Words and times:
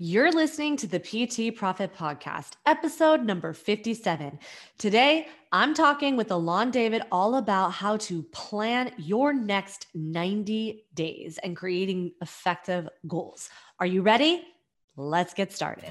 You're 0.00 0.30
listening 0.30 0.76
to 0.76 0.86
the 0.86 1.00
PT 1.00 1.56
Profit 1.56 1.92
Podcast, 1.92 2.52
episode 2.64 3.24
number 3.24 3.52
57. 3.52 4.38
Today, 4.78 5.26
I'm 5.50 5.74
talking 5.74 6.16
with 6.16 6.30
Alon 6.30 6.70
David 6.70 7.02
all 7.10 7.34
about 7.34 7.70
how 7.70 7.96
to 7.96 8.22
plan 8.22 8.92
your 8.96 9.32
next 9.32 9.88
90 9.96 10.84
days 10.94 11.38
and 11.38 11.56
creating 11.56 12.12
effective 12.22 12.88
goals. 13.08 13.50
Are 13.80 13.86
you 13.86 14.02
ready? 14.02 14.44
Let's 14.96 15.34
get 15.34 15.52
started. 15.52 15.90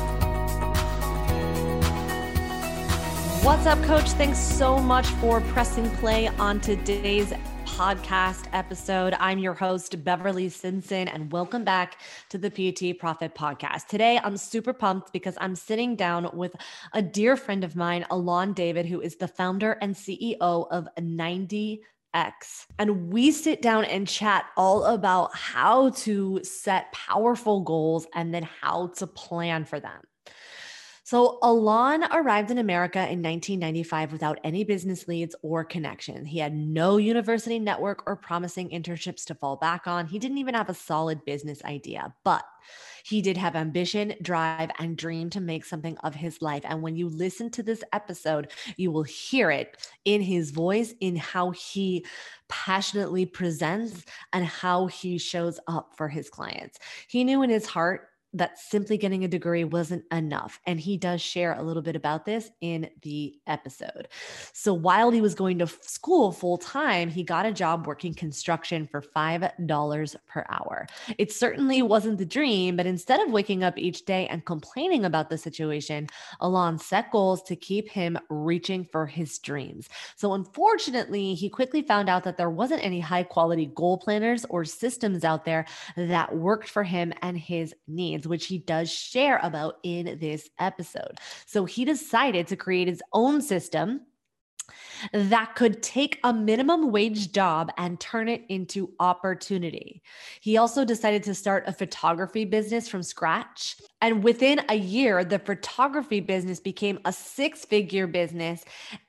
What's 3.43 3.65
up, 3.65 3.81
coach? 3.85 4.07
Thanks 4.11 4.37
so 4.37 4.77
much 4.77 5.07
for 5.07 5.41
pressing 5.41 5.89
play 5.95 6.27
on 6.27 6.59
today's 6.59 7.33
podcast 7.65 8.45
episode. 8.53 9.15
I'm 9.19 9.39
your 9.39 9.55
host, 9.55 10.03
Beverly 10.03 10.47
Simpson, 10.47 11.07
and 11.07 11.31
welcome 11.31 11.63
back 11.63 12.01
to 12.29 12.37
the 12.37 12.51
PT 12.51 12.99
Profit 12.99 13.33
Podcast. 13.33 13.87
Today, 13.87 14.19
I'm 14.23 14.37
super 14.37 14.73
pumped 14.73 15.11
because 15.11 15.39
I'm 15.41 15.55
sitting 15.55 15.95
down 15.95 16.29
with 16.33 16.55
a 16.93 17.01
dear 17.01 17.35
friend 17.35 17.63
of 17.63 17.75
mine, 17.75 18.05
Alon 18.11 18.53
David, 18.53 18.85
who 18.85 19.01
is 19.01 19.15
the 19.15 19.27
founder 19.27 19.71
and 19.81 19.95
CEO 19.95 20.67
of 20.69 20.87
90 21.01 21.81
X. 22.13 22.67
And 22.77 23.11
we 23.11 23.31
sit 23.31 23.63
down 23.63 23.85
and 23.85 24.07
chat 24.07 24.45
all 24.55 24.85
about 24.85 25.35
how 25.35 25.89
to 25.89 26.41
set 26.43 26.91
powerful 26.91 27.61
goals 27.61 28.05
and 28.13 28.31
then 28.31 28.43
how 28.43 28.91
to 28.97 29.07
plan 29.07 29.65
for 29.65 29.79
them. 29.79 30.01
So, 31.11 31.39
Alon 31.43 32.05
arrived 32.05 32.51
in 32.51 32.57
America 32.57 32.99
in 32.99 33.21
1995 33.21 34.13
without 34.13 34.39
any 34.45 34.63
business 34.63 35.09
leads 35.09 35.35
or 35.41 35.65
connections. 35.65 36.29
He 36.29 36.39
had 36.39 36.55
no 36.55 36.95
university 36.95 37.59
network 37.59 38.03
or 38.07 38.15
promising 38.15 38.69
internships 38.69 39.25
to 39.25 39.35
fall 39.35 39.57
back 39.57 39.87
on. 39.87 40.07
He 40.07 40.19
didn't 40.19 40.37
even 40.37 40.55
have 40.55 40.69
a 40.69 40.73
solid 40.73 41.25
business 41.25 41.61
idea, 41.65 42.15
but 42.23 42.45
he 43.03 43.21
did 43.21 43.35
have 43.35 43.57
ambition, 43.57 44.13
drive, 44.21 44.71
and 44.79 44.95
dream 44.95 45.29
to 45.31 45.41
make 45.41 45.65
something 45.65 45.97
of 45.97 46.15
his 46.15 46.41
life. 46.41 46.63
And 46.63 46.81
when 46.81 46.95
you 46.95 47.09
listen 47.09 47.49
to 47.51 47.63
this 47.63 47.83
episode, 47.91 48.53
you 48.77 48.89
will 48.89 49.03
hear 49.03 49.51
it 49.51 49.85
in 50.05 50.21
his 50.21 50.51
voice, 50.51 50.93
in 51.01 51.17
how 51.17 51.51
he 51.51 52.05
passionately 52.47 53.25
presents 53.25 54.05
and 54.31 54.45
how 54.45 54.87
he 54.87 55.17
shows 55.17 55.59
up 55.67 55.93
for 55.97 56.07
his 56.07 56.29
clients. 56.29 56.79
He 57.09 57.25
knew 57.25 57.41
in 57.41 57.49
his 57.49 57.65
heart 57.65 58.07
that 58.33 58.57
simply 58.57 58.97
getting 58.97 59.23
a 59.23 59.27
degree 59.27 59.63
wasn't 59.63 60.03
enough. 60.11 60.59
And 60.65 60.79
he 60.79 60.97
does 60.97 61.21
share 61.21 61.53
a 61.53 61.63
little 61.63 61.81
bit 61.81 61.95
about 61.95 62.25
this 62.25 62.49
in 62.61 62.89
the 63.01 63.35
episode. 63.47 64.07
So 64.53 64.73
while 64.73 65.11
he 65.11 65.21
was 65.21 65.35
going 65.35 65.59
to 65.59 65.67
school 65.67 66.31
full 66.31 66.57
time, 66.57 67.09
he 67.09 67.23
got 67.23 67.45
a 67.45 67.51
job 67.51 67.87
working 67.87 68.13
construction 68.13 68.87
for 68.87 69.01
$5 69.01 70.15
per 70.27 70.45
hour. 70.49 70.87
It 71.17 71.31
certainly 71.31 71.81
wasn't 71.81 72.17
the 72.17 72.25
dream, 72.25 72.77
but 72.77 72.85
instead 72.85 73.19
of 73.19 73.31
waking 73.31 73.63
up 73.63 73.77
each 73.77 74.05
day 74.05 74.27
and 74.27 74.45
complaining 74.45 75.05
about 75.05 75.29
the 75.29 75.37
situation, 75.37 76.07
Alon 76.39 76.77
set 76.77 77.11
goals 77.11 77.43
to 77.43 77.55
keep 77.55 77.89
him 77.89 78.17
reaching 78.29 78.85
for 78.85 79.05
his 79.05 79.39
dreams. 79.39 79.89
So 80.15 80.33
unfortunately, 80.33 81.33
he 81.33 81.49
quickly 81.49 81.81
found 81.81 82.09
out 82.09 82.23
that 82.23 82.37
there 82.37 82.49
wasn't 82.49 82.83
any 82.83 82.99
high 82.99 83.23
quality 83.23 83.71
goal 83.73 83.97
planners 83.97 84.45
or 84.49 84.63
systems 84.65 85.23
out 85.23 85.45
there 85.45 85.65
that 85.97 86.35
worked 86.35 86.69
for 86.69 86.83
him 86.83 87.13
and 87.21 87.37
his 87.37 87.73
needs 87.87 88.20
which 88.27 88.47
he 88.47 88.57
does 88.57 88.91
share 88.91 89.39
about 89.43 89.75
in 89.83 90.17
this 90.19 90.49
episode. 90.59 91.19
So 91.45 91.65
he 91.65 91.85
decided 91.85 92.47
to 92.47 92.55
create 92.55 92.87
his 92.87 93.01
own 93.13 93.41
system 93.41 94.01
that 95.13 95.55
could 95.55 95.81
take 95.81 96.19
a 96.23 96.33
minimum 96.33 96.91
wage 96.91 97.31
job 97.31 97.71
and 97.77 97.99
turn 97.99 98.27
it 98.27 98.43
into 98.49 98.93
opportunity. 98.99 100.01
He 100.39 100.57
also 100.57 100.85
decided 100.85 101.23
to 101.23 101.35
start 101.35 101.67
a 101.67 101.73
photography 101.73 102.45
business 102.45 102.87
from 102.87 103.03
scratch. 103.03 103.77
And 104.01 104.23
within 104.23 104.61
a 104.69 104.75
year, 104.75 105.23
the 105.23 105.39
photography 105.39 106.19
business 106.19 106.59
became 106.59 106.99
a 107.05 107.13
six 107.13 107.65
figure 107.65 108.07
business. 108.07 108.63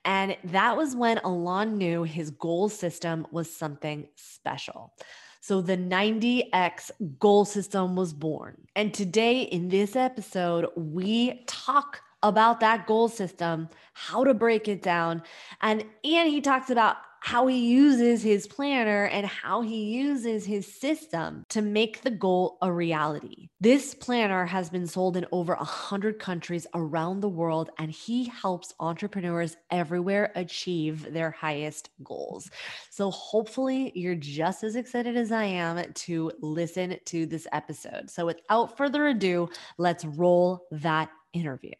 And 0.05 0.35
that 0.45 0.75
was 0.75 0.95
when 0.95 1.19
Alon 1.19 1.77
knew 1.77 2.03
his 2.03 2.31
goal 2.31 2.69
system 2.69 3.27
was 3.31 3.53
something 3.53 4.07
special. 4.15 4.93
So 5.43 5.59
the 5.59 5.75
90X 5.75 6.89
goal 7.19 7.43
system 7.43 7.97
was 7.97 8.13
born. 8.13 8.55
And 8.77 8.93
today 8.93 9.41
in 9.41 9.67
this 9.67 9.93
episode, 9.93 10.67
we 10.77 11.43
talk 11.47 12.01
about 12.23 12.61
that 12.61 12.87
goal 12.87 13.09
system, 13.09 13.67
how 13.91 14.23
to 14.23 14.33
break 14.33 14.69
it 14.69 14.81
down. 14.81 15.21
And 15.59 15.83
and 16.05 16.29
he 16.29 16.39
talks 16.39 16.69
about 16.69 16.95
how 17.23 17.47
he 17.47 17.57
uses 17.57 18.21
his 18.21 18.47
planner 18.47 19.05
and 19.05 19.25
how 19.25 19.61
he 19.61 19.85
uses 19.85 20.45
his 20.45 20.67
system 20.67 21.45
to 21.47 21.61
make 21.61 22.01
the 22.01 22.11
goal 22.11 22.57
a 22.61 22.69
reality. 22.69 23.47
This 23.61 23.95
planner 23.95 24.45
has 24.45 24.69
been 24.69 24.87
sold 24.87 25.15
in 25.15 25.25
over 25.31 25.55
100 25.55 26.19
countries 26.19 26.67
around 26.75 27.21
the 27.21 27.29
world, 27.29 27.69
and 27.79 27.89
he 27.89 28.25
helps 28.25 28.73
entrepreneurs 28.77 29.55
everywhere 29.71 30.33
achieve 30.35 31.13
their 31.13 31.31
highest 31.31 31.91
goals. 32.03 32.51
So, 32.89 33.09
hopefully, 33.09 33.93
you're 33.95 34.15
just 34.15 34.65
as 34.65 34.75
excited 34.75 35.15
as 35.15 35.31
I 35.31 35.45
am 35.45 35.93
to 35.93 36.29
listen 36.41 36.97
to 37.05 37.25
this 37.25 37.47
episode. 37.53 38.09
So, 38.09 38.25
without 38.25 38.75
further 38.75 39.07
ado, 39.07 39.47
let's 39.77 40.03
roll 40.03 40.67
that 40.71 41.09
interview. 41.31 41.71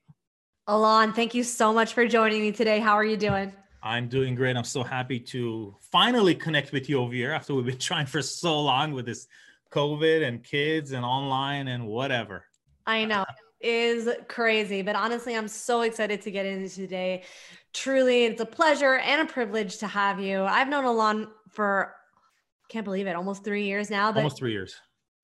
Alon, 0.68 1.12
thank 1.12 1.34
you 1.34 1.44
so 1.44 1.74
much 1.74 1.94
for 1.94 2.08
joining 2.08 2.40
me 2.40 2.54
today. 2.54 2.80
How 2.80 2.94
are 2.94 3.04
you 3.04 3.18
doing? 3.18 3.52
I'm 3.86 4.08
doing 4.08 4.34
great. 4.34 4.56
I'm 4.56 4.64
so 4.64 4.82
happy 4.82 5.20
to 5.20 5.76
finally 5.92 6.34
connect 6.34 6.72
with 6.72 6.88
you 6.88 7.00
over 7.00 7.14
here 7.14 7.32
after 7.32 7.54
we've 7.54 7.66
been 7.66 7.78
trying 7.80 8.06
for 8.06 8.22
so 8.22 8.62
long 8.62 8.94
with 8.94 9.06
this 9.06 9.28
COVID 9.72 10.26
and 10.26 10.42
kids 10.42 10.94
and 10.94 11.04
online 11.04 11.68
and 11.68 11.86
whatever. 11.86 12.46
I 12.88 13.04
know 13.04 13.26
is 13.60 14.10
crazy, 14.30 14.82
but 14.82 14.96
honestly, 14.96 15.36
I'm 15.36 15.48
so 15.50 15.82
excited 15.82 16.22
to 16.22 16.32
get 16.32 16.46
into 16.46 16.74
today. 16.74 17.24
Truly, 17.74 18.26
it's 18.26 18.42
a 18.42 18.46
pleasure 18.46 18.96
and 18.96 19.28
a 19.28 19.32
privilege 19.32 19.78
to 19.80 19.88
have 19.88 20.20
you. 20.20 20.44
I've 20.44 20.70
known 20.70 20.86
Alon 20.86 21.28
for 21.50 21.94
can't 22.70 22.86
believe 22.86 23.08
it, 23.08 23.16
almost 23.16 23.44
three 23.44 23.66
years 23.66 23.90
now. 23.90 24.12
But 24.12 24.20
almost 24.20 24.38
three 24.38 24.54
years. 24.54 24.76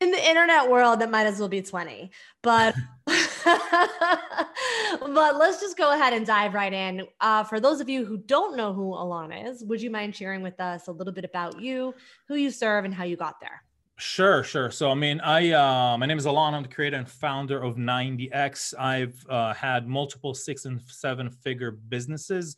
In 0.01 0.11
the 0.11 0.29
internet 0.29 0.69
world, 0.69 0.99
that 0.99 1.09
might 1.09 1.25
as 1.25 1.39
well 1.39 1.49
be 1.49 1.61
20. 1.61 2.11
But 2.41 2.75
but 4.99 5.37
let's 5.37 5.59
just 5.59 5.77
go 5.77 5.93
ahead 5.93 6.13
and 6.13 6.25
dive 6.25 6.53
right 6.53 6.73
in. 6.73 7.07
Uh, 7.19 7.43
for 7.43 7.59
those 7.59 7.81
of 7.81 7.89
you 7.89 8.05
who 8.05 8.17
don't 8.17 8.57
know 8.57 8.73
who 8.73 8.93
Alon 8.93 9.31
is, 9.31 9.63
would 9.63 9.81
you 9.81 9.89
mind 9.89 10.15
sharing 10.15 10.41
with 10.41 10.59
us 10.59 10.87
a 10.87 10.91
little 10.91 11.13
bit 11.13 11.25
about 11.25 11.59
you, 11.61 11.93
who 12.27 12.35
you 12.35 12.51
serve, 12.51 12.85
and 12.85 12.93
how 12.93 13.03
you 13.03 13.15
got 13.15 13.39
there? 13.39 13.63
Sure, 13.97 14.43
sure. 14.43 14.71
So, 14.71 14.89
I 14.89 14.93
mean, 14.93 15.19
I 15.19 15.51
uh, 15.51 15.97
my 15.97 16.05
name 16.05 16.17
is 16.17 16.25
Alon. 16.25 16.53
I'm 16.53 16.63
the 16.63 16.69
creator 16.69 16.95
and 16.95 17.07
founder 17.07 17.61
of 17.61 17.75
90x. 17.75 18.73
I've 18.79 19.25
uh, 19.29 19.53
had 19.53 19.87
multiple 19.87 20.33
six 20.33 20.63
and 20.63 20.81
seven 20.87 21.29
figure 21.29 21.71
businesses. 21.71 22.55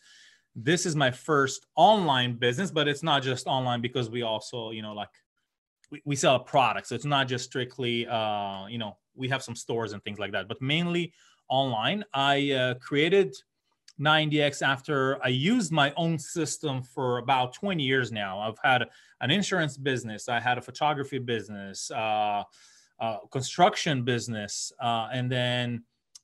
This 0.55 0.85
is 0.85 0.95
my 0.95 1.09
first 1.09 1.65
online 1.75 2.35
business, 2.35 2.69
but 2.69 2.87
it's 2.87 3.01
not 3.01 3.23
just 3.23 3.47
online 3.47 3.81
because 3.81 4.09
we 4.09 4.21
also, 4.21 4.69
you 4.69 4.83
know, 4.83 4.93
like 4.93 5.09
we, 5.89 6.01
we 6.05 6.15
sell 6.15 6.35
a 6.35 6.39
product. 6.39 6.87
So 6.87 6.95
it's 6.95 7.05
not 7.05 7.27
just 7.27 7.45
strictly, 7.45 8.05
uh, 8.05 8.67
you 8.67 8.77
know, 8.77 8.97
we 9.15 9.29
have 9.29 9.43
some 9.43 9.55
stores 9.55 9.93
and 9.93 10.03
things 10.03 10.19
like 10.19 10.31
that, 10.31 10.47
but 10.47 10.61
mainly 10.61 11.13
online. 11.49 12.03
I 12.13 12.51
uh, 12.51 12.73
created 12.75 13.35
90x 13.99 14.61
after 14.61 15.23
I 15.23 15.27
used 15.27 15.71
my 15.71 15.93
own 15.95 16.17
system 16.17 16.81
for 16.81 17.19
about 17.19 17.53
20 17.53 17.83
years 17.83 18.11
now. 18.11 18.39
I've 18.39 18.57
had 18.63 18.87
an 19.19 19.31
insurance 19.31 19.77
business, 19.77 20.27
I 20.27 20.39
had 20.39 20.57
a 20.57 20.61
photography 20.61 21.19
business, 21.19 21.91
uh, 21.91 22.43
uh, 22.99 23.17
construction 23.31 24.03
business, 24.03 24.71
uh, 24.81 25.09
and 25.11 25.31
then 25.31 25.83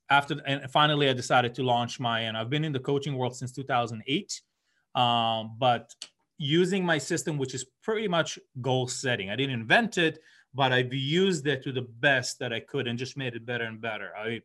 after 0.10 0.38
and 0.46 0.72
finally 0.72 1.10
I 1.10 1.14
decided 1.14 1.54
to 1.56 1.64
launch 1.64 2.00
my 2.00 2.22
and 2.22 2.38
I've 2.38 2.50
been 2.50 2.64
in 2.64 2.72
the 2.72 2.80
coaching 2.80 3.16
world 3.16 3.36
since 3.36 3.52
2008. 3.52 4.42
Um, 4.96 5.56
but 5.60 5.94
using 6.38 6.86
my 6.86 6.98
system, 6.98 7.38
which 7.38 7.54
is 7.54 7.66
pretty 7.84 8.08
much 8.08 8.40
goal 8.62 8.88
setting. 8.88 9.30
I 9.30 9.36
didn't 9.36 9.60
invent 9.60 9.98
it, 9.98 10.20
but 10.58 10.74
I've 10.74 10.92
used 10.92 11.46
it 11.46 11.62
to 11.66 11.72
the 11.72 11.84
best 11.84 12.40
that 12.40 12.52
I 12.52 12.60
could 12.60 12.88
and 12.88 12.98
just 12.98 13.16
made 13.16 13.36
it 13.36 13.46
better 13.46 13.66
and 13.66 13.80
better. 13.80 14.12
I 14.18 14.42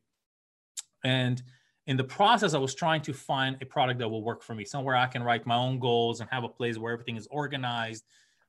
and 1.05 1.43
in 1.87 1.97
the 1.97 2.05
process, 2.05 2.53
I 2.53 2.59
was 2.59 2.75
trying 2.75 3.01
to 3.03 3.15
find 3.15 3.57
a 3.63 3.65
product 3.65 3.99
that 4.01 4.09
will 4.09 4.23
work 4.23 4.43
for 4.43 4.55
me, 4.55 4.67
somewhere 4.67 4.95
I 4.95 5.07
can 5.07 5.23
write 5.23 5.47
my 5.47 5.57
own 5.57 5.79
goals 5.79 6.21
and 6.21 6.29
have 6.31 6.45
a 6.45 6.51
place 6.51 6.77
where 6.77 6.93
everything 6.93 7.17
is 7.17 7.27
organized 7.31 8.05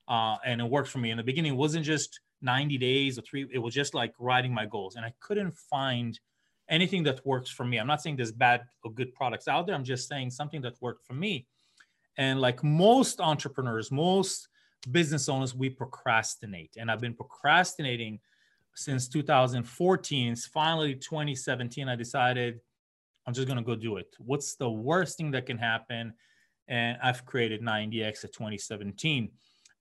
uh, 0.10 0.36
and 0.46 0.60
it 0.60 0.70
works 0.70 0.90
for 0.90 0.98
me. 0.98 1.10
In 1.10 1.18
the 1.18 1.24
beginning, 1.24 1.54
it 1.54 1.56
wasn't 1.56 1.86
just 1.86 2.20
90 2.42 2.78
days 2.78 3.18
or 3.18 3.22
three. 3.22 3.48
It 3.52 3.60
was 3.60 3.74
just 3.74 3.94
like 3.94 4.14
writing 4.20 4.54
my 4.54 4.66
goals. 4.66 4.98
And 4.98 5.06
I 5.06 5.14
couldn't 5.22 5.54
find 5.54 6.20
anything 6.70 7.02
that 7.04 7.26
works 7.26 7.50
for 7.50 7.64
me. 7.64 7.78
I'm 7.78 7.88
not 7.88 8.02
saying 8.02 8.18
there's 8.18 8.34
bad 8.34 8.66
or 8.84 8.92
good 8.92 9.14
products 9.14 9.48
out 9.48 9.68
there. 9.68 9.76
I'm 9.76 9.86
just 9.86 10.10
saying 10.10 10.32
something 10.32 10.62
that 10.64 10.82
worked 10.82 11.08
for 11.08 11.14
me. 11.14 11.48
And 12.18 12.42
like 12.42 12.62
most 12.62 13.22
entrepreneurs, 13.22 13.90
most 13.90 14.50
business 14.92 15.30
owners, 15.30 15.56
we 15.56 15.70
procrastinate. 15.70 16.76
And 16.78 16.92
I've 16.92 17.00
been 17.00 17.14
procrastinating 17.14 18.20
since 18.76 19.08
2014. 19.08 20.36
Finally, 20.36 20.96
2017, 20.96 21.88
I 21.88 21.96
decided 21.96 22.60
I'm 23.26 23.34
just 23.34 23.48
going 23.48 23.58
to 23.58 23.64
go 23.64 23.76
do 23.76 23.98
it. 23.98 24.16
What's 24.20 24.56
the 24.56 24.70
worst 24.70 25.18
thing 25.18 25.32
that 25.32 25.46
can 25.46 25.58
happen? 25.58 26.14
And 26.68 26.98
I've 27.02 27.26
created 27.26 27.62
90X 27.62 28.24
at 28.26 28.34
2017. 28.34 29.32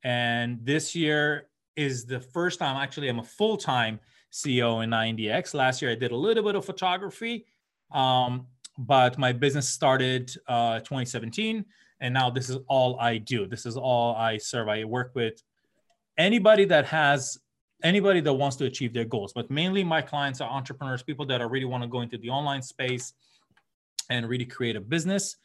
And 0.04 0.58
this 0.62 0.94
year 0.94 1.48
is 1.76 2.05
the 2.05 2.20
first 2.20 2.58
time, 2.58 2.76
actually, 2.76 3.08
I'm 3.08 3.20
a 3.20 3.25
full 3.25 3.56
time 3.56 4.00
CEO 4.32 4.82
in 4.82 4.90
90X. 4.90 5.55
Last 5.55 5.82
year, 5.82 5.90
I 5.90 5.94
did 5.94 6.10
a 6.10 6.16
little 6.16 6.43
bit 6.43 6.55
of 6.55 6.64
photography, 6.64 7.46
um, 7.93 8.46
but 8.78 9.19
my 9.19 9.32
business 9.32 9.69
started 9.69 10.32
uh, 10.48 10.78
2017. 10.81 11.64
And 12.02 12.12
now 12.12 12.28
this 12.28 12.50
is 12.50 12.58
all 12.66 12.99
I 13.00 13.19
do. 13.19 13.46
This 13.46 13.64
is 13.64 13.76
all 13.76 14.14
I 14.16 14.37
serve. 14.37 14.69
I 14.69 14.84
work 14.84 15.12
with 15.14 15.40
anybody 16.19 16.64
that 16.66 16.84
has 16.87 17.38
anybody 17.84 18.20
that 18.20 18.32
wants 18.32 18.56
to 18.56 18.64
achieve 18.64 18.93
their 18.93 19.04
goals, 19.04 19.32
but 19.32 19.50
mainly 19.50 19.82
my 19.84 20.02
clients 20.02 20.40
are 20.40 20.50
entrepreneurs, 20.50 21.02
people 21.02 21.26
that 21.26 21.40
are 21.40 21.49
really 21.49 21.64
want 21.64 21.82
to 21.82 21.88
go 21.88 22.00
into 22.00 22.19
the 22.19 22.28
online 22.28 22.60
space 22.62 23.14
and 24.10 24.28
really 24.28 24.44
create 24.44 24.76
a 24.76 24.81
business. 24.81 25.37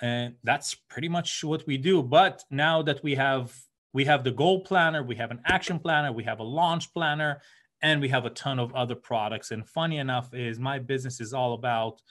And 0.00 0.34
that's 0.42 0.74
pretty 0.74 1.08
much 1.08 1.42
what 1.44 1.64
we 1.66 1.78
do. 1.78 2.02
But 2.02 2.42
now 2.50 2.82
that 2.82 3.02
we 3.02 3.14
have 3.14 3.56
we 3.92 4.04
have 4.06 4.24
the 4.24 4.32
goal 4.32 4.64
planner, 4.64 5.04
we 5.04 5.14
have 5.14 5.30
an 5.30 5.40
action 5.46 5.78
planner, 5.78 6.10
we 6.12 6.24
have 6.24 6.40
a 6.40 6.42
launch 6.42 6.92
planner, 6.92 7.40
and 7.80 8.00
we 8.00 8.08
have 8.08 8.24
a 8.24 8.30
ton 8.30 8.58
of 8.58 8.74
other 8.74 8.96
products. 8.96 9.52
And 9.52 9.64
funny 9.68 9.98
enough, 9.98 10.34
is 10.34 10.58
my 10.58 10.80
business 10.80 11.20
is 11.20 11.32
all 11.32 11.54
about 11.54 12.02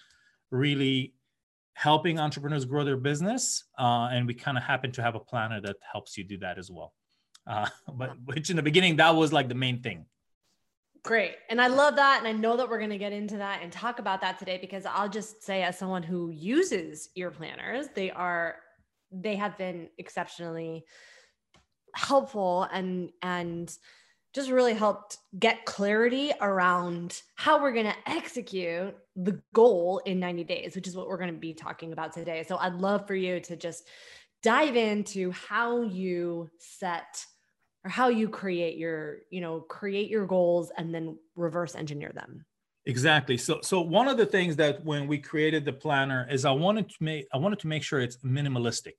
really 0.50 1.14
helping 1.74 2.20
entrepreneurs 2.20 2.66
grow 2.66 2.84
their 2.84 2.98
business. 2.98 3.66
Uh, 3.78 4.10
and 4.12 4.28
we 4.28 4.34
kind 4.34 4.58
of 4.58 4.64
happen 4.64 4.92
to 4.92 5.02
have 5.02 5.16
a 5.16 5.20
planner 5.20 5.60
that 5.62 5.76
helps 5.92 6.18
you 6.18 6.24
do 6.24 6.38
that 6.38 6.58
as 6.58 6.70
well. 6.70 6.94
Uh, 7.48 7.68
but 7.94 8.12
which 8.26 8.50
in 8.50 8.56
the 8.56 8.64
beginning, 8.64 8.98
that 8.98 9.16
was 9.16 9.34
like 9.34 9.50
the 9.50 9.56
main 9.56 9.82
thing. 9.82 10.06
Great. 11.04 11.36
And 11.50 11.60
I 11.60 11.68
love 11.68 11.98
that. 11.98 12.20
And 12.20 12.28
I 12.28 12.32
know 12.32 12.56
that 12.56 12.70
we're 12.70 12.78
going 12.78 12.90
to 12.92 12.98
get 12.98 13.12
into 13.12 13.38
that 13.38 13.60
and 13.62 13.72
talk 13.72 14.00
about 14.00 14.22
that 14.22 14.40
today 14.40 14.58
because 14.62 14.86
I'll 14.86 15.10
just 15.10 15.44
say, 15.44 15.64
as 15.64 15.78
someone 15.78 16.04
who 16.04 16.30
uses 16.30 17.10
ear 17.16 17.30
planners, 17.30 17.88
they 17.94 18.10
are, 18.10 18.56
they 19.12 19.36
have 19.36 19.58
been 19.58 19.90
exceptionally 19.98 20.86
helpful 21.94 22.64
and, 22.72 23.10
and, 23.22 23.76
just 24.34 24.50
really 24.50 24.74
helped 24.74 25.18
get 25.38 25.64
clarity 25.64 26.32
around 26.42 27.22
how 27.36 27.62
we're 27.62 27.72
going 27.72 27.86
to 27.86 28.10
execute 28.10 28.96
the 29.16 29.40
goal 29.54 30.02
in 30.06 30.20
90 30.20 30.44
days, 30.44 30.76
which 30.76 30.88
is 30.88 30.96
what 30.96 31.08
we're 31.08 31.18
going 31.18 31.34
to 31.34 31.40
be 31.40 31.54
talking 31.54 31.94
about 31.94 32.14
today. 32.14 32.44
So 32.48 32.58
I'd 32.58 32.74
love 32.74 33.08
for 33.08 33.16
you 33.16 33.40
to 33.42 33.56
just 33.56 33.88
dive 34.42 34.76
into 34.76 35.32
how 35.32 35.82
you 35.82 36.50
set 36.60 37.26
or 37.84 37.90
how 37.90 38.10
you 38.10 38.30
create 38.30 38.78
your 38.78 39.20
you 39.30 39.42
know 39.42 39.62
create 39.62 40.10
your 40.10 40.26
goals 40.26 40.72
and 40.78 40.94
then 40.94 41.18
reverse 41.36 41.76
engineer 41.76 42.12
them. 42.14 42.46
Exactly. 42.86 43.38
So 43.38 43.60
so 43.62 43.82
one 43.82 44.08
of 44.08 44.18
the 44.18 44.26
things 44.26 44.56
that 44.58 44.84
when 44.84 45.08
we 45.08 45.18
created 45.18 45.64
the 45.64 45.74
planner 45.74 46.28
is 46.30 46.46
i 46.46 46.52
wanted 46.52 46.90
to 46.90 46.96
make 47.00 47.28
i 47.34 47.38
wanted 47.38 47.60
to 47.60 47.68
make 47.68 47.84
sure 47.84 48.00
it's 48.00 48.18
minimalistic. 48.18 48.98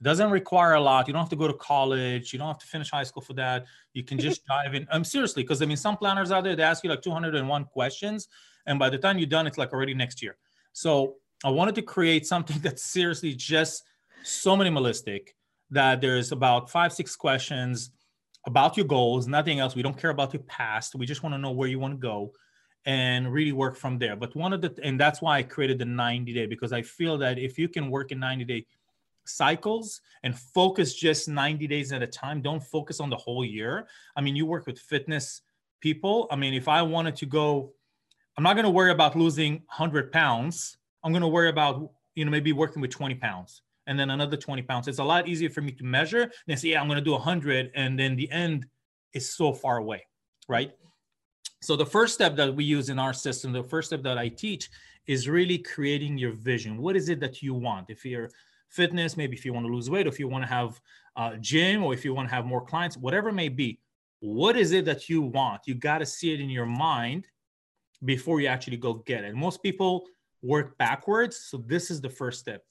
It 0.00 0.04
doesn't 0.04 0.30
require 0.30 0.74
a 0.74 0.80
lot. 0.80 1.08
You 1.08 1.12
don't 1.12 1.22
have 1.22 1.30
to 1.30 1.36
go 1.36 1.48
to 1.48 1.54
college. 1.54 2.32
You 2.32 2.38
don't 2.38 2.46
have 2.46 2.58
to 2.58 2.66
finish 2.66 2.88
high 2.88 3.02
school 3.02 3.22
for 3.22 3.32
that. 3.32 3.66
You 3.94 4.04
can 4.04 4.16
just 4.16 4.46
dive 4.48 4.74
in. 4.74 4.86
I'm 4.90 4.98
um, 4.98 5.04
seriously 5.04 5.42
because 5.42 5.62
i 5.62 5.66
mean 5.66 5.76
some 5.76 5.96
planners 5.96 6.30
out 6.30 6.44
there 6.44 6.56
they 6.56 6.62
ask 6.62 6.84
you 6.84 6.90
like 6.90 7.02
201 7.02 7.64
questions 7.66 8.28
and 8.68 8.78
by 8.78 8.88
the 8.88 8.98
time 8.98 9.18
you're 9.18 9.26
done 9.26 9.46
it's 9.46 9.58
like 9.58 9.72
already 9.72 9.94
next 9.94 10.22
year 10.22 10.36
so 10.72 11.16
i 11.44 11.50
wanted 11.50 11.74
to 11.74 11.82
create 11.82 12.24
something 12.26 12.58
that's 12.62 12.84
seriously 12.84 13.34
just 13.34 13.82
so 14.22 14.56
minimalistic 14.56 15.30
that 15.70 16.00
there's 16.00 16.32
about 16.32 16.70
five 16.70 16.92
six 16.92 17.16
questions 17.16 17.90
about 18.48 18.76
your 18.76 18.86
goals, 18.86 19.26
nothing 19.26 19.60
else. 19.60 19.74
We 19.74 19.82
don't 19.82 19.96
care 19.96 20.10
about 20.10 20.32
your 20.32 20.42
past. 20.44 20.94
We 20.94 21.06
just 21.06 21.22
want 21.22 21.34
to 21.34 21.38
know 21.38 21.50
where 21.50 21.68
you 21.68 21.78
want 21.78 21.94
to 21.94 21.98
go 21.98 22.32
and 22.86 23.30
really 23.30 23.52
work 23.52 23.76
from 23.76 23.98
there. 23.98 24.16
But 24.16 24.34
one 24.34 24.52
of 24.52 24.62
the, 24.62 24.74
and 24.82 24.98
that's 24.98 25.20
why 25.20 25.38
I 25.38 25.42
created 25.42 25.78
the 25.78 25.84
90 25.84 26.32
day 26.32 26.46
because 26.46 26.72
I 26.72 26.82
feel 26.82 27.18
that 27.18 27.38
if 27.38 27.58
you 27.58 27.68
can 27.68 27.90
work 27.90 28.10
in 28.10 28.18
90 28.18 28.44
day 28.44 28.66
cycles 29.26 30.00
and 30.22 30.34
focus 30.34 30.94
just 30.94 31.28
90 31.28 31.66
days 31.66 31.92
at 31.92 32.02
a 32.02 32.06
time, 32.06 32.40
don't 32.40 32.62
focus 32.62 33.00
on 33.00 33.10
the 33.10 33.16
whole 33.16 33.44
year. 33.44 33.86
I 34.16 34.22
mean, 34.22 34.34
you 34.34 34.46
work 34.46 34.66
with 34.66 34.78
fitness 34.78 35.42
people. 35.80 36.26
I 36.30 36.36
mean, 36.36 36.54
if 36.54 36.68
I 36.68 36.80
wanted 36.80 37.16
to 37.16 37.26
go, 37.26 37.72
I'm 38.38 38.44
not 38.44 38.54
going 38.54 38.66
to 38.66 38.70
worry 38.70 38.92
about 38.92 39.16
losing 39.16 39.54
100 39.54 40.12
pounds. 40.12 40.78
I'm 41.02 41.10
going 41.10 41.22
to 41.22 41.28
worry 41.28 41.48
about, 41.48 41.90
you 42.14 42.24
know, 42.24 42.30
maybe 42.30 42.52
working 42.52 42.80
with 42.80 42.92
20 42.92 43.16
pounds 43.16 43.62
and 43.88 43.98
then 43.98 44.10
another 44.10 44.36
20 44.36 44.62
pounds. 44.62 44.86
It's 44.86 45.00
a 45.00 45.04
lot 45.04 45.26
easier 45.26 45.50
for 45.50 45.60
me 45.60 45.72
to 45.72 45.82
measure 45.82 46.30
than 46.46 46.56
say, 46.56 46.68
yeah, 46.68 46.80
I'm 46.80 46.86
going 46.86 47.00
to 47.00 47.04
do 47.04 47.10
100. 47.10 47.72
And 47.74 47.98
then 47.98 48.14
the 48.14 48.30
end 48.30 48.66
is 49.12 49.28
so 49.34 49.52
far 49.52 49.78
away, 49.78 50.06
right? 50.46 50.70
So 51.62 51.74
the 51.74 51.84
first 51.84 52.14
step 52.14 52.36
that 52.36 52.54
we 52.54 52.62
use 52.62 52.90
in 52.90 53.00
our 53.00 53.12
system, 53.12 53.50
the 53.50 53.64
first 53.64 53.88
step 53.88 54.04
that 54.04 54.18
I 54.18 54.28
teach 54.28 54.70
is 55.08 55.28
really 55.28 55.58
creating 55.58 56.16
your 56.16 56.30
vision. 56.30 56.80
What 56.80 56.94
is 56.94 57.08
it 57.08 57.18
that 57.18 57.42
you 57.42 57.54
want? 57.54 57.90
If 57.90 58.04
you're 58.04 58.30
fitness, 58.68 59.16
maybe 59.16 59.36
if 59.36 59.44
you 59.44 59.52
want 59.52 59.66
to 59.66 59.72
lose 59.72 59.90
weight, 59.90 60.06
if 60.06 60.20
you 60.20 60.28
want 60.28 60.44
to 60.44 60.48
have 60.48 60.80
a 61.16 61.36
gym, 61.38 61.82
or 61.82 61.92
if 61.92 62.04
you 62.04 62.14
want 62.14 62.28
to 62.28 62.34
have 62.36 62.46
more 62.46 62.64
clients, 62.64 62.96
whatever 62.96 63.30
it 63.30 63.34
may 63.34 63.48
be, 63.48 63.80
what 64.20 64.56
is 64.56 64.70
it 64.70 64.84
that 64.84 65.08
you 65.08 65.22
want? 65.22 65.62
You 65.64 65.74
got 65.74 65.98
to 65.98 66.06
see 66.06 66.32
it 66.32 66.38
in 66.40 66.50
your 66.50 66.66
mind 66.66 67.26
before 68.04 68.40
you 68.40 68.46
actually 68.46 68.76
go 68.76 68.94
get 68.94 69.24
it. 69.24 69.34
Most 69.34 69.62
people 69.62 70.06
work 70.42 70.78
backwards. 70.78 71.36
So 71.48 71.58
this 71.66 71.90
is 71.90 72.00
the 72.00 72.10
first 72.10 72.40
step 72.40 72.62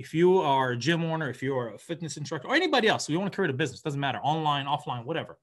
if 0.00 0.14
you 0.14 0.38
are 0.38 0.70
a 0.70 0.76
gym 0.78 1.04
owner, 1.04 1.28
if 1.28 1.42
you 1.42 1.54
are 1.54 1.74
a 1.74 1.78
fitness 1.78 2.16
instructor, 2.16 2.48
or 2.48 2.54
anybody 2.54 2.88
else, 2.88 3.06
you 3.06 3.20
want 3.20 3.30
to 3.30 3.36
create 3.36 3.50
a 3.50 3.54
business, 3.54 3.82
doesn't 3.82 4.00
matter, 4.00 4.18
online, 4.22 4.64
offline, 4.64 5.04
whatever. 5.04 5.38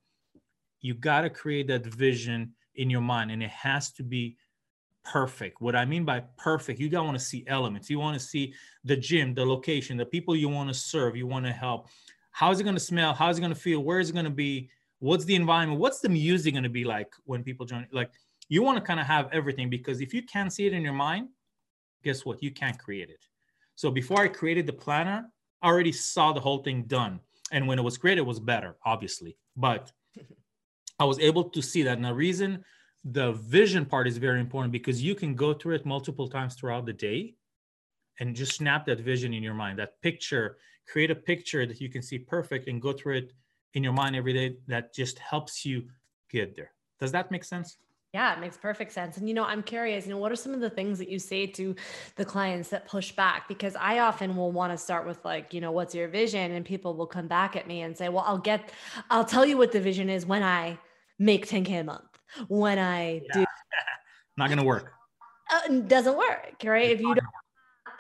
You 0.81 0.95
got 0.95 1.22
to 1.22 1.30
create 1.30 1.68
that 1.68 1.86
vision 1.86 2.54
in 2.74 2.89
your 2.89 3.01
mind, 3.01 3.30
and 3.30 3.44
it 3.44 3.51
has 3.51 3.92
to 3.94 4.04
be 4.04 4.36
perfect. 5.06 5.62
What 5.62 5.75
I 5.75 5.86
mean 5.86 6.06
by 6.06 6.24
perfect, 6.38 6.80
you 6.80 6.90
don't 6.90 7.06
want 7.06 7.19
to 7.19 7.24
see 7.24 7.44
elements. 7.45 7.88
You 7.88 8.00
want 8.00 8.19
to 8.19 8.25
see 8.25 8.51
the 8.83 8.98
gym, 8.98 9.36
the 9.36 9.45
location, 9.45 9.95
the 9.95 10.07
people 10.07 10.36
you 10.36 10.50
want 10.50 10.69
to 10.69 10.74
serve, 10.74 11.16
you 11.16 11.28
want 11.28 11.45
to 11.45 11.51
help. 11.51 11.90
How 12.31 12.50
is 12.50 12.60
it 12.60 12.63
going 12.63 12.75
to 12.75 12.80
smell? 12.80 13.13
How 13.13 13.30
is 13.30 13.38
it 13.38 13.42
going 13.42 13.54
to 13.54 13.60
feel? 13.60 13.81
Where 13.81 14.00
is 14.00 14.10
it 14.10 14.13
going 14.13 14.25
to 14.25 14.31
be? 14.31 14.72
What's 14.98 15.25
the 15.25 15.36
environment? 15.36 15.80
What's 15.80 16.00
the 16.00 16.10
music 16.10 16.56
going 16.56 16.63
to 16.63 16.69
be 16.69 16.83
like 16.83 17.13
when 17.25 17.44
people 17.44 17.68
join? 17.68 17.86
Like 17.92 18.10
you 18.50 18.64
want 18.64 18.78
to 18.78 18.84
kind 18.84 19.00
of 19.00 19.06
have 19.06 19.30
everything 19.32 19.70
because 19.70 20.02
if 20.02 20.14
you 20.14 20.24
can't 20.24 20.52
see 20.52 20.66
it 20.66 20.74
in 20.74 20.81
your 20.81 20.94
mind, 20.94 21.30
guess 22.04 22.26
what? 22.26 22.42
You 22.42 22.52
can't 22.52 22.78
create 22.78 23.10
it. 23.10 23.24
So 23.76 23.92
before 23.92 24.21
I 24.21 24.28
created 24.28 24.66
the 24.66 24.74
planner, 24.74 25.30
I 25.62 25.68
already 25.68 25.92
saw 25.92 26.33
the 26.33 26.40
whole 26.40 26.64
thing 26.64 26.83
done. 26.83 27.19
And 27.52 27.68
when 27.68 27.80
it 27.80 27.83
was 27.83 27.98
created, 27.98 28.21
it 28.21 28.26
was 28.26 28.40
better, 28.40 28.78
obviously. 28.86 29.38
But 29.56 29.92
I 31.00 31.06
was 31.06 31.19
able 31.19 31.45
to 31.50 31.62
see 31.62 31.83
that. 31.83 32.02
The 32.02 32.14
reason 32.14 32.64
the 33.04 33.33
vision 33.33 33.86
part 33.86 34.07
is 34.07 34.18
very 34.18 34.40
important 34.40 34.71
because 34.71 35.02
you 35.02 35.16
can 35.16 35.36
go 35.36 35.54
through 35.54 35.76
it 35.76 35.86
multiple 35.86 36.28
times 36.28 36.56
throughout 36.56 36.86
the 36.86 36.94
day 36.94 37.36
and 38.19 38.36
just 38.36 38.56
snap 38.56 38.86
that 38.86 39.00
vision 39.00 39.33
in 39.33 39.44
your 39.44 39.54
mind, 39.54 39.80
that 39.80 40.02
picture, 40.02 40.57
create 40.88 41.12
a 41.12 41.16
picture 41.16 41.66
that 41.66 41.80
you 41.80 41.90
can 41.90 42.02
see 42.02 42.18
perfect 42.18 42.68
and 42.68 42.81
go 42.81 42.92
through 42.92 43.18
it 43.18 43.33
in 43.76 43.83
your 43.83 43.94
mind 43.94 44.16
every 44.16 44.33
day 44.33 44.57
that 44.68 44.94
just 44.94 45.19
helps 45.19 45.66
you 45.66 45.83
get 46.31 46.56
there. 46.56 46.71
Does 47.00 47.12
that 47.12 47.31
make 47.31 47.44
sense? 47.44 47.78
Yeah, 48.18 48.33
it 48.33 48.40
makes 48.40 48.57
perfect 48.57 48.92
sense. 48.94 49.18
And 49.18 49.28
you 49.28 49.36
know, 49.36 49.44
I'm 49.44 49.62
curious, 49.62 50.07
you 50.07 50.12
know, 50.12 50.18
what 50.18 50.31
are 50.31 50.36
some 50.36 50.52
of 50.56 50.59
the 50.59 50.71
things 50.71 50.97
that 50.97 51.07
you 51.07 51.19
say 51.19 51.45
to 51.45 51.76
the 52.16 52.26
clients 52.26 52.69
that 52.69 52.88
push 52.88 53.12
back? 53.12 53.47
Because 53.47 53.76
I 53.76 54.00
often 54.00 54.36
will 54.36 54.52
want 54.52 54.74
to 54.74 54.78
start 54.78 55.06
with 55.06 55.24
like, 55.24 55.54
you 55.54 55.62
know, 55.62 55.71
what's 55.71 55.94
your 55.94 56.07
vision? 56.07 56.54
And 56.54 56.66
people 56.66 56.95
will 56.95 57.06
come 57.06 57.28
back 57.28 57.56
at 57.56 57.68
me 57.68 57.81
and 57.81 57.95
say, 57.95 58.09
well, 58.09 58.24
I'll 58.26 58.40
get, 58.40 58.71
I'll 59.12 59.24
tell 59.24 59.45
you 59.45 59.56
what 59.56 59.71
the 59.71 59.80
vision 59.80 60.09
is 60.09 60.26
when 60.26 60.42
I 60.42 60.80
make 61.19 61.47
10K 61.47 61.81
a 61.81 61.83
month, 61.83 62.09
when 62.47 62.80
I 62.80 63.21
yeah. 63.24 63.33
do. 63.33 63.45
Not 64.38 64.47
going 64.47 64.57
to 64.57 64.66
work. 64.66 64.94
Uh, 65.54 65.81
doesn't 65.81 66.18
work, 66.18 66.56
right? 66.64 66.90
If 66.90 67.00
you 67.00 67.14
don't, 67.14 67.28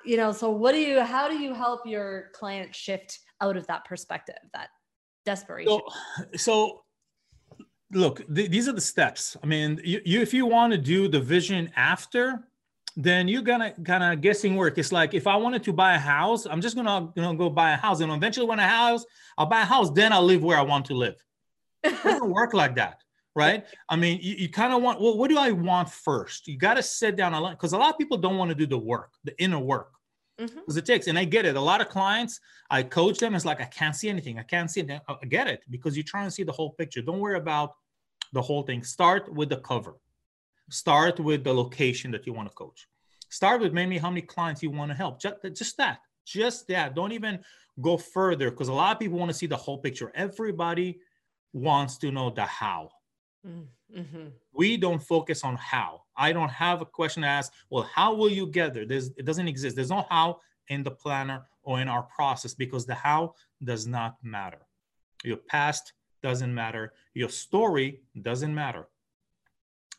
you 0.03 0.17
know, 0.17 0.31
so 0.31 0.49
what 0.49 0.71
do 0.71 0.79
you, 0.79 1.03
how 1.03 1.27
do 1.27 1.37
you 1.37 1.53
help 1.53 1.85
your 1.85 2.31
client 2.33 2.73
shift 2.73 3.19
out 3.39 3.55
of 3.55 3.67
that 3.67 3.85
perspective, 3.85 4.39
that 4.53 4.69
desperation? 5.27 5.79
So, 6.17 6.37
so 6.37 6.83
look 7.91 8.25
th- 8.33 8.49
these 8.49 8.67
are 8.67 8.73
the 8.73 8.81
steps. 8.81 9.37
I 9.41 9.45
mean 9.45 9.79
you, 9.83 10.01
you 10.05 10.21
if 10.21 10.33
you 10.33 10.45
want 10.45 10.73
to 10.73 10.77
do 10.77 11.07
the 11.07 11.19
vision 11.19 11.71
after 11.75 12.47
then 12.99 13.27
you're 13.27 13.43
gonna 13.43 13.71
kind 13.83 14.03
of 14.03 14.21
guessing 14.21 14.55
work. 14.55 14.77
It's 14.77 14.91
like 14.91 15.13
if 15.13 15.27
i 15.27 15.35
wanted 15.35 15.63
to 15.63 15.73
buy 15.73 15.93
a 15.95 15.99
house 15.99 16.45
i'm 16.45 16.61
just 16.61 16.75
gonna 16.75 17.11
you 17.15 17.21
know 17.21 17.33
go 17.33 17.49
buy 17.49 17.71
a 17.71 17.77
house. 17.77 18.01
And 18.01 18.11
eventually 18.11 18.45
when 18.45 18.59
a 18.59 18.67
house 18.67 19.05
i'll 19.37 19.45
buy 19.45 19.61
a 19.61 19.65
house 19.65 19.91
then 19.91 20.11
i'll 20.11 20.23
live 20.23 20.43
where 20.43 20.57
i 20.57 20.61
want 20.61 20.85
to 20.85 20.93
live. 20.93 21.15
It 21.83 21.95
doesn't 22.03 22.29
work 22.39 22.53
like 22.53 22.75
that 22.75 23.01
right? 23.35 23.65
I 23.87 23.95
mean 23.95 24.19
you, 24.21 24.33
you 24.33 24.49
kind 24.49 24.73
of 24.73 24.81
want 24.81 24.99
well 24.99 25.17
what 25.17 25.29
do 25.29 25.37
i 25.37 25.51
want 25.51 25.89
first? 25.89 26.47
You 26.47 26.57
got 26.57 26.73
to 26.73 26.83
sit 26.83 27.15
down 27.15 27.33
a 27.33 27.39
lot 27.39 27.51
because 27.51 27.73
a 27.73 27.77
lot 27.77 27.91
of 27.91 27.97
people 27.97 28.17
don't 28.17 28.37
want 28.37 28.49
to 28.49 28.55
do 28.55 28.65
the 28.65 28.77
work 28.77 29.13
the 29.23 29.39
inner 29.41 29.59
work 29.59 29.96
because 30.37 30.53
mm-hmm. 30.53 30.77
it 30.77 30.85
takes 30.85 31.07
and 31.07 31.17
i 31.17 31.23
get 31.23 31.45
it 31.45 31.55
a 31.55 31.61
lot 31.61 31.81
of 31.81 31.89
clients 31.89 32.39
i 32.69 32.83
coach 32.83 33.17
them 33.17 33.33
it's 33.33 33.45
like 33.45 33.59
i 33.59 33.65
can't 33.65 33.95
see 33.95 34.07
anything 34.07 34.37
i 34.37 34.43
can't 34.43 34.69
see 34.69 34.81
it 34.81 35.01
i 35.07 35.25
get 35.25 35.47
it 35.47 35.61
because 35.69 35.97
you're 35.97 36.03
trying 36.03 36.27
to 36.27 36.31
see 36.31 36.43
the 36.43 36.51
whole 36.51 36.71
picture 36.71 37.01
don't 37.01 37.19
worry 37.19 37.37
about 37.37 37.73
the 38.33 38.41
whole 38.41 38.63
thing. 38.63 38.83
Start 38.83 39.33
with 39.33 39.49
the 39.49 39.57
cover. 39.57 39.95
Start 40.69 41.19
with 41.19 41.43
the 41.43 41.53
location 41.53 42.11
that 42.11 42.25
you 42.27 42.33
want 42.33 42.49
to 42.49 42.55
coach. 42.55 42.87
Start 43.29 43.61
with 43.61 43.73
maybe 43.73 43.97
how 43.97 44.09
many 44.09 44.21
clients 44.21 44.63
you 44.63 44.71
want 44.71 44.91
to 44.91 44.97
help. 44.97 45.21
Just, 45.21 45.35
just 45.53 45.77
that. 45.77 45.99
Just 46.25 46.67
that. 46.67 46.95
Don't 46.95 47.11
even 47.11 47.39
go 47.81 47.97
further 47.97 48.51
because 48.51 48.67
a 48.67 48.73
lot 48.73 48.95
of 48.95 48.99
people 48.99 49.17
want 49.17 49.31
to 49.31 49.37
see 49.37 49.45
the 49.45 49.57
whole 49.57 49.77
picture. 49.77 50.11
Everybody 50.15 50.99
wants 51.53 51.97
to 51.99 52.11
know 52.11 52.29
the 52.29 52.43
how. 52.43 52.89
Mm-hmm. 53.45 54.27
We 54.53 54.77
don't 54.77 55.01
focus 55.01 55.43
on 55.43 55.55
how. 55.55 56.03
I 56.17 56.33
don't 56.33 56.49
have 56.49 56.81
a 56.81 56.85
question 56.85 57.21
to 57.23 57.27
ask. 57.27 57.53
Well, 57.69 57.83
how 57.83 58.13
will 58.13 58.29
you 58.29 58.47
get 58.47 58.73
there? 58.73 58.85
There's, 58.85 59.09
it 59.17 59.25
doesn't 59.25 59.47
exist. 59.47 59.75
There's 59.75 59.89
no 59.89 60.05
how 60.09 60.41
in 60.69 60.83
the 60.83 60.91
planner 60.91 61.45
or 61.63 61.79
in 61.79 61.87
our 61.87 62.03
process 62.03 62.53
because 62.53 62.85
the 62.85 62.95
how 62.95 63.35
does 63.63 63.87
not 63.87 64.17
matter. 64.23 64.59
Your 65.23 65.37
past 65.37 65.93
doesn't 66.23 66.53
matter. 66.53 66.93
Your 67.13 67.29
story 67.29 68.01
doesn't 68.21 68.53
matter. 68.53 68.87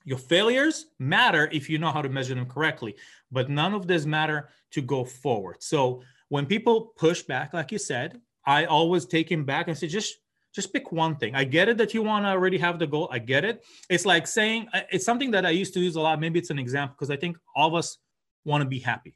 Your 0.04 0.18
failures 0.18 0.86
matter 0.98 1.48
if 1.52 1.68
you 1.68 1.78
know 1.78 1.90
how 1.90 2.02
to 2.02 2.08
measure 2.08 2.34
them 2.34 2.46
correctly, 2.46 2.96
but 3.30 3.50
none 3.50 3.74
of 3.74 3.86
this 3.86 4.06
matter 4.06 4.48
to 4.70 4.80
go 4.80 5.04
forward. 5.04 5.56
So 5.62 6.02
when 6.28 6.46
people 6.46 6.92
push 6.96 7.22
back, 7.22 7.52
like 7.52 7.72
you 7.72 7.78
said, 7.78 8.20
I 8.44 8.64
always 8.64 9.04
take 9.04 9.30
him 9.30 9.44
back 9.44 9.68
and 9.68 9.76
say, 9.76 9.86
just 9.86 10.16
just 10.54 10.72
pick 10.72 10.92
one 10.92 11.16
thing. 11.16 11.34
I 11.34 11.44
get 11.44 11.68
it 11.68 11.76
that 11.78 11.94
you 11.94 12.02
want 12.02 12.24
to 12.24 12.30
already 12.30 12.58
have 12.58 12.78
the 12.78 12.86
goal. 12.86 13.08
I 13.12 13.18
get 13.18 13.44
it. 13.44 13.64
It's 13.88 14.06
like 14.06 14.26
saying 14.26 14.68
it's 14.90 15.04
something 15.04 15.30
that 15.32 15.44
I 15.44 15.50
used 15.50 15.74
to 15.74 15.80
use 15.80 15.96
a 15.96 16.00
lot. 16.00 16.20
Maybe 16.20 16.38
it's 16.38 16.50
an 16.50 16.58
example 16.58 16.96
because 16.98 17.10
I 17.10 17.16
think 17.16 17.36
all 17.54 17.68
of 17.68 17.74
us 17.74 17.98
want 18.44 18.62
to 18.62 18.68
be 18.68 18.78
happy. 18.78 19.14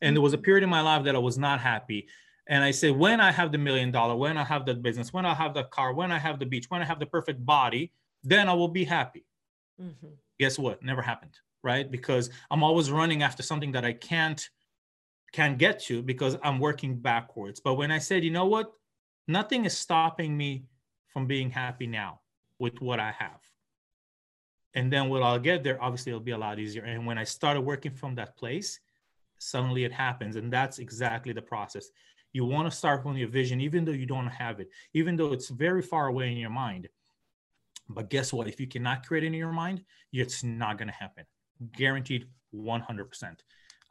And 0.00 0.16
there 0.16 0.22
was 0.22 0.32
a 0.32 0.36
mm-hmm. 0.36 0.44
period 0.44 0.64
in 0.64 0.70
my 0.70 0.80
life 0.80 1.04
that 1.04 1.14
I 1.14 1.18
was 1.18 1.38
not 1.38 1.60
happy. 1.60 2.08
And 2.46 2.64
I 2.64 2.70
said, 2.70 2.96
when 2.96 3.20
I 3.20 3.30
have 3.30 3.52
the 3.52 3.58
million 3.58 3.90
dollar, 3.90 4.16
when 4.16 4.38
I 4.38 4.44
have 4.44 4.64
the 4.64 4.74
business, 4.74 5.12
when 5.12 5.26
I 5.26 5.34
have 5.34 5.52
the 5.52 5.64
car, 5.64 5.92
when 5.92 6.10
I 6.10 6.18
have 6.18 6.38
the 6.38 6.46
beach, 6.46 6.66
when 6.68 6.80
I 6.80 6.84
have 6.84 6.98
the 6.98 7.06
perfect 7.06 7.44
body, 7.44 7.92
then 8.22 8.48
I 8.48 8.54
will 8.54 8.68
be 8.68 8.84
happy. 8.84 9.26
Mm-hmm. 9.80 10.08
Guess 10.38 10.58
what? 10.58 10.82
Never 10.82 11.02
happened, 11.02 11.36
right? 11.62 11.90
Because 11.90 12.30
I'm 12.50 12.62
always 12.62 12.90
running 12.90 13.22
after 13.22 13.42
something 13.42 13.72
that 13.72 13.84
I 13.84 13.92
can't 13.92 14.48
can't 15.32 15.58
get 15.58 15.78
to 15.78 16.02
because 16.02 16.38
I'm 16.42 16.58
working 16.58 16.96
backwards. 16.96 17.60
But 17.60 17.74
when 17.74 17.90
I 17.90 17.98
said, 17.98 18.24
you 18.24 18.30
know 18.30 18.46
what? 18.46 18.72
Nothing 19.28 19.66
is 19.66 19.76
stopping 19.76 20.34
me 20.34 20.64
from 21.06 21.26
being 21.26 21.50
happy 21.50 21.86
now 21.86 22.20
with 22.58 22.80
what 22.80 22.98
I 22.98 23.12
have. 23.12 23.40
And 24.74 24.90
then 24.90 25.10
when 25.10 25.22
I'll 25.22 25.38
get 25.38 25.62
there, 25.62 25.82
obviously 25.82 26.10
it'll 26.10 26.20
be 26.20 26.32
a 26.32 26.38
lot 26.38 26.58
easier. 26.58 26.84
And 26.84 27.06
when 27.06 27.18
I 27.18 27.24
started 27.24 27.60
working 27.60 27.92
from 27.92 28.14
that 28.14 28.36
place, 28.38 28.80
suddenly 29.38 29.84
it 29.84 29.92
happens. 29.92 30.36
And 30.36 30.50
that's 30.50 30.78
exactly 30.78 31.34
the 31.34 31.42
process. 31.42 31.90
You 32.32 32.46
want 32.46 32.70
to 32.70 32.76
start 32.76 33.02
from 33.02 33.16
your 33.16 33.28
vision, 33.28 33.60
even 33.60 33.84
though 33.84 33.92
you 33.92 34.06
don't 34.06 34.26
have 34.28 34.60
it, 34.60 34.70
even 34.94 35.16
though 35.16 35.32
it's 35.32 35.48
very 35.48 35.82
far 35.82 36.06
away 36.06 36.30
in 36.30 36.38
your 36.38 36.50
mind. 36.50 36.88
But 37.88 38.10
guess 38.10 38.32
what? 38.32 38.48
If 38.48 38.60
you 38.60 38.66
cannot 38.66 39.06
create 39.06 39.24
it 39.24 39.28
in 39.28 39.34
your 39.34 39.52
mind, 39.52 39.82
it's 40.12 40.42
not 40.42 40.78
going 40.78 40.88
to 40.88 40.94
happen. 40.94 41.24
Guaranteed 41.72 42.26
100%. 42.54 43.36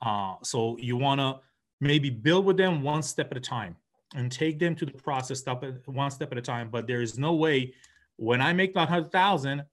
Uh, 0.01 0.35
so 0.43 0.77
you 0.77 0.97
want 0.97 1.19
to 1.19 1.39
maybe 1.79 2.09
build 2.09 2.45
with 2.45 2.57
them 2.57 2.81
one 2.81 3.03
step 3.03 3.31
at 3.31 3.37
a 3.37 3.41
time 3.41 3.75
and 4.15 4.31
take 4.31 4.59
them 4.59 4.75
to 4.75 4.85
the 4.85 4.93
process 4.93 5.39
step 5.39 5.63
at, 5.63 5.87
one 5.87 6.11
step 6.11 6.31
at 6.31 6.37
a 6.37 6.41
time. 6.41 6.69
But 6.69 6.87
there 6.87 7.01
is 7.01 7.17
no 7.17 7.33
way 7.33 7.73
when 8.17 8.41
I 8.41 8.53
make 8.53 8.73
that 8.73 8.89
100,000, 8.89 9.63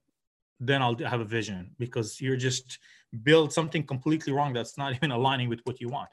then 0.61 0.83
I'll 0.83 0.97
have 0.99 1.21
a 1.21 1.25
vision 1.25 1.71
because 1.79 2.21
you're 2.21 2.37
just 2.37 2.79
build 3.23 3.53
something 3.53 3.83
completely 3.85 4.33
wrong 4.33 4.53
that's 4.53 4.77
not 4.79 4.95
even 4.97 5.11
aligning 5.11 5.49
with 5.49 5.61
what 5.65 5.81
you 5.81 5.89
want. 5.89 6.09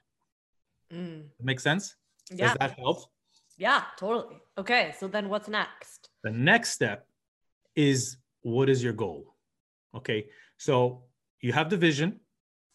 Mm. 0.93 1.23
Make 1.41 1.59
sense? 1.59 1.95
Yeah. 2.29 2.47
Does 2.47 2.57
that 2.59 2.79
help? 2.79 3.05
Yeah, 3.57 3.83
totally. 3.97 4.41
Okay. 4.57 4.93
So 4.97 5.07
then 5.07 5.29
what's 5.29 5.47
next? 5.47 6.09
The 6.23 6.31
next 6.31 6.71
step 6.71 7.07
is 7.75 8.17
what 8.41 8.69
is 8.69 8.83
your 8.83 8.93
goal? 8.93 9.35
Okay. 9.95 10.27
So 10.57 11.03
you 11.41 11.53
have 11.53 11.69
the 11.69 11.77
vision. 11.77 12.19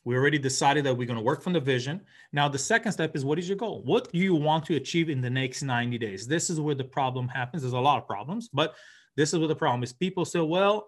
We 0.06 0.14
already 0.14 0.38
decided 0.38 0.84
that 0.84 0.96
we're 0.96 1.08
going 1.08 1.18
to 1.18 1.24
work 1.24 1.42
from 1.42 1.52
the 1.52 1.58
vision. 1.58 2.00
Now, 2.32 2.48
the 2.48 2.60
second 2.60 2.92
step 2.92 3.16
is 3.16 3.24
what 3.24 3.40
is 3.40 3.48
your 3.48 3.56
goal? 3.56 3.82
What 3.84 4.12
do 4.12 4.18
you 4.18 4.36
want 4.36 4.64
to 4.66 4.76
achieve 4.76 5.10
in 5.10 5.20
the 5.20 5.28
next 5.28 5.62
90 5.64 5.98
days? 5.98 6.28
This 6.28 6.48
is 6.48 6.60
where 6.60 6.76
the 6.76 6.84
problem 6.84 7.26
happens. 7.26 7.64
There's 7.64 7.72
a 7.72 7.80
lot 7.80 7.98
of 7.98 8.06
problems, 8.06 8.48
but 8.48 8.76
this 9.16 9.32
is 9.32 9.40
where 9.40 9.48
the 9.48 9.56
problem 9.56 9.82
is. 9.82 9.92
People 9.92 10.24
say, 10.24 10.38
well, 10.38 10.86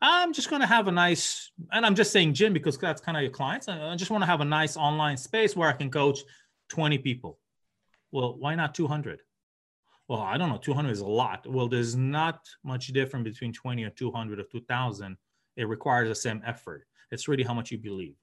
I'm 0.00 0.32
just 0.32 0.48
going 0.48 0.62
to 0.62 0.66
have 0.68 0.86
a 0.86 0.92
nice, 0.92 1.50
and 1.72 1.84
I'm 1.84 1.96
just 1.96 2.12
saying 2.12 2.34
gym 2.34 2.52
because 2.52 2.78
that's 2.78 3.00
kind 3.00 3.16
of 3.16 3.24
your 3.24 3.32
clients. 3.32 3.66
I 3.66 3.96
just 3.96 4.12
want 4.12 4.22
to 4.22 4.26
have 4.26 4.40
a 4.40 4.44
nice 4.44 4.76
online 4.76 5.16
space 5.16 5.56
where 5.56 5.68
I 5.68 5.72
can 5.72 5.90
coach 5.90 6.20
20 6.68 6.98
people. 6.98 7.40
Well, 8.12 8.36
why 8.38 8.54
not 8.54 8.76
200? 8.76 9.22
Well, 10.06 10.20
I 10.20 10.38
don't 10.38 10.50
know. 10.50 10.58
200 10.58 10.90
is 10.90 11.00
a 11.00 11.04
lot. 11.04 11.48
Well, 11.48 11.66
there's 11.66 11.96
not 11.96 12.48
much 12.62 12.86
different 12.88 13.24
between 13.24 13.52
20 13.52 13.82
or 13.82 13.90
200 13.90 14.38
or 14.38 14.44
2000. 14.44 15.16
It 15.56 15.64
requires 15.64 16.08
the 16.08 16.14
same 16.14 16.42
effort. 16.46 16.86
It's 17.10 17.26
really 17.26 17.42
how 17.42 17.52
much 17.52 17.72
you 17.72 17.78
believe. 17.78 18.14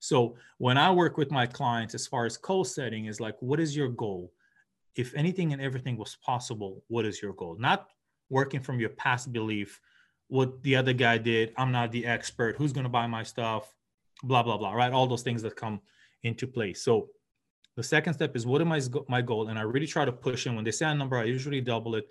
So 0.00 0.36
when 0.58 0.78
I 0.78 0.90
work 0.92 1.16
with 1.16 1.30
my 1.30 1.46
clients, 1.46 1.94
as 1.94 2.06
far 2.06 2.26
as 2.26 2.36
goal 2.36 2.64
setting, 2.64 3.06
is 3.06 3.20
like, 3.20 3.36
what 3.40 3.60
is 3.60 3.76
your 3.76 3.88
goal? 3.88 4.32
If 4.96 5.14
anything 5.14 5.52
and 5.52 5.62
everything 5.62 5.96
was 5.96 6.16
possible, 6.24 6.84
what 6.88 7.04
is 7.04 7.20
your 7.22 7.32
goal? 7.32 7.56
Not 7.58 7.88
working 8.30 8.60
from 8.60 8.80
your 8.80 8.90
past 8.90 9.32
belief, 9.32 9.80
what 10.28 10.62
the 10.62 10.76
other 10.76 10.92
guy 10.92 11.18
did. 11.18 11.52
I'm 11.56 11.72
not 11.72 11.90
the 11.90 12.06
expert. 12.06 12.56
Who's 12.56 12.72
going 12.72 12.84
to 12.84 12.90
buy 12.90 13.06
my 13.06 13.22
stuff? 13.22 13.72
Blah 14.22 14.42
blah 14.42 14.58
blah. 14.58 14.72
Right? 14.72 14.92
All 14.92 15.06
those 15.06 15.22
things 15.22 15.42
that 15.42 15.56
come 15.56 15.80
into 16.22 16.46
play. 16.46 16.74
So 16.74 17.08
the 17.76 17.82
second 17.82 18.14
step 18.14 18.36
is 18.36 18.46
what 18.46 18.60
am 18.60 18.72
I 18.72 18.80
my 19.08 19.22
goal? 19.22 19.48
And 19.48 19.58
I 19.58 19.62
really 19.62 19.86
try 19.86 20.04
to 20.04 20.12
push 20.12 20.46
in. 20.46 20.54
When 20.54 20.64
they 20.64 20.70
say 20.70 20.86
a 20.86 20.94
number, 20.94 21.16
I 21.16 21.24
usually 21.24 21.60
double 21.60 21.94
it. 21.94 22.06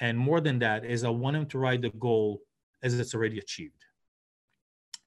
And 0.00 0.16
more 0.16 0.40
than 0.40 0.58
that 0.60 0.84
is 0.84 1.04
I 1.04 1.08
want 1.08 1.34
them 1.34 1.46
to 1.46 1.58
write 1.58 1.82
the 1.82 1.90
goal 1.90 2.40
as 2.82 2.98
it's 2.98 3.14
already 3.14 3.38
achieved. 3.38 3.84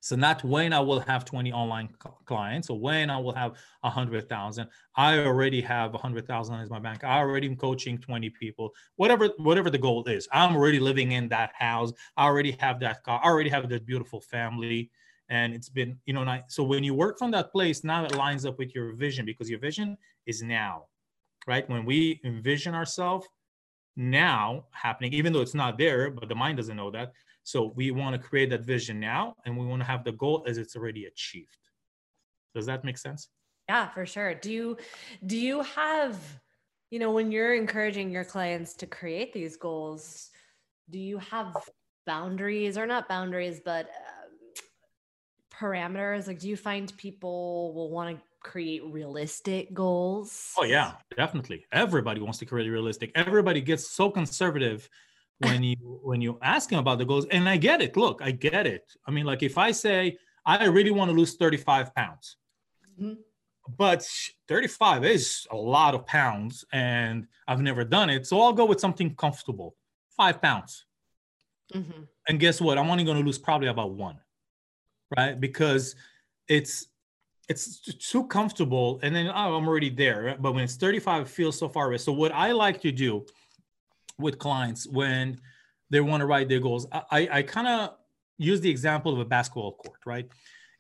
So 0.01 0.15
not 0.15 0.43
when 0.43 0.73
I 0.73 0.79
will 0.79 0.99
have 0.99 1.25
20 1.25 1.53
online 1.53 1.89
clients 2.25 2.69
or 2.69 2.79
when 2.79 3.09
I 3.09 3.17
will 3.17 3.33
have 3.33 3.53
100,000. 3.81 4.67
I 4.95 5.19
already 5.19 5.61
have 5.61 5.93
100,000 5.93 6.55
as 6.55 6.69
my 6.69 6.79
bank. 6.79 7.03
I 7.03 7.19
already 7.19 7.47
am 7.47 7.55
coaching 7.55 7.99
20 7.99 8.29
people. 8.31 8.71
Whatever 8.95 9.29
whatever 9.37 9.69
the 9.69 9.77
goal 9.77 10.03
is, 10.05 10.27
I'm 10.31 10.55
already 10.55 10.79
living 10.79 11.11
in 11.11 11.29
that 11.29 11.51
house. 11.53 11.93
I 12.17 12.25
already 12.25 12.51
have 12.59 12.79
that 12.79 13.03
car. 13.03 13.21
I 13.23 13.27
already 13.27 13.51
have 13.51 13.69
that 13.69 13.85
beautiful 13.85 14.21
family 14.21 14.89
and 15.31 15.53
it's 15.53 15.69
been 15.69 15.97
you 16.05 16.13
know 16.13 16.39
so 16.47 16.61
when 16.61 16.83
you 16.83 16.93
work 16.93 17.17
from 17.17 17.31
that 17.31 17.51
place 17.51 17.83
now 17.83 18.03
it 18.05 18.15
lines 18.15 18.45
up 18.45 18.59
with 18.59 18.75
your 18.75 18.93
vision 18.93 19.25
because 19.25 19.49
your 19.49 19.59
vision 19.59 19.97
is 20.27 20.43
now 20.43 20.83
right 21.47 21.67
when 21.69 21.85
we 21.85 22.19
envision 22.23 22.75
ourselves 22.75 23.27
now 23.95 24.65
happening 24.71 25.13
even 25.13 25.31
though 25.33 25.41
it's 25.41 25.55
not 25.55 25.77
there 25.77 26.11
but 26.11 26.27
the 26.27 26.35
mind 26.35 26.57
doesn't 26.57 26.75
know 26.75 26.91
that 26.91 27.13
so 27.43 27.73
we 27.75 27.91
want 27.91 28.19
to 28.19 28.27
create 28.27 28.49
that 28.49 28.61
vision 28.61 28.99
now 28.99 29.35
and 29.45 29.57
we 29.57 29.65
want 29.65 29.81
to 29.81 29.85
have 29.85 30.03
the 30.03 30.11
goal 30.13 30.43
as 30.47 30.57
it's 30.57 30.75
already 30.75 31.05
achieved 31.05 31.57
does 32.53 32.65
that 32.65 32.83
make 32.83 32.97
sense 32.97 33.29
yeah 33.69 33.89
for 33.89 34.05
sure 34.05 34.33
do 34.35 34.51
you 34.51 34.77
do 35.25 35.37
you 35.37 35.61
have 35.61 36.17
you 36.89 36.99
know 36.99 37.11
when 37.11 37.31
you're 37.31 37.55
encouraging 37.55 38.11
your 38.11 38.25
clients 38.25 38.73
to 38.73 38.85
create 38.85 39.33
these 39.33 39.55
goals 39.57 40.29
do 40.89 40.99
you 40.99 41.17
have 41.17 41.55
boundaries 42.05 42.77
or 42.77 42.85
not 42.85 43.07
boundaries 43.07 43.61
but 43.63 43.85
um, 43.85 44.31
parameters? 45.61 46.27
Like, 46.27 46.39
do 46.39 46.49
you 46.49 46.57
find 46.57 46.95
people 46.97 47.73
will 47.73 47.89
want 47.89 48.17
to 48.17 48.23
create 48.39 48.83
realistic 48.85 49.73
goals? 49.73 50.53
Oh 50.57 50.63
yeah, 50.63 50.93
definitely. 51.15 51.65
Everybody 51.71 52.21
wants 52.21 52.39
to 52.39 52.45
create 52.45 52.67
realistic. 52.69 53.11
Everybody 53.15 53.61
gets 53.61 53.87
so 53.87 54.09
conservative 54.09 54.89
when 55.41 55.63
you 55.63 55.99
when 56.03 56.21
you 56.21 56.37
ask 56.41 56.69
them 56.69 56.79
about 56.79 56.97
the 56.97 57.05
goals. 57.05 57.25
And 57.31 57.47
I 57.47 57.57
get 57.57 57.81
it. 57.81 57.97
Look, 57.97 58.21
I 58.23 58.31
get 58.31 58.65
it. 58.67 58.91
I 59.05 59.11
mean, 59.11 59.25
like 59.25 59.43
if 59.43 59.57
I 59.57 59.71
say 59.71 60.17
I 60.45 60.65
really 60.65 60.91
want 60.91 61.09
to 61.11 61.15
lose 61.15 61.35
35 61.35 61.93
pounds. 61.93 62.37
Mm-hmm. 62.99 63.13
But 63.77 64.07
35 64.47 65.05
is 65.05 65.47
a 65.51 65.55
lot 65.55 65.93
of 65.93 66.05
pounds 66.07 66.65
and 66.73 67.27
I've 67.47 67.61
never 67.61 67.83
done 67.83 68.09
it. 68.09 68.25
So 68.25 68.41
I'll 68.41 68.53
go 68.53 68.65
with 68.65 68.79
something 68.79 69.15
comfortable. 69.15 69.75
Five 70.17 70.41
pounds. 70.41 70.85
Mm-hmm. 71.73 72.01
And 72.27 72.39
guess 72.39 72.59
what? 72.59 72.79
I'm 72.79 72.89
only 72.89 73.03
going 73.03 73.17
to 73.17 73.23
lose 73.23 73.37
probably 73.37 73.67
about 73.67 73.91
one 73.91 74.17
right? 75.17 75.39
Because 75.39 75.95
it's 76.47 76.87
it's 77.49 77.81
too 78.09 78.25
comfortable, 78.27 78.99
and 79.03 79.13
then 79.13 79.27
oh, 79.27 79.55
I'm 79.55 79.67
already 79.67 79.89
there. 79.89 80.23
Right? 80.23 80.41
But 80.41 80.53
when 80.53 80.63
it's 80.63 80.75
35, 80.75 81.23
it 81.23 81.27
feels 81.27 81.57
so 81.57 81.67
far 81.67 81.87
away. 81.87 81.97
So 81.97 82.11
what 82.11 82.31
I 82.31 82.51
like 82.51 82.81
to 82.81 82.91
do 82.91 83.25
with 84.17 84.39
clients 84.39 84.87
when 84.87 85.39
they 85.89 86.01
want 86.01 86.21
to 86.21 86.25
write 86.25 86.49
their 86.49 86.59
goals, 86.59 86.87
I, 86.91 87.27
I 87.31 87.41
kind 87.41 87.67
of 87.67 87.95
use 88.37 88.61
the 88.61 88.69
example 88.69 89.13
of 89.13 89.19
a 89.19 89.25
basketball 89.25 89.73
court, 89.73 89.99
right? 90.05 90.27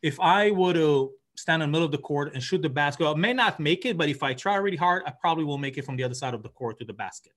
If 0.01 0.19
I 0.19 0.51
were 0.51 0.73
to 0.73 1.11
stand 1.35 1.61
in 1.61 1.69
the 1.69 1.71
middle 1.71 1.85
of 1.85 1.91
the 1.91 1.97
court 1.97 2.33
and 2.33 2.41
shoot 2.41 2.61
the 2.61 2.69
basketball, 2.69 3.15
I 3.15 3.17
may 3.17 3.33
not 3.33 3.59
make 3.59 3.85
it, 3.85 3.97
but 3.97 4.09
if 4.09 4.23
I 4.23 4.33
try 4.33 4.55
really 4.55 4.77
hard, 4.77 5.03
I 5.05 5.11
probably 5.11 5.43
will 5.43 5.57
make 5.57 5.77
it 5.77 5.85
from 5.85 5.95
the 5.95 6.03
other 6.03 6.13
side 6.13 6.33
of 6.33 6.43
the 6.43 6.49
court 6.49 6.79
to 6.79 6.85
the 6.85 6.93
basket. 6.93 7.33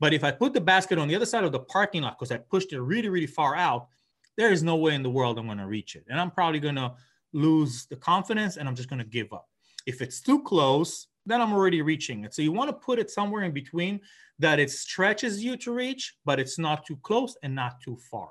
But 0.00 0.12
if 0.12 0.24
I 0.24 0.30
put 0.30 0.52
the 0.52 0.60
basket 0.60 0.98
on 0.98 1.08
the 1.08 1.14
other 1.14 1.26
side 1.26 1.44
of 1.44 1.52
the 1.52 1.60
parking 1.60 2.02
lot 2.02 2.18
because 2.18 2.32
I 2.32 2.38
pushed 2.38 2.72
it 2.72 2.80
really, 2.80 3.08
really 3.08 3.26
far 3.26 3.54
out, 3.54 3.88
there 4.36 4.50
is 4.50 4.62
no 4.62 4.76
way 4.76 4.94
in 4.94 5.02
the 5.02 5.10
world 5.10 5.38
I'm 5.38 5.46
going 5.46 5.58
to 5.58 5.66
reach 5.66 5.94
it. 5.94 6.04
And 6.08 6.20
I'm 6.20 6.30
probably 6.30 6.60
going 6.60 6.76
to 6.76 6.94
lose 7.32 7.86
the 7.86 7.96
confidence 7.96 8.56
and 8.56 8.68
I'm 8.68 8.74
just 8.74 8.88
going 8.88 8.98
to 8.98 9.08
give 9.08 9.32
up. 9.32 9.48
If 9.86 10.02
it's 10.02 10.20
too 10.20 10.42
close, 10.42 11.06
then 11.26 11.40
I'm 11.40 11.52
already 11.52 11.82
reaching 11.82 12.24
it. 12.24 12.34
So 12.34 12.42
you 12.42 12.52
want 12.52 12.68
to 12.68 12.74
put 12.74 12.98
it 12.98 13.10
somewhere 13.10 13.44
in 13.44 13.52
between 13.52 14.00
that 14.38 14.58
it 14.58 14.70
stretches 14.70 15.42
you 15.42 15.56
to 15.58 15.72
reach, 15.72 16.16
but 16.24 16.40
it's 16.40 16.58
not 16.58 16.86
too 16.86 16.98
close 17.02 17.36
and 17.42 17.54
not 17.54 17.80
too 17.80 17.96
far. 18.10 18.30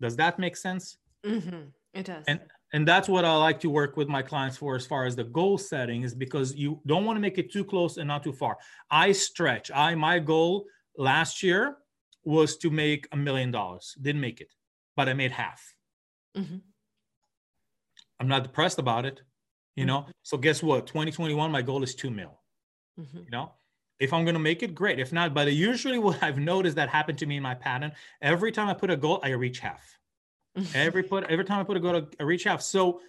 Does 0.00 0.16
that 0.16 0.38
make 0.38 0.56
sense? 0.56 0.98
Mm-hmm. 1.24 1.68
It 1.94 2.06
does. 2.06 2.24
And 2.28 2.40
and 2.72 2.86
that's 2.86 3.08
what 3.08 3.24
I 3.24 3.34
like 3.36 3.60
to 3.60 3.70
work 3.70 3.96
with 3.96 4.08
my 4.08 4.20
clients 4.20 4.58
for 4.58 4.76
as 4.76 4.86
far 4.86 5.06
as 5.06 5.16
the 5.16 5.24
goal 5.24 5.56
setting 5.56 6.02
is 6.02 6.14
because 6.14 6.54
you 6.54 6.80
don't 6.86 7.06
want 7.06 7.16
to 7.16 7.20
make 7.20 7.38
it 7.38 7.50
too 7.50 7.64
close 7.64 7.96
and 7.96 8.06
not 8.06 8.22
too 8.22 8.32
far. 8.32 8.58
I 8.90 9.12
stretch. 9.12 9.70
I 9.74 9.94
my 9.94 10.18
goal 10.18 10.66
last 10.96 11.42
year 11.42 11.78
was 12.24 12.58
to 12.58 12.70
make 12.70 13.08
a 13.12 13.16
million 13.16 13.50
dollars. 13.50 13.96
Didn't 14.00 14.20
make 14.20 14.40
it, 14.40 14.52
but 14.96 15.08
I 15.08 15.14
made 15.14 15.32
half. 15.32 15.74
Mm-hmm. 16.36 16.58
I'm 18.20 18.28
not 18.28 18.42
depressed 18.42 18.78
about 18.78 19.06
it, 19.06 19.22
you 19.76 19.82
mm-hmm. 19.82 19.88
know. 19.88 20.06
So 20.22 20.36
guess 20.36 20.62
what? 20.62 20.86
2021, 20.86 21.50
my 21.50 21.62
goal 21.62 21.82
is 21.82 21.94
two 21.94 22.10
mil. 22.10 22.38
Mm-hmm. 23.00 23.18
You 23.18 23.30
know, 23.30 23.52
if 24.00 24.12
I'm 24.12 24.24
gonna 24.24 24.38
make 24.38 24.62
it, 24.62 24.74
great. 24.74 24.98
If 24.98 25.12
not, 25.12 25.34
but 25.34 25.52
usually 25.52 25.98
what 25.98 26.22
I've 26.22 26.38
noticed 26.38 26.76
that 26.76 26.88
happened 26.88 27.18
to 27.18 27.26
me 27.26 27.36
in 27.36 27.42
my 27.42 27.54
pattern, 27.54 27.92
every 28.22 28.52
time 28.52 28.68
I 28.68 28.74
put 28.74 28.90
a 28.90 28.96
goal, 28.96 29.20
I 29.22 29.30
reach 29.30 29.58
half 29.60 29.98
every 30.74 31.02
put 31.02 31.24
every 31.24 31.44
time 31.44 31.60
I 31.60 31.64
put 31.64 31.76
a 31.76 31.80
goal, 31.80 32.06
I 32.18 32.22
reach 32.22 32.44
half. 32.44 32.62
So 32.62 33.00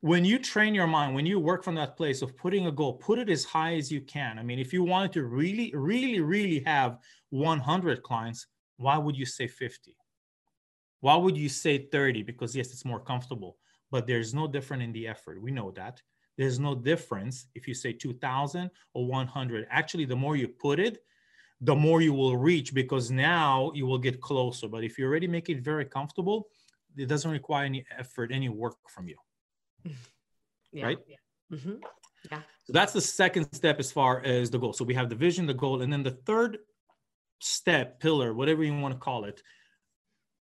when 0.00 0.24
you 0.24 0.38
train 0.38 0.74
your 0.74 0.86
mind, 0.86 1.14
when 1.14 1.26
you 1.26 1.38
work 1.38 1.62
from 1.62 1.76
that 1.76 1.96
place 1.96 2.22
of 2.22 2.36
putting 2.36 2.66
a 2.66 2.72
goal, 2.72 2.94
put 2.94 3.18
it 3.18 3.30
as 3.30 3.44
high 3.44 3.74
as 3.76 3.90
you 3.92 4.00
can. 4.00 4.38
I 4.38 4.42
mean, 4.42 4.58
if 4.58 4.72
you 4.72 4.82
wanted 4.82 5.12
to 5.12 5.24
really, 5.24 5.72
really, 5.74 6.20
really 6.20 6.60
have 6.66 6.98
100 7.30 8.02
clients, 8.02 8.46
why 8.78 8.98
would 8.98 9.16
you 9.16 9.26
say 9.26 9.46
50? 9.46 9.96
Why 11.00 11.16
would 11.16 11.36
you 11.36 11.48
say 11.48 11.86
30? 11.86 12.22
Because 12.22 12.56
yes, 12.56 12.72
it's 12.72 12.84
more 12.84 13.00
comfortable, 13.00 13.58
but 13.90 14.06
there's 14.06 14.34
no 14.34 14.48
different 14.48 14.82
in 14.82 14.92
the 14.92 15.06
effort. 15.06 15.40
We 15.40 15.52
know 15.52 15.70
that. 15.72 16.02
There's 16.38 16.58
no 16.58 16.74
difference 16.74 17.46
if 17.54 17.68
you 17.68 17.74
say 17.74 17.92
2000 17.92 18.70
or 18.94 19.06
100. 19.06 19.66
Actually, 19.70 20.06
the 20.06 20.16
more 20.16 20.36
you 20.36 20.48
put 20.48 20.80
it, 20.80 21.04
the 21.60 21.74
more 21.74 22.00
you 22.00 22.12
will 22.12 22.36
reach 22.36 22.74
because 22.74 23.10
now 23.10 23.70
you 23.74 23.86
will 23.86 23.98
get 23.98 24.20
closer. 24.20 24.68
But 24.68 24.82
if 24.82 24.98
you 24.98 25.06
already 25.06 25.28
make 25.28 25.48
it 25.48 25.60
very 25.60 25.84
comfortable, 25.84 26.48
it 26.96 27.06
doesn't 27.06 27.30
require 27.30 27.64
any 27.64 27.84
effort, 27.96 28.32
any 28.32 28.48
work 28.48 28.76
from 28.88 29.08
you. 29.08 29.16
Yeah. 30.74 30.86
Right? 30.86 30.98
Yeah. 31.06 31.16
Mm-hmm. 31.52 31.74
yeah. 32.30 32.38
So 32.64 32.72
that's 32.72 32.94
the 32.94 33.00
second 33.02 33.52
step 33.52 33.78
as 33.78 33.92
far 33.92 34.22
as 34.24 34.48
the 34.48 34.58
goal. 34.58 34.72
So 34.72 34.86
we 34.86 34.94
have 34.94 35.10
the 35.10 35.14
vision, 35.14 35.44
the 35.44 35.52
goal, 35.52 35.82
and 35.82 35.92
then 35.92 36.02
the 36.02 36.12
third 36.24 36.56
step, 37.40 38.00
pillar, 38.00 38.32
whatever 38.32 38.64
you 38.64 38.74
want 38.78 38.94
to 38.94 38.98
call 38.98 39.26
it, 39.26 39.42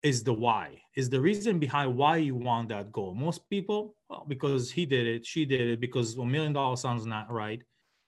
is 0.02 0.23
the 0.23 0.33
why, 0.33 0.80
is 0.97 1.11
the 1.11 1.21
reason 1.21 1.59
behind 1.59 1.95
why 1.95 2.16
you 2.16 2.35
want 2.35 2.69
that 2.71 2.90
goal. 2.90 3.14
Most 3.14 3.49
people, 3.50 3.95
well, 4.09 4.25
because 4.28 4.71
he 4.71 4.87
did 4.87 5.07
it, 5.07 5.26
she 5.26 5.45
did 5.45 5.61
it, 5.61 5.80
because 5.80 6.16
a 6.16 6.25
million 6.25 6.52
dollars 6.52 6.80
sounds 6.80 7.04
not 7.04 7.30
right. 7.30 7.62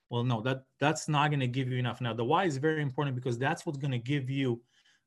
Well, 0.08 0.24
no, 0.24 0.40
that 0.42 0.64
that's 0.80 1.08
not 1.08 1.28
going 1.28 1.40
to 1.40 1.46
give 1.46 1.68
you 1.68 1.78
enough. 1.78 2.00
Now, 2.00 2.14
the 2.14 2.24
why 2.24 2.44
is 2.44 2.56
very 2.56 2.82
important 2.82 3.14
because 3.14 3.38
that's 3.38 3.64
what's 3.64 3.78
going 3.78 3.92
to 3.92 3.98
give 3.98 4.30
you 4.30 4.60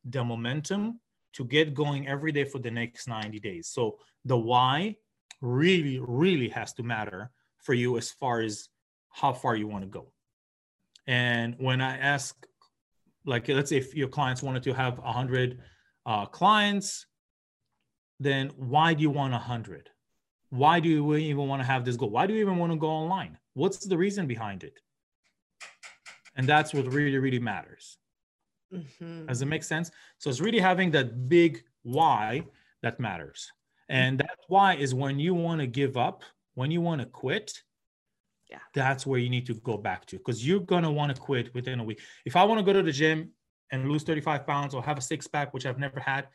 the 0.04 0.24
momentum 0.24 1.00
to 1.34 1.44
get 1.44 1.74
going 1.74 2.08
every 2.08 2.32
day 2.32 2.44
for 2.44 2.60
the 2.60 2.72
next 2.72 3.08
90 3.08 3.40
days. 3.40 3.68
So 3.68 3.98
the 4.24 4.38
why 4.38 4.96
really, 5.42 6.00
really 6.00 6.50
has 6.50 6.74
to 6.74 6.84
matter 6.84 7.32
for 7.58 7.74
you 7.74 7.98
as 7.98 8.12
far 8.12 8.42
as 8.42 8.70
how 9.12 9.34
far 9.34 9.56
you 9.56 9.68
want 9.68 9.84
to 9.84 9.90
go. 9.90 10.12
And 11.08 11.56
when 11.58 11.82
I 11.82 11.98
ask, 11.98 12.46
like, 13.26 13.48
let's 13.48 13.70
say 13.70 13.78
if 13.78 13.96
your 13.96 14.08
clients 14.08 14.42
wanted 14.42 14.64
to 14.64 14.74
have 14.74 14.98
100 15.00 15.60
uh, 16.06 16.26
clients, 16.26 17.06
then 18.20 18.52
why 18.58 18.94
do 18.94 19.02
you 19.02 19.10
want 19.10 19.34
100? 19.34 19.90
Why 20.50 20.80
do 20.80 20.88
you 20.88 21.16
even 21.16 21.48
want 21.48 21.62
to 21.62 21.66
have 21.66 21.84
this 21.84 21.96
goal? 21.96 22.10
Why 22.10 22.28
do 22.28 22.34
you 22.34 22.42
even 22.42 22.58
want 22.58 22.72
to 22.72 22.78
go 22.78 22.88
online? 22.88 23.38
What's 23.54 23.86
the 23.86 23.98
reason 23.98 24.28
behind 24.28 24.64
it? 24.64 24.80
And 26.36 26.48
that's 26.48 26.74
what 26.74 26.86
really, 26.92 27.18
really 27.18 27.40
matters. 27.40 27.98
Mm-hmm. 28.74 29.26
Does 29.26 29.42
it 29.42 29.46
make 29.46 29.64
sense? 29.64 29.92
So 30.18 30.30
it's 30.30 30.40
really 30.40 30.60
having 30.60 30.92
that 30.92 31.30
big 31.30 31.64
why 31.84 32.46
that 32.84 33.00
matters. 33.00 33.52
And 33.90 34.20
that 34.20 34.38
why 34.48 34.76
is 34.76 34.94
when 34.94 35.20
you 35.20 35.34
want 35.34 35.62
to 35.62 35.68
give 35.68 35.98
up, 35.98 36.24
when 36.56 36.72
you 36.72 36.82
want 36.82 37.02
to 37.02 37.08
quit, 37.08 37.54
yeah. 38.50 38.60
That's 38.74 39.06
where 39.06 39.20
you 39.20 39.30
need 39.30 39.46
to 39.48 39.56
go 39.56 39.78
back 39.78 40.06
to 40.08 40.18
because 40.18 40.48
you're 40.48 40.60
gonna 40.60 40.92
want 40.92 41.16
to 41.16 41.20
quit 41.20 41.54
within 41.54 41.80
a 41.80 41.84
week. 41.84 42.00
If 42.26 42.36
I 42.36 42.44
want 42.44 42.60
to 42.60 42.64
go 42.64 42.74
to 42.74 42.84
the 42.84 42.92
gym 42.92 43.32
and 43.72 43.90
lose 43.90 44.04
35 44.04 44.46
pounds 44.46 44.74
or 44.74 44.84
have 44.84 44.98
a 44.98 45.02
six 45.02 45.28
pack, 45.28 45.54
which 45.54 45.66
I've 45.66 45.80
never 45.80 46.00
had, 46.00 46.28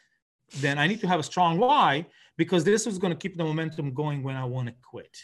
then 0.57 0.79
I 0.79 0.87
need 0.87 1.01
to 1.01 1.09
have 1.09 1.21
a 1.21 1.23
strong 1.23 1.59
why 1.59 2.07
because 2.37 2.65
this 2.65 2.87
is 2.87 2.99
going 2.99 3.13
to 3.13 3.19
keep 3.19 3.37
the 3.37 3.45
momentum 3.45 3.95
going 3.95 4.23
when 4.23 4.37
I 4.37 4.45
want 4.45 4.69
to 4.69 4.75
quit. 4.83 5.17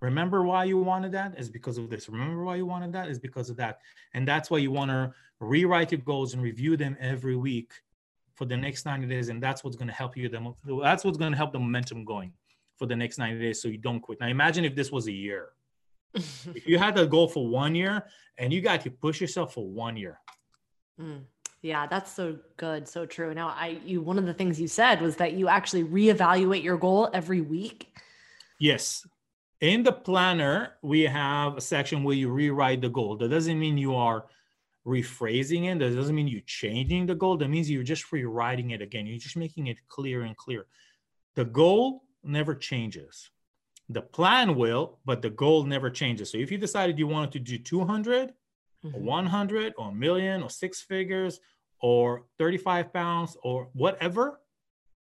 Remember 0.00 0.42
why 0.42 0.64
you 0.64 0.78
wanted 0.78 1.12
that 1.12 1.38
is 1.38 1.50
because 1.50 1.76
of 1.76 1.90
this. 1.90 2.08
Remember 2.08 2.42
why 2.42 2.56
you 2.56 2.64
wanted 2.64 2.92
that 2.94 3.08
is 3.08 3.18
because 3.18 3.50
of 3.50 3.56
that. 3.58 3.80
And 4.14 4.26
that's 4.26 4.50
why 4.50 4.58
you 4.58 4.70
want 4.70 4.90
to 4.90 5.12
rewrite 5.40 5.92
your 5.92 6.00
goals 6.00 6.32
and 6.32 6.42
review 6.42 6.76
them 6.76 6.96
every 7.00 7.36
week 7.36 7.72
for 8.34 8.46
the 8.46 8.56
next 8.56 8.86
90 8.86 9.06
days. 9.06 9.28
And 9.28 9.42
that's 9.42 9.62
what's 9.62 9.76
going 9.76 9.88
to 9.88 9.94
help 9.94 10.16
you. 10.16 10.30
The, 10.30 10.54
that's 10.82 11.04
what's 11.04 11.18
going 11.18 11.32
to 11.32 11.36
help 11.36 11.52
the 11.52 11.58
momentum 11.58 12.06
going 12.06 12.32
for 12.76 12.86
the 12.86 12.96
next 12.96 13.18
90 13.18 13.38
days 13.38 13.60
so 13.60 13.68
you 13.68 13.76
don't 13.76 14.00
quit. 14.00 14.20
Now 14.20 14.28
imagine 14.28 14.64
if 14.64 14.74
this 14.74 14.90
was 14.90 15.06
a 15.06 15.12
year. 15.12 15.50
if 16.14 16.66
you 16.66 16.78
had 16.78 16.98
a 16.98 17.06
goal 17.06 17.28
for 17.28 17.46
one 17.46 17.74
year 17.74 18.06
and 18.38 18.52
you 18.54 18.62
got 18.62 18.80
to 18.80 18.90
push 18.90 19.20
yourself 19.20 19.52
for 19.52 19.68
one 19.68 19.98
year. 19.98 20.18
Mm. 21.00 21.22
Yeah, 21.62 21.86
that's 21.86 22.12
so 22.12 22.38
good, 22.56 22.88
so 22.88 23.04
true. 23.04 23.34
Now, 23.34 23.48
I 23.48 23.78
you 23.84 24.00
one 24.00 24.18
of 24.18 24.26
the 24.26 24.34
things 24.34 24.60
you 24.60 24.68
said 24.68 25.02
was 25.02 25.16
that 25.16 25.34
you 25.34 25.48
actually 25.48 25.84
reevaluate 25.84 26.62
your 26.62 26.78
goal 26.78 27.10
every 27.12 27.40
week. 27.42 27.94
Yes, 28.58 29.06
in 29.60 29.82
the 29.82 29.92
planner, 29.92 30.72
we 30.82 31.02
have 31.02 31.56
a 31.56 31.60
section 31.60 32.02
where 32.02 32.16
you 32.16 32.30
rewrite 32.30 32.80
the 32.80 32.88
goal. 32.88 33.16
That 33.16 33.28
doesn't 33.28 33.58
mean 33.58 33.76
you 33.76 33.94
are 33.94 34.26
rephrasing 34.86 35.70
it. 35.70 35.78
That 35.78 35.94
doesn't 35.94 36.14
mean 36.14 36.28
you're 36.28 36.40
changing 36.46 37.06
the 37.06 37.14
goal. 37.14 37.36
That 37.36 37.48
means 37.48 37.70
you're 37.70 37.82
just 37.82 38.10
rewriting 38.10 38.70
it 38.70 38.80
again. 38.80 39.06
You're 39.06 39.18
just 39.18 39.36
making 39.36 39.66
it 39.66 39.76
clear 39.88 40.22
and 40.22 40.36
clear. 40.36 40.66
The 41.34 41.44
goal 41.44 42.04
never 42.24 42.54
changes. 42.54 43.30
The 43.90 44.02
plan 44.02 44.54
will, 44.54 44.98
but 45.04 45.20
the 45.20 45.30
goal 45.30 45.64
never 45.64 45.90
changes. 45.90 46.30
So 46.30 46.38
if 46.38 46.50
you 46.50 46.56
decided 46.56 46.98
you 46.98 47.06
wanted 47.06 47.32
to 47.32 47.38
do 47.40 47.58
200 47.58 48.32
mm-hmm. 48.84 48.96
or 48.96 49.00
100 49.00 49.74
or 49.78 49.90
a 49.90 49.94
million 49.94 50.42
or 50.42 50.50
six 50.50 50.80
figures 50.80 51.40
or 51.80 52.24
35 52.38 52.92
pounds 52.92 53.36
or 53.42 53.68
whatever, 53.72 54.40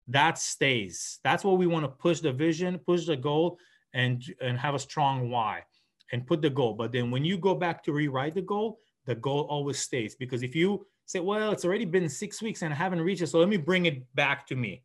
that 0.08 0.38
stays. 0.38 1.20
That's 1.24 1.44
what 1.44 1.58
we 1.58 1.68
want 1.68 1.84
to 1.86 1.90
push 1.90 2.20
the 2.20 2.32
vision, 2.32 2.80
push 2.80 3.06
the 3.06 3.18
goal 3.18 3.60
and 3.94 4.24
and 4.42 4.58
have 4.58 4.76
a 4.76 4.80
strong 4.80 5.30
why 5.30 5.64
and 6.12 6.26
put 6.26 6.42
the 6.42 6.50
goal. 6.50 6.74
But 6.74 6.92
then 6.92 7.12
when 7.12 7.26
you 7.26 7.38
go 7.38 7.56
back 7.56 7.84
to 7.84 7.92
rewrite 7.92 8.36
the 8.36 8.42
goal 8.42 8.80
the 9.08 9.16
goal 9.16 9.48
always 9.50 9.80
stays. 9.80 10.16
Because 10.16 10.44
if 10.44 10.56
you 10.56 10.86
say 11.06 11.20
well 11.20 11.52
it's 11.52 11.66
already 11.66 11.86
been 11.86 12.10
six 12.10 12.42
weeks 12.42 12.62
and 12.62 12.74
i 12.74 12.76
haven't 12.76 13.02
reached 13.02 13.22
it 13.22 13.28
so 13.28 13.40
let 13.40 13.48
me 13.48 13.56
bring 13.58 13.86
it 13.86 14.04
back 14.14 14.46
to 14.48 14.56
me. 14.56 14.84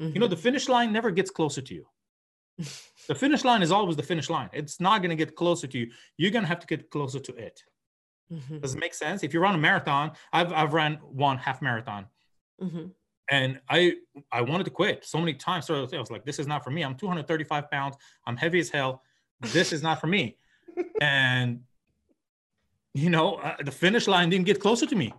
Mm-hmm. 0.00 0.12
you 0.12 0.20
know 0.20 0.28
the 0.28 0.36
finish 0.36 0.68
line 0.68 0.92
never 0.92 1.10
gets 1.10 1.30
closer 1.30 1.60
to 1.62 1.74
you. 1.74 1.86
The 3.08 3.14
finish 3.14 3.44
line 3.44 3.62
is 3.62 3.70
always 3.70 3.94
the 3.94 4.02
finish 4.02 4.28
line. 4.28 4.50
It's 4.52 4.80
not 4.80 5.00
going 5.00 5.10
to 5.16 5.24
get 5.24 5.36
closer 5.36 5.68
to 5.68 5.78
you. 5.78 5.92
You're 6.16 6.32
going 6.32 6.42
to 6.42 6.48
have 6.48 6.58
to 6.58 6.66
get 6.66 6.90
closer 6.90 7.20
to 7.20 7.32
it 7.36 7.62
mm-hmm. 8.32 8.58
does 8.58 8.74
it 8.74 8.78
make 8.78 8.94
sense 8.94 9.22
if 9.22 9.32
you 9.32 9.40
run 9.40 9.54
a 9.54 9.58
marathon 9.58 10.10
i've, 10.32 10.52
I've 10.52 10.72
run 10.72 10.94
one 11.02 11.38
half 11.38 11.62
marathon 11.62 12.06
mm-hmm 12.62 12.86
and 13.30 13.60
I 13.68 13.94
I 14.30 14.40
wanted 14.42 14.64
to 14.64 14.70
quit 14.70 15.04
so 15.04 15.18
many 15.18 15.34
times. 15.34 15.66
So 15.66 15.86
I 15.92 15.98
was 15.98 16.10
like, 16.10 16.24
this 16.24 16.38
is 16.38 16.46
not 16.46 16.62
for 16.62 16.70
me. 16.70 16.82
I'm 16.82 16.94
235 16.94 17.70
pounds. 17.70 17.96
I'm 18.26 18.36
heavy 18.36 18.60
as 18.60 18.70
hell. 18.70 19.02
This 19.40 19.72
is 19.72 19.82
not 19.82 20.00
for 20.00 20.06
me. 20.06 20.38
and 21.00 21.60
you 22.94 23.10
know, 23.10 23.34
uh, 23.36 23.56
the 23.62 23.72
finish 23.72 24.06
line 24.06 24.30
didn't 24.30 24.46
get 24.46 24.60
closer 24.60 24.86
to 24.86 24.96
me. 24.96 25.12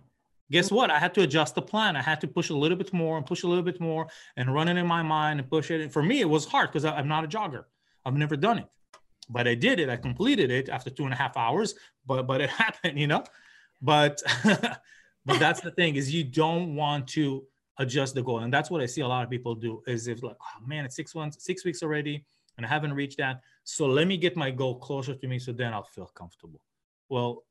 Guess 0.50 0.72
what? 0.72 0.90
I 0.90 0.98
had 0.98 1.14
to 1.14 1.22
adjust 1.22 1.54
the 1.54 1.62
plan. 1.62 1.94
I 1.94 2.02
had 2.02 2.20
to 2.22 2.26
push 2.26 2.48
a 2.48 2.54
little 2.54 2.76
bit 2.76 2.92
more 2.92 3.18
and 3.18 3.26
push 3.26 3.42
a 3.42 3.46
little 3.46 3.62
bit 3.62 3.80
more 3.80 4.08
and 4.36 4.52
run 4.52 4.66
it 4.68 4.78
in 4.78 4.86
my 4.86 5.02
mind 5.02 5.38
and 5.38 5.48
push 5.48 5.70
it. 5.70 5.82
And 5.82 5.92
for 5.92 6.02
me, 6.02 6.20
it 6.20 6.28
was 6.28 6.46
hard 6.46 6.70
because 6.70 6.84
I'm 6.86 7.06
not 7.06 7.24
a 7.24 7.28
jogger. 7.28 7.64
I've 8.04 8.16
never 8.16 8.34
done 8.34 8.58
it, 8.58 8.66
but 9.28 9.46
I 9.46 9.54
did 9.54 9.80
it. 9.80 9.88
I 9.88 9.96
completed 9.96 10.50
it 10.50 10.68
after 10.68 10.90
two 10.90 11.04
and 11.04 11.12
a 11.12 11.16
half 11.16 11.36
hours. 11.36 11.74
But 12.06 12.26
but 12.26 12.40
it 12.40 12.50
happened, 12.64 12.98
you 12.98 13.06
know. 13.06 13.24
But 13.80 14.22
but 14.44 15.38
that's 15.38 15.60
the 15.60 15.70
thing 15.72 15.96
is 15.96 16.12
you 16.12 16.24
don't 16.24 16.74
want 16.74 17.08
to 17.08 17.44
adjust 17.78 18.14
the 18.14 18.22
goal. 18.22 18.40
And 18.40 18.52
that's 18.52 18.70
what 18.70 18.80
I 18.80 18.86
see 18.86 19.02
a 19.02 19.08
lot 19.08 19.24
of 19.24 19.30
people 19.30 19.54
do 19.54 19.82
is 19.86 20.08
if 20.08 20.22
like, 20.22 20.36
oh 20.40 20.66
man, 20.66 20.84
it's 20.84 20.96
six 20.96 21.14
months, 21.14 21.44
six 21.44 21.64
weeks 21.64 21.82
already, 21.82 22.24
and 22.56 22.66
I 22.66 22.68
haven't 22.68 22.92
reached 22.92 23.18
that. 23.18 23.40
So 23.64 23.86
let 23.86 24.06
me 24.06 24.16
get 24.16 24.36
my 24.36 24.50
goal 24.50 24.78
closer 24.78 25.14
to 25.14 25.26
me 25.26 25.38
so 25.38 25.52
then 25.52 25.72
I'll 25.72 25.84
feel 25.84 26.06
comfortable. 26.06 26.60
Well, 27.08 27.44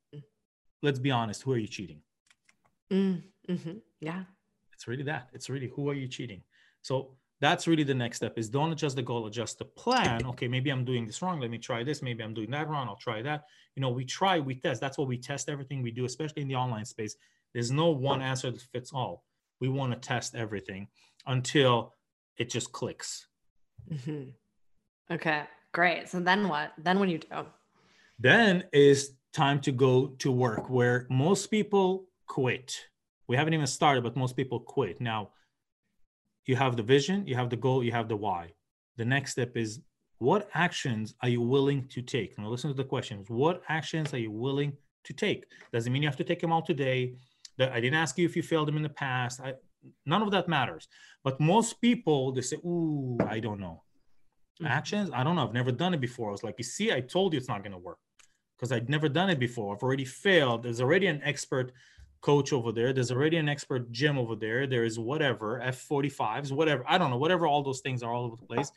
let's 0.82 1.00
be 1.00 1.12
honest, 1.12 1.44
who 1.44 1.54
are 1.54 1.58
you 1.58 1.68
cheating? 1.68 2.02
Mm, 2.92 3.24
mm-hmm. 3.50 3.78
Yeah. 4.02 4.24
It's 4.74 4.88
really 4.88 5.04
that. 5.04 5.30
It's 5.34 5.50
really 5.50 5.68
who 5.68 5.90
are 5.90 5.94
you 5.94 6.08
cheating? 6.08 6.42
So 6.82 7.18
that's 7.40 7.68
really 7.68 7.84
the 7.84 7.94
next 7.94 8.18
step 8.18 8.38
is 8.38 8.50
don't 8.50 8.72
adjust 8.72 8.96
the 8.96 9.04
goal, 9.04 9.28
adjust 9.28 9.60
the 9.60 9.66
plan. 9.66 10.26
Okay, 10.30 10.48
maybe 10.48 10.70
I'm 10.70 10.86
doing 10.86 11.06
this 11.06 11.22
wrong. 11.22 11.40
Let 11.40 11.52
me 11.52 11.58
try 11.58 11.84
this. 11.84 12.02
Maybe 12.02 12.24
I'm 12.24 12.34
doing 12.34 12.52
that 12.52 12.68
wrong. 12.68 12.88
I'll 12.88 12.96
try 12.96 13.22
that. 13.22 13.46
You 13.76 13.82
know, 13.82 13.90
we 13.90 14.06
try, 14.06 14.40
we 14.40 14.56
test. 14.56 14.82
That's 14.82 14.98
what 14.98 15.08
we 15.08 15.18
test 15.18 15.50
everything 15.50 15.82
we 15.82 15.92
do, 15.92 16.06
especially 16.06 16.42
in 16.42 16.48
the 16.48 16.56
online 16.56 16.86
space. 16.86 17.16
There's 17.54 17.72
no 17.72 17.92
one 17.92 18.22
answer 18.22 18.52
that 18.52 18.62
fits 18.62 18.92
all 18.92 19.24
we 19.60 19.70
want 19.70 19.94
to 19.94 20.00
test 20.00 20.36
everything 20.36 20.88
until 21.26 21.96
it 22.38 22.50
just 22.50 22.72
clicks. 22.72 23.28
Mm-hmm. 23.92 24.30
Okay, 25.14 25.44
great. 25.72 26.10
So 26.10 26.20
then 26.20 26.48
what? 26.48 26.74
Then 26.78 27.00
when 27.00 27.10
you 27.10 27.20
do? 27.20 27.46
Then 28.20 28.66
is 28.74 29.14
time 29.34 29.60
to 29.62 29.72
go 29.72 30.08
to 30.20 30.32
work 30.32 30.70
where 30.70 31.08
most 31.10 31.48
people 31.48 32.06
quit. 32.28 32.76
We 33.28 33.36
haven't 33.36 33.54
even 33.54 33.68
started, 33.68 34.04
but 34.04 34.16
most 34.16 34.36
people 34.36 34.60
quit. 34.60 35.02
Now, 35.02 35.30
you 36.48 36.56
have 36.56 36.76
the 36.76 36.84
vision, 36.84 37.28
you 37.28 37.36
have 37.36 37.50
the 37.50 37.58
goal, 37.58 37.84
you 37.84 37.92
have 37.92 38.08
the 38.08 38.16
why. 38.16 38.54
The 38.98 39.06
next 39.06 39.32
step 39.32 39.56
is 39.56 39.82
what 40.20 40.50
actions 40.54 41.14
are 41.22 41.30
you 41.30 41.42
willing 41.42 41.88
to 41.90 42.02
take? 42.02 42.38
Now, 42.38 42.50
listen 42.50 42.72
to 42.72 42.76
the 42.76 42.84
questions. 42.84 43.30
What 43.30 43.62
actions 43.70 44.14
are 44.14 44.18
you 44.18 44.32
willing 44.32 44.74
to 45.04 45.14
take? 45.14 45.46
Doesn't 45.72 45.94
mean 45.94 46.02
you 46.02 46.08
have 46.08 46.18
to 46.18 46.24
take 46.24 46.40
them 46.40 46.52
all 46.52 46.64
today. 46.64 47.14
I 47.60 47.80
didn't 47.80 47.96
ask 47.96 48.18
you 48.18 48.26
if 48.26 48.36
you 48.36 48.42
failed 48.42 48.68
them 48.68 48.78
in 48.78 48.84
the 48.84 48.90
past. 48.90 49.42
I, 49.42 49.54
none 50.06 50.22
of 50.22 50.32
that 50.32 50.48
matters. 50.48 50.88
But 51.24 51.40
most 51.40 51.82
people, 51.82 52.32
they 52.32 52.42
say, 52.42 52.58
Ooh, 52.58 53.18
I 53.28 53.40
don't 53.40 53.60
know. 53.60 53.84
Mm-hmm. 54.62 54.68
Actions, 54.68 55.10
I 55.14 55.24
don't 55.24 55.36
know. 55.36 55.48
I've 55.48 55.54
never 55.54 55.72
done 55.72 55.94
it 55.94 56.02
before. 56.02 56.30
I 56.30 56.32
was 56.32 56.44
like, 56.44 56.56
You 56.58 56.64
see, 56.64 56.92
I 56.92 57.02
told 57.02 57.34
you 57.34 57.38
it's 57.38 57.50
not 57.50 57.64
going 57.64 57.74
to 57.74 57.78
work 57.78 58.00
because 58.58 58.72
I'd 58.72 58.90
never 58.90 59.10
done 59.10 59.30
it 59.30 59.40
before. 59.40 59.76
I've 59.76 59.84
already 59.84 60.06
failed. 60.06 60.64
There's 60.64 60.82
already 60.82 61.08
an 61.08 61.22
expert 61.24 61.74
coach 62.22 62.54
over 62.54 62.72
there. 62.72 62.94
There's 62.94 63.12
already 63.12 63.38
an 63.38 63.50
expert 63.50 63.92
gym 63.92 64.18
over 64.18 64.36
there. 64.36 64.68
There 64.68 64.84
is 64.84 65.00
whatever, 65.00 65.62
F45s, 65.64 66.52
whatever. 66.52 66.84
I 66.88 66.98
don't 66.98 67.12
know, 67.12 67.18
whatever 67.18 67.48
all 67.48 67.64
those 67.64 67.82
things 67.82 68.04
are 68.04 68.14
all 68.14 68.26
over 68.26 68.36
the 68.36 68.46
place. 68.46 68.72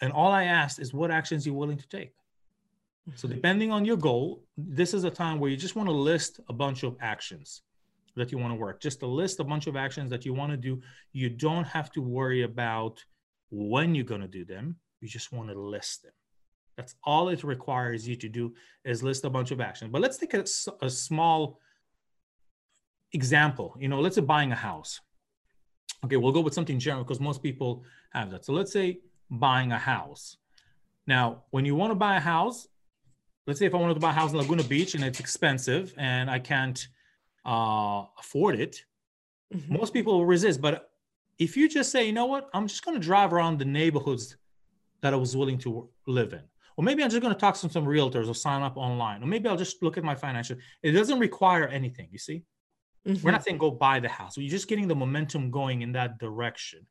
And 0.00 0.12
all 0.12 0.32
I 0.32 0.44
asked 0.44 0.78
is 0.78 0.92
what 0.92 1.10
actions 1.10 1.46
you're 1.46 1.54
willing 1.54 1.78
to 1.78 1.88
take. 1.88 2.12
So 3.14 3.26
mm-hmm. 3.26 3.36
depending 3.36 3.72
on 3.72 3.84
your 3.84 3.96
goal, 3.96 4.42
this 4.56 4.94
is 4.94 5.04
a 5.04 5.10
time 5.10 5.38
where 5.38 5.50
you 5.50 5.56
just 5.56 5.76
want 5.76 5.88
to 5.88 5.94
list 5.94 6.40
a 6.48 6.52
bunch 6.52 6.82
of 6.82 6.96
actions 7.00 7.62
that 8.16 8.30
you 8.30 8.38
want 8.38 8.52
to 8.52 8.56
work. 8.56 8.80
Just 8.80 9.02
a 9.02 9.06
list 9.06 9.40
a 9.40 9.44
bunch 9.44 9.66
of 9.66 9.76
actions 9.76 10.10
that 10.10 10.24
you 10.24 10.34
want 10.34 10.50
to 10.50 10.56
do. 10.56 10.80
You 11.12 11.30
don't 11.30 11.64
have 11.64 11.90
to 11.92 12.00
worry 12.02 12.42
about 12.42 13.04
when 13.50 13.94
you're 13.94 14.04
going 14.04 14.20
to 14.20 14.28
do 14.28 14.44
them. 14.44 14.76
You 15.00 15.08
just 15.08 15.32
want 15.32 15.48
to 15.48 15.58
list 15.58 16.02
them. 16.02 16.12
That's 16.76 16.94
all 17.04 17.28
it 17.28 17.44
requires 17.44 18.08
you 18.08 18.16
to 18.16 18.28
do 18.28 18.54
is 18.84 19.02
list 19.02 19.24
a 19.24 19.30
bunch 19.30 19.50
of 19.50 19.60
actions. 19.60 19.90
But 19.92 20.00
let's 20.00 20.16
take 20.16 20.34
a, 20.34 20.44
a 20.80 20.88
small 20.88 21.58
example. 23.12 23.76
You 23.78 23.88
know, 23.88 24.00
let's 24.00 24.16
say 24.16 24.22
buying 24.22 24.52
a 24.52 24.56
house. 24.56 25.00
Okay, 26.04 26.16
we'll 26.16 26.32
go 26.32 26.40
with 26.40 26.54
something 26.54 26.78
general 26.78 27.04
because 27.04 27.20
most 27.20 27.42
people 27.42 27.84
have 28.12 28.30
that. 28.30 28.44
So 28.44 28.52
let's 28.52 28.72
say 28.72 29.00
buying 29.30 29.72
a 29.72 29.78
house. 29.78 30.36
Now, 31.06 31.44
when 31.50 31.64
you 31.64 31.74
want 31.74 31.90
to 31.90 31.94
buy 31.94 32.16
a 32.16 32.20
house, 32.20 32.68
let's 33.46 33.58
say 33.58 33.66
if 33.66 33.74
I 33.74 33.78
wanted 33.78 33.94
to 33.94 34.00
buy 34.00 34.10
a 34.10 34.14
house 34.14 34.32
in 34.32 34.38
Laguna 34.38 34.64
Beach 34.64 34.94
and 34.94 35.04
it's 35.04 35.20
expensive 35.20 35.94
and 35.96 36.30
I 36.30 36.38
can't 36.38 36.86
uh, 37.44 38.04
afford 38.18 38.58
it, 38.58 38.82
mm-hmm. 39.54 39.74
most 39.74 39.92
people 39.92 40.18
will 40.18 40.26
resist. 40.26 40.60
But 40.60 40.90
if 41.38 41.56
you 41.56 41.68
just 41.68 41.90
say, 41.90 42.04
you 42.04 42.12
know 42.12 42.26
what, 42.26 42.48
I'm 42.54 42.66
just 42.66 42.84
going 42.84 43.00
to 43.00 43.04
drive 43.04 43.32
around 43.32 43.58
the 43.58 43.64
neighborhoods 43.64 44.36
that 45.00 45.12
I 45.12 45.16
was 45.16 45.36
willing 45.36 45.58
to 45.58 45.88
live 46.06 46.32
in. 46.32 46.42
Or 46.76 46.84
maybe 46.84 47.02
I'm 47.02 47.10
just 47.10 47.20
going 47.20 47.34
to 47.34 47.38
talk 47.38 47.54
to 47.56 47.68
some 47.68 47.84
realtors 47.84 48.28
or 48.28 48.34
sign 48.34 48.62
up 48.62 48.76
online. 48.76 49.22
Or 49.22 49.26
maybe 49.26 49.48
I'll 49.48 49.56
just 49.56 49.82
look 49.82 49.98
at 49.98 50.04
my 50.04 50.14
financial. 50.14 50.56
It 50.82 50.92
doesn't 50.92 51.18
require 51.18 51.66
anything, 51.68 52.08
you 52.10 52.18
see? 52.18 52.44
Mm-hmm. 53.06 53.24
We're 53.24 53.32
not 53.32 53.44
saying 53.44 53.58
go 53.58 53.70
buy 53.70 54.00
the 54.00 54.08
house. 54.08 54.36
We're 54.36 54.48
just 54.48 54.68
getting 54.68 54.88
the 54.88 54.94
momentum 54.94 55.50
going 55.50 55.82
in 55.82 55.92
that 55.92 56.18
direction. 56.18 56.86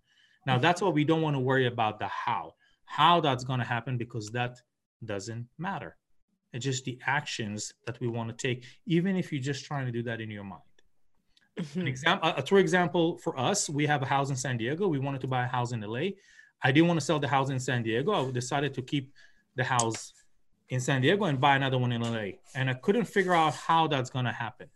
Now 0.45 0.58
that's 0.58 0.82
what 0.82 0.93
we 0.93 1.04
don't 1.04 1.21
want 1.21 1.36
to 1.36 1.39
worry 1.39 1.67
about 1.67 2.00
the 2.00 2.08
how. 2.08 2.56
How 2.86 3.21
that's 3.21 3.43
going 3.43 3.60
to 3.60 3.65
happen 3.65 3.97
because 3.97 4.30
that 4.32 4.58
doesn't 5.06 5.47
matter. 5.58 5.95
It's 6.54 6.65
just 6.65 6.84
the 6.84 7.00
actions 7.06 7.74
that 7.86 8.00
we 8.02 8.08
want 8.08 8.30
to 8.30 8.36
take, 8.36 8.65
even 8.86 9.15
if 9.15 9.32
you're 9.32 9.41
just 9.41 9.63
trying 9.65 9.86
to 9.86 9.91
do 9.91 10.04
that 10.04 10.19
in 10.19 10.30
your 10.30 10.43
mind. 10.43 10.62
Mm-hmm. 11.60 11.82
An 11.82 11.88
example, 11.88 12.34
a 12.36 12.41
true 12.41 12.60
example 12.60 13.17
for 13.19 13.38
us, 13.39 13.69
we 13.69 13.86
have 13.86 14.02
a 14.02 14.06
house 14.06 14.30
in 14.30 14.36
San 14.36 14.58
Diego. 14.58 14.88
We 14.88 15.00
wanted 15.00 15.21
to 15.21 15.28
buy 15.28 15.45
a 15.45 15.47
house 15.47 15.71
in 15.71 15.82
LA. 15.82 16.10
I 16.62 16.71
didn't 16.71 16.88
want 16.88 17.00
to 17.00 17.06
sell 17.06 17.19
the 17.19 17.28
house 17.28 17.50
in 17.50 17.60
San 17.60 17.84
Diego. 17.84 18.12
I 18.12 18.32
decided 18.32 18.74
to 18.76 18.82
keep 18.82 19.13
the 19.56 19.63
house 19.63 20.13
in 20.69 20.80
San 20.80 21.02
Diego 21.02 21.26
and 21.26 21.39
buy 21.39 21.56
another 21.56 21.78
one 21.78 21.91
in 21.91 22.02
LA. 22.02 22.38
And 22.56 22.69
I 22.69 22.74
couldn't 22.74 23.06
figure 23.06 23.34
out 23.34 23.54
how 23.56 23.88
that's 23.88 24.10
going 24.10 24.26
to 24.26 24.32
happen. 24.32 24.67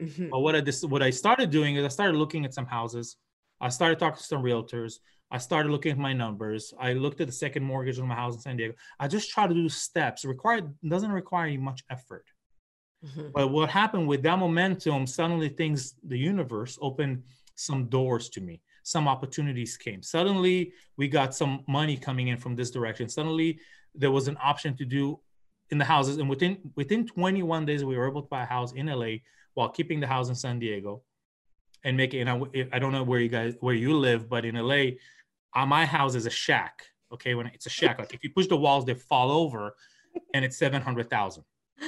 Mm-hmm. 0.00 0.28
But 0.30 0.40
what 0.40 0.54
I 0.54 0.62
what 0.86 1.02
I 1.02 1.10
started 1.10 1.50
doing 1.50 1.76
is 1.76 1.84
I 1.84 1.88
started 1.88 2.16
looking 2.16 2.44
at 2.44 2.54
some 2.54 2.66
houses. 2.66 3.16
I 3.60 3.68
started 3.68 3.98
talking 3.98 4.18
to 4.18 4.24
some 4.24 4.42
realtors. 4.42 4.94
I 5.30 5.38
started 5.38 5.70
looking 5.70 5.92
at 5.92 5.98
my 5.98 6.12
numbers. 6.12 6.72
I 6.78 6.92
looked 6.94 7.20
at 7.20 7.26
the 7.26 7.32
second 7.32 7.62
mortgage 7.64 7.98
on 7.98 8.06
my 8.06 8.14
house 8.14 8.34
in 8.34 8.40
San 8.40 8.56
Diego. 8.56 8.74
I 8.98 9.08
just 9.08 9.30
try 9.30 9.46
to 9.46 9.54
do 9.54 9.68
steps. 9.68 10.24
Required 10.24 10.72
doesn't 10.86 11.12
require 11.12 11.58
much 11.58 11.84
effort. 11.90 12.24
Mm-hmm. 13.04 13.28
But 13.34 13.50
what 13.50 13.68
happened 13.68 14.08
with 14.08 14.22
that 14.22 14.38
momentum, 14.38 15.06
suddenly 15.06 15.48
things, 15.48 15.94
the 16.02 16.18
universe 16.18 16.78
opened 16.80 17.22
some 17.54 17.86
doors 17.86 18.28
to 18.30 18.40
me. 18.40 18.60
Some 18.82 19.06
opportunities 19.06 19.76
came. 19.76 20.02
Suddenly 20.02 20.72
we 20.96 21.08
got 21.08 21.34
some 21.34 21.64
money 21.68 21.96
coming 21.96 22.28
in 22.28 22.38
from 22.38 22.56
this 22.56 22.70
direction. 22.70 23.08
Suddenly 23.08 23.60
there 23.94 24.10
was 24.10 24.28
an 24.28 24.38
option 24.42 24.76
to 24.76 24.84
do 24.84 25.20
in 25.70 25.78
the 25.78 25.84
houses. 25.84 26.16
And 26.16 26.28
within 26.28 26.58
within 26.74 27.06
21 27.06 27.66
days, 27.66 27.84
we 27.84 27.96
were 27.96 28.08
able 28.08 28.22
to 28.22 28.28
buy 28.28 28.44
a 28.44 28.46
house 28.46 28.72
in 28.72 28.86
LA 28.86 29.16
while 29.58 29.68
keeping 29.68 29.98
the 29.98 30.06
house 30.06 30.28
in 30.28 30.36
San 30.36 30.60
Diego 30.60 31.02
and 31.82 31.96
making. 31.96 32.20
And 32.20 32.30
I, 32.30 32.68
I 32.72 32.78
don't 32.78 32.92
know 32.92 33.02
where 33.02 33.18
you 33.18 33.28
guys 33.28 33.56
where 33.58 33.74
you 33.74 33.98
live, 33.98 34.28
but 34.28 34.44
in 34.44 34.54
LA, 34.54 34.82
uh, 35.52 35.66
my 35.66 35.84
house 35.84 36.14
is 36.14 36.26
a 36.26 36.30
shack. 36.30 36.84
Okay, 37.12 37.34
when 37.34 37.46
it's 37.48 37.66
a 37.66 37.70
shack, 37.70 37.98
like 37.98 38.14
if 38.14 38.22
you 38.22 38.30
push 38.30 38.46
the 38.46 38.56
walls, 38.56 38.84
they 38.84 38.94
fall 38.94 39.32
over, 39.32 39.74
and 40.32 40.44
it's 40.44 40.56
seven 40.56 40.80
hundred 40.80 41.10
thousand. 41.10 41.44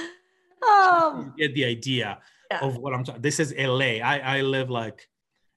Um, 0.63 1.33
get 1.39 1.55
the 1.55 1.65
idea 1.65 2.19
yeah. 2.51 2.59
of 2.61 2.77
what 2.77 2.93
I'm 2.93 3.03
talking. 3.03 3.23
This 3.23 3.41
is 3.41 3.55
LA. 3.57 3.93
I 4.13 4.19
I 4.37 4.41
live 4.43 4.69
like 4.69 5.09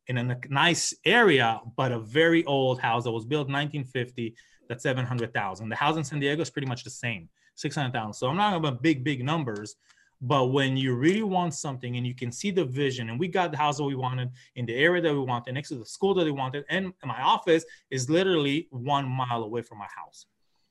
in 0.08 0.18
a 0.18 0.40
nice 0.50 0.94
area, 1.04 1.60
but 1.76 1.92
a 1.92 2.00
very 2.00 2.46
old 2.46 2.80
house 2.80 3.04
that 3.04 3.12
was 3.12 3.26
built 3.26 3.48
1950. 3.50 4.34
That's 4.70 4.84
700,000. 4.84 5.70
The 5.70 5.76
house 5.76 5.98
in 5.98 6.06
San 6.06 6.20
Diego 6.22 6.42
is 6.42 6.50
pretty 6.50 6.68
much 6.68 6.84
the 6.86 6.90
same, 6.90 7.28
600,000. 7.56 8.14
So 8.14 8.28
I'm 8.28 8.38
not 8.38 8.56
about 8.56 8.82
big, 8.82 9.04
big 9.04 9.24
numbers, 9.26 9.76
but 10.26 10.46
when 10.46 10.78
you 10.78 10.96
really 10.96 11.22
want 11.22 11.54
something 11.54 11.98
and 11.98 12.08
you 12.08 12.16
can 12.16 12.32
see 12.32 12.50
the 12.50 12.64
vision, 12.64 13.10
and 13.10 13.20
we 13.20 13.28
got 13.28 13.52
the 13.52 13.58
house 13.58 13.76
that 13.76 13.84
we 13.84 13.94
wanted 13.94 14.30
in 14.56 14.66
the 14.66 14.74
area 14.74 15.02
that 15.02 15.14
we 15.14 15.20
wanted, 15.20 15.54
next 15.54 15.68
to 15.68 15.76
the 15.76 15.86
school 15.86 16.14
that 16.14 16.24
we 16.24 16.32
wanted, 16.32 16.64
and 16.70 16.94
my 17.04 17.22
office 17.22 17.66
is 17.92 18.10
literally 18.10 18.70
one 18.72 19.06
mile 19.06 19.44
away 19.44 19.62
from 19.62 19.80
my 19.80 19.88
house. 19.94 20.28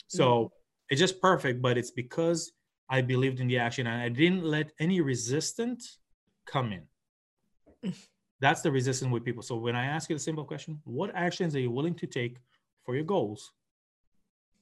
So 0.08 0.24
mm-hmm. 0.24 0.46
it's 0.88 1.00
just 1.00 1.20
perfect, 1.20 1.60
but 1.60 1.76
it's 1.76 1.90
because 1.90 2.52
I 2.88 3.02
believed 3.02 3.40
in 3.40 3.46
the 3.46 3.58
action 3.58 3.86
and 3.86 4.00
I 4.00 4.08
didn't 4.08 4.42
let 4.42 4.72
any 4.80 5.02
resistance 5.02 5.98
come 6.46 6.72
in. 6.72 7.92
That's 8.40 8.62
the 8.62 8.72
resistance 8.72 9.12
with 9.12 9.22
people. 9.22 9.42
So 9.42 9.56
when 9.56 9.76
I 9.76 9.84
ask 9.84 10.08
you 10.08 10.16
the 10.16 10.20
simple 10.20 10.46
question, 10.46 10.80
what 10.84 11.14
actions 11.14 11.54
are 11.54 11.60
you 11.60 11.70
willing 11.70 11.94
to 11.96 12.06
take 12.06 12.38
for 12.84 12.94
your 12.94 13.04
goals? 13.04 13.52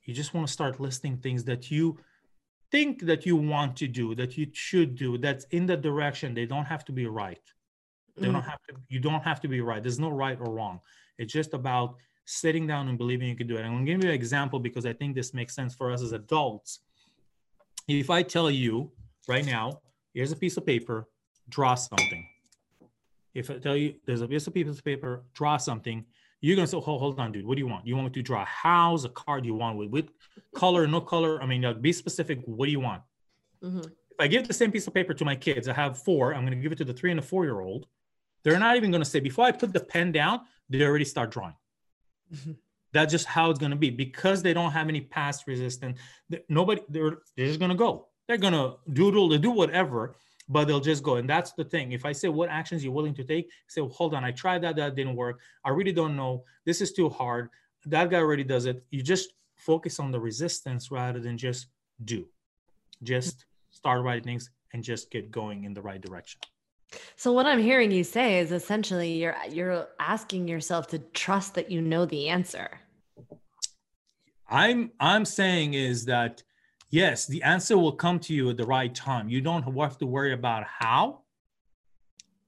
You 0.03 0.15
just 0.15 0.35
want 0.35 0.49
to 0.49 0.53
start 0.53 0.81
listing 0.81 1.17
things 1.17 1.45
that 1.45 1.71
you 1.71 1.97
think 2.71 3.03
that 3.07 3.27
you 3.27 3.37
want 3.37 3.77
to 3.77 3.89
do, 3.89 4.15
that 4.15 4.37
you 4.39 4.47
should 4.53 4.95
do, 4.95 5.19
that's 5.19 5.45
in 5.51 5.67
the 5.67 5.77
direction. 5.77 6.35
They 6.35 6.47
don't 6.47 6.65
have 6.65 6.85
to 6.87 6.93
be 6.93 7.07
right. 7.07 7.41
They 8.17 8.29
mm. 8.29 8.33
don't 8.33 8.43
have 8.43 8.61
to, 8.69 8.75
you 8.89 9.01
don't 9.01 9.23
have 9.23 9.41
to 9.41 9.49
be 9.49 9.61
right. 9.61 9.83
There's 9.83 9.99
no 9.99 10.11
right 10.11 10.39
or 10.41 10.53
wrong. 10.53 10.81
It's 11.19 11.33
just 11.33 11.55
about 11.55 11.97
sitting 12.25 12.67
down 12.67 12.89
and 12.89 12.97
believing 12.97 13.29
you 13.29 13.35
can 13.35 13.47
do 13.47 13.57
it. 13.57 13.61
And 13.61 13.67
I'm 13.67 13.73
going 13.73 13.87
to 13.87 13.93
give 13.93 14.05
you 14.05 14.11
an 14.11 14.15
example 14.15 14.59
because 14.61 14.87
I 14.87 14.93
think 14.93 15.15
this 15.15 15.35
makes 15.35 15.55
sense 15.55 15.75
for 15.75 15.91
us 15.91 16.03
as 16.03 16.13
adults. 16.13 16.81
If 17.89 18.11
I 18.11 18.23
tell 18.23 18.51
you 18.51 18.93
right 19.27 19.45
now, 19.45 19.81
here's 20.15 20.33
a 20.33 20.37
piece 20.37 20.57
of 20.57 20.65
paper, 20.65 21.09
draw 21.49 21.75
something. 21.75 22.27
If 23.35 23.51
I 23.51 23.59
tell 23.59 23.77
you 23.77 23.95
there's 24.07 24.23
a 24.23 24.29
piece 24.29 24.47
of 24.49 24.85
paper, 24.85 25.25
draw 25.35 25.57
something, 25.57 26.05
you're 26.41 26.57
gonna 26.57 26.67
say, 26.67 26.77
oh, 26.77 26.81
hold 26.81 27.19
on, 27.21 27.33
dude. 27.33 27.47
What 27.47 27.57
do 27.57 27.61
you 27.61 27.69
want? 27.69 27.87
You 27.87 27.97
want 27.97 28.09
me 28.09 28.13
to 28.13 28.23
draw 28.23 28.43
a 28.43 28.47
house, 28.47 29.05
a 29.05 29.09
car? 29.11 29.41
Do 29.41 29.47
you 29.47 29.55
want 29.55 29.77
with 29.77 29.91
with 29.91 30.11
color, 30.55 30.87
no 30.87 31.01
color? 31.01 31.43
I 31.43 31.47
mean, 31.47 31.65
uh, 31.65 31.75
be 31.75 31.93
specific. 31.93 32.41
What 32.45 32.67
do 32.67 32.73
you 32.73 32.81
want? 32.81 33.03
Mm-hmm. 33.63 33.81
If 33.81 34.19
I 34.19 34.27
give 34.27 34.49
the 34.49 34.55
same 34.55 34.73
piece 34.73 34.87
of 34.87 34.95
paper 34.95 35.13
to 35.15 35.25
my 35.25 35.37
kids, 35.37 35.69
I 35.69 35.75
have 35.75 35.99
four. 35.99 36.35
I'm 36.35 36.45
gonna 36.45 36.57
give 36.57 36.73
it 36.73 36.79
to 36.79 36.85
the 36.85 36.95
three 36.95 37.11
and 37.11 37.19
the 37.19 37.23
four 37.23 37.45
year 37.45 37.61
old. 37.61 37.87
They're 38.43 38.59
not 38.59 38.77
even 38.77 38.91
gonna 38.91 39.05
say 39.05 39.21
before 39.21 39.45
I 39.45 39.53
put 39.53 39.73
the 39.73 39.81
pen 39.81 40.13
down. 40.13 40.41
They 40.71 40.83
already 40.83 41.05
start 41.05 41.31
drawing. 41.31 41.55
Mm-hmm. 42.35 42.53
That's 42.93 43.13
just 43.13 43.27
how 43.27 43.51
it's 43.51 43.59
gonna 43.59 43.77
be 43.77 43.91
because 43.91 44.43
they 44.43 44.55
don't 44.55 44.73
have 44.73 44.89
any 44.89 45.03
past 45.03 45.47
resistance. 45.47 45.99
Nobody, 46.49 46.81
they're 46.89 47.19
they're 47.37 47.47
just 47.47 47.61
gonna 47.61 47.75
go. 47.75 48.09
They're 48.29 48.39
gonna 48.39 48.77
doodle, 48.93 49.29
they 49.29 49.39
do 49.39 49.51
whatever 49.51 50.15
but 50.51 50.67
they'll 50.67 50.81
just 50.81 51.05
go. 51.05 51.17
And 51.17 51.31
that's 51.31 51.53
the 51.53 51.65
thing. 51.65 51.93
If 51.93 52.05
I 52.05 52.11
say 52.11 52.29
what 52.29 52.51
actions 52.51 52.83
you're 52.83 52.93
willing 52.93 53.15
to 53.15 53.25
take, 53.25 53.51
say, 53.69 53.81
well, 53.81 53.91
hold 53.91 54.15
on, 54.15 54.25
I 54.25 54.33
tried 54.33 54.63
that, 54.63 54.75
that 54.77 54.97
didn't 54.97 55.15
work. 55.15 55.39
I 55.65 55.71
really 55.71 55.93
don't 55.93 56.17
know. 56.17 56.45
This 56.67 56.81
is 56.81 56.93
too 56.93 57.09
hard. 57.09 57.49
That 57.87 58.11
guy 58.11 58.19
already 58.19 58.43
does 58.43 58.67
it. 58.67 58.85
You 58.91 59.03
just 59.03 59.33
focus 59.55 60.01
on 60.01 60.11
the 60.11 60.19
resistance 60.19 60.91
rather 60.91 61.21
than 61.21 61.39
just 61.39 61.69
do. 62.05 62.27
Just 63.05 63.47
start 63.71 64.03
writing 64.03 64.25
things 64.25 64.51
and 64.73 64.83
just 64.83 65.11
get 65.11 65.31
going 65.31 65.65
in 65.65 65.73
the 65.73 65.81
right 65.81 66.01
direction. 66.01 66.41
So 67.15 67.33
what 67.33 67.47
I'm 67.47 67.63
hearing 67.63 67.93
you 67.93 68.03
say 68.03 68.41
is 68.41 68.51
essentially 68.51 69.13
you're 69.13 69.37
you're 69.49 69.87
asking 70.01 70.49
yourself 70.49 70.89
to 70.89 70.99
trust 70.99 71.55
that 71.55 71.71
you 71.71 71.81
know 71.81 72.05
the 72.05 72.29
answer. 72.29 72.81
I'm 74.49 74.91
I'm 74.99 75.25
saying 75.25 75.75
is 75.75 76.07
that 76.07 76.43
yes, 76.91 77.27
the 77.27 77.43
answer 77.43 77.79
will 77.79 77.93
come 77.93 78.19
to 78.21 78.35
you 78.35 78.51
at 78.51 78.57
the 78.57 78.67
right 78.67 78.95
time. 78.95 79.29
You 79.29 79.41
don't 79.41 79.63
have 79.63 79.99
to 79.99 80.07
worry 80.07 80.33
about 80.33 80.65
how, 80.65 81.23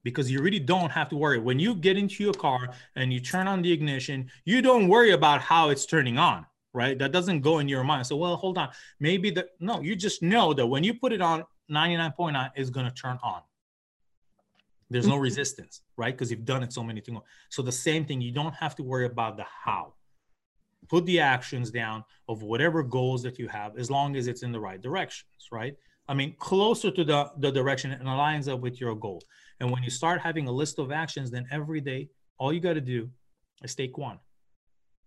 because 0.04 0.30
you 0.30 0.42
really 0.42 0.58
don't 0.58 0.90
have 0.90 1.08
to 1.10 1.16
worry. 1.16 1.38
When 1.38 1.58
you 1.58 1.74
get 1.74 1.96
into 1.96 2.22
your 2.24 2.34
car 2.34 2.70
and 2.96 3.12
you 3.12 3.20
turn 3.20 3.46
on 3.46 3.62
the 3.62 3.72
ignition, 3.72 4.30
you 4.44 4.60
don't 4.60 4.88
worry 4.88 5.12
about 5.12 5.40
how 5.40 5.70
it's 5.70 5.86
turning 5.86 6.18
on, 6.18 6.44
right? 6.74 6.98
That 6.98 7.12
doesn't 7.12 7.40
go 7.40 7.60
in 7.60 7.68
your 7.68 7.84
mind. 7.84 8.06
So, 8.06 8.16
well, 8.16 8.36
hold 8.36 8.58
on. 8.58 8.70
Maybe 9.00 9.30
the 9.30 9.48
no, 9.60 9.80
you 9.80 9.94
just 9.94 10.22
know 10.22 10.52
that 10.54 10.66
when 10.66 10.84
you 10.84 10.94
put 10.94 11.12
it 11.12 11.20
on 11.20 11.44
99.9 11.70 12.50
is 12.56 12.70
going 12.70 12.86
to 12.86 12.92
turn 12.92 13.18
on. 13.22 13.42
There's 14.90 15.06
no 15.06 15.14
mm-hmm. 15.14 15.22
resistance, 15.22 15.80
right? 15.96 16.12
Because 16.12 16.30
you've 16.30 16.44
done 16.44 16.62
it 16.62 16.72
so 16.72 16.82
many 16.82 17.00
things. 17.00 17.18
So 17.48 17.62
the 17.62 17.72
same 17.72 18.04
thing, 18.04 18.20
you 18.20 18.30
don't 18.32 18.54
have 18.54 18.76
to 18.76 18.82
worry 18.82 19.06
about 19.06 19.38
the 19.38 19.44
how. 19.64 19.94
Put 20.88 21.06
the 21.06 21.20
actions 21.20 21.70
down 21.70 22.04
of 22.28 22.42
whatever 22.42 22.82
goals 22.82 23.22
that 23.22 23.38
you 23.38 23.48
have, 23.48 23.78
as 23.78 23.90
long 23.90 24.16
as 24.16 24.26
it's 24.26 24.42
in 24.42 24.52
the 24.52 24.60
right 24.60 24.80
directions, 24.80 25.48
right? 25.50 25.74
I 26.08 26.14
mean, 26.14 26.34
closer 26.38 26.90
to 26.90 27.04
the, 27.04 27.30
the 27.38 27.50
direction 27.50 27.92
and 27.92 28.02
aligns 28.02 28.52
up 28.52 28.60
with 28.60 28.80
your 28.80 28.94
goal. 28.94 29.22
And 29.60 29.70
when 29.70 29.82
you 29.82 29.90
start 29.90 30.20
having 30.20 30.48
a 30.48 30.52
list 30.52 30.78
of 30.78 30.90
actions, 30.90 31.30
then 31.30 31.46
every 31.50 31.80
day, 31.80 32.08
all 32.38 32.52
you 32.52 32.60
got 32.60 32.74
to 32.74 32.80
do 32.80 33.08
is 33.62 33.74
take 33.74 33.96
one. 33.96 34.18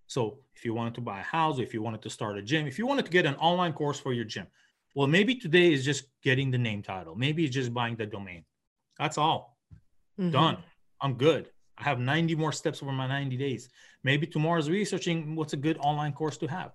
So 0.07 0.39
if 0.55 0.63
you 0.63 0.73
wanted 0.73 0.95
to 0.95 1.01
buy 1.01 1.19
a 1.19 1.23
house, 1.23 1.59
if 1.59 1.73
you 1.73 1.81
wanted 1.81 2.01
to 2.03 2.09
start 2.09 2.37
a 2.37 2.41
gym, 2.41 2.67
if 2.67 2.77
you 2.79 2.87
wanted 2.87 3.05
to 3.05 3.11
get 3.11 3.25
an 3.25 3.35
online 3.35 3.73
course 3.73 3.99
for 3.99 4.13
your 4.13 4.25
gym, 4.25 4.47
well, 4.93 5.07
maybe 5.07 5.35
today 5.35 5.73
is 5.73 5.83
just 5.83 6.05
getting 6.23 6.51
the 6.51 6.57
name 6.57 6.81
title. 6.81 7.15
Maybe 7.15 7.43
it's 7.43 7.53
just 7.53 7.73
buying 7.73 7.97
the 7.97 8.05
domain. 8.05 8.45
That's 8.97 9.17
all. 9.17 9.57
Mm-hmm. 10.19 10.31
Done. 10.31 10.57
I'm 11.01 11.15
good. 11.15 11.49
I 11.77 11.83
have 11.83 11.99
90 11.99 12.35
more 12.35 12.53
steps 12.53 12.81
over 12.81 12.93
my 12.93 13.07
90 13.07 13.35
days. 13.35 13.69
Maybe 14.05 14.27
tomorrow 14.27 14.59
is 14.59 14.69
researching 14.69 15.35
what's 15.35 15.53
a 15.53 15.57
good 15.57 15.79
online 15.79 16.13
course 16.13 16.37
to 16.37 16.45
have. 16.45 16.73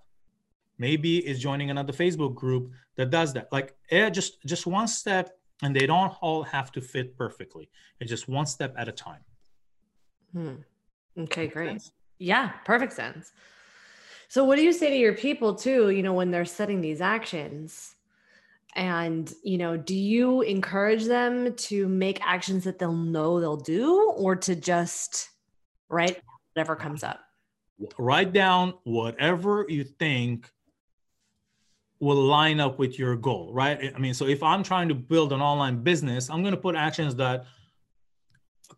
Maybe 0.77 1.25
is 1.25 1.39
joining 1.39 1.69
another 1.69 1.93
Facebook 1.93 2.35
group 2.35 2.71
that 2.97 3.09
does 3.09 3.31
that. 3.33 3.47
Like 3.53 3.73
yeah, 3.89 4.09
just 4.09 4.43
just 4.45 4.67
one 4.67 4.89
step, 4.89 5.29
and 5.63 5.73
they 5.73 5.87
don't 5.87 6.13
all 6.19 6.43
have 6.43 6.73
to 6.73 6.81
fit 6.81 7.17
perfectly. 7.17 7.69
It's 8.01 8.09
just 8.09 8.27
one 8.27 8.45
step 8.45 8.75
at 8.77 8.89
a 8.89 8.91
time. 8.91 9.23
Hmm. 10.33 10.55
Okay, 11.17 11.47
great. 11.47 11.81
Yeah, 12.19 12.49
perfect 12.65 12.91
sense. 12.91 13.31
So, 14.27 14.43
what 14.43 14.57
do 14.57 14.63
you 14.63 14.73
say 14.73 14.89
to 14.89 14.97
your 14.97 15.15
people 15.15 15.55
too? 15.55 15.89
You 15.89 16.03
know, 16.03 16.13
when 16.13 16.31
they're 16.31 16.43
setting 16.43 16.81
these 16.81 16.99
actions, 16.99 17.95
and 18.75 19.33
you 19.41 19.57
know, 19.57 19.77
do 19.77 19.95
you 19.95 20.41
encourage 20.41 21.05
them 21.05 21.55
to 21.55 21.87
make 21.87 22.19
actions 22.21 22.65
that 22.65 22.77
they'll 22.77 22.91
know 22.91 23.39
they'll 23.39 23.55
do, 23.55 24.11
or 24.17 24.35
to 24.35 24.53
just 24.53 25.29
write 25.87 26.21
whatever 26.53 26.75
comes 26.75 27.03
up? 27.03 27.19
Write 27.97 28.33
down 28.33 28.73
whatever 28.83 29.65
you 29.67 29.83
think 29.83 30.49
will 31.99 32.21
line 32.21 32.59
up 32.59 32.79
with 32.79 32.97
your 32.97 33.15
goal, 33.15 33.53
right? 33.53 33.93
I 33.95 33.99
mean, 33.99 34.13
so 34.13 34.25
if 34.25 34.41
I'm 34.41 34.63
trying 34.63 34.89
to 34.89 34.95
build 34.95 35.33
an 35.33 35.41
online 35.41 35.83
business, 35.83 36.29
I'm 36.29 36.41
going 36.41 36.55
to 36.55 36.59
put 36.59 36.75
actions 36.75 37.15
that 37.15 37.45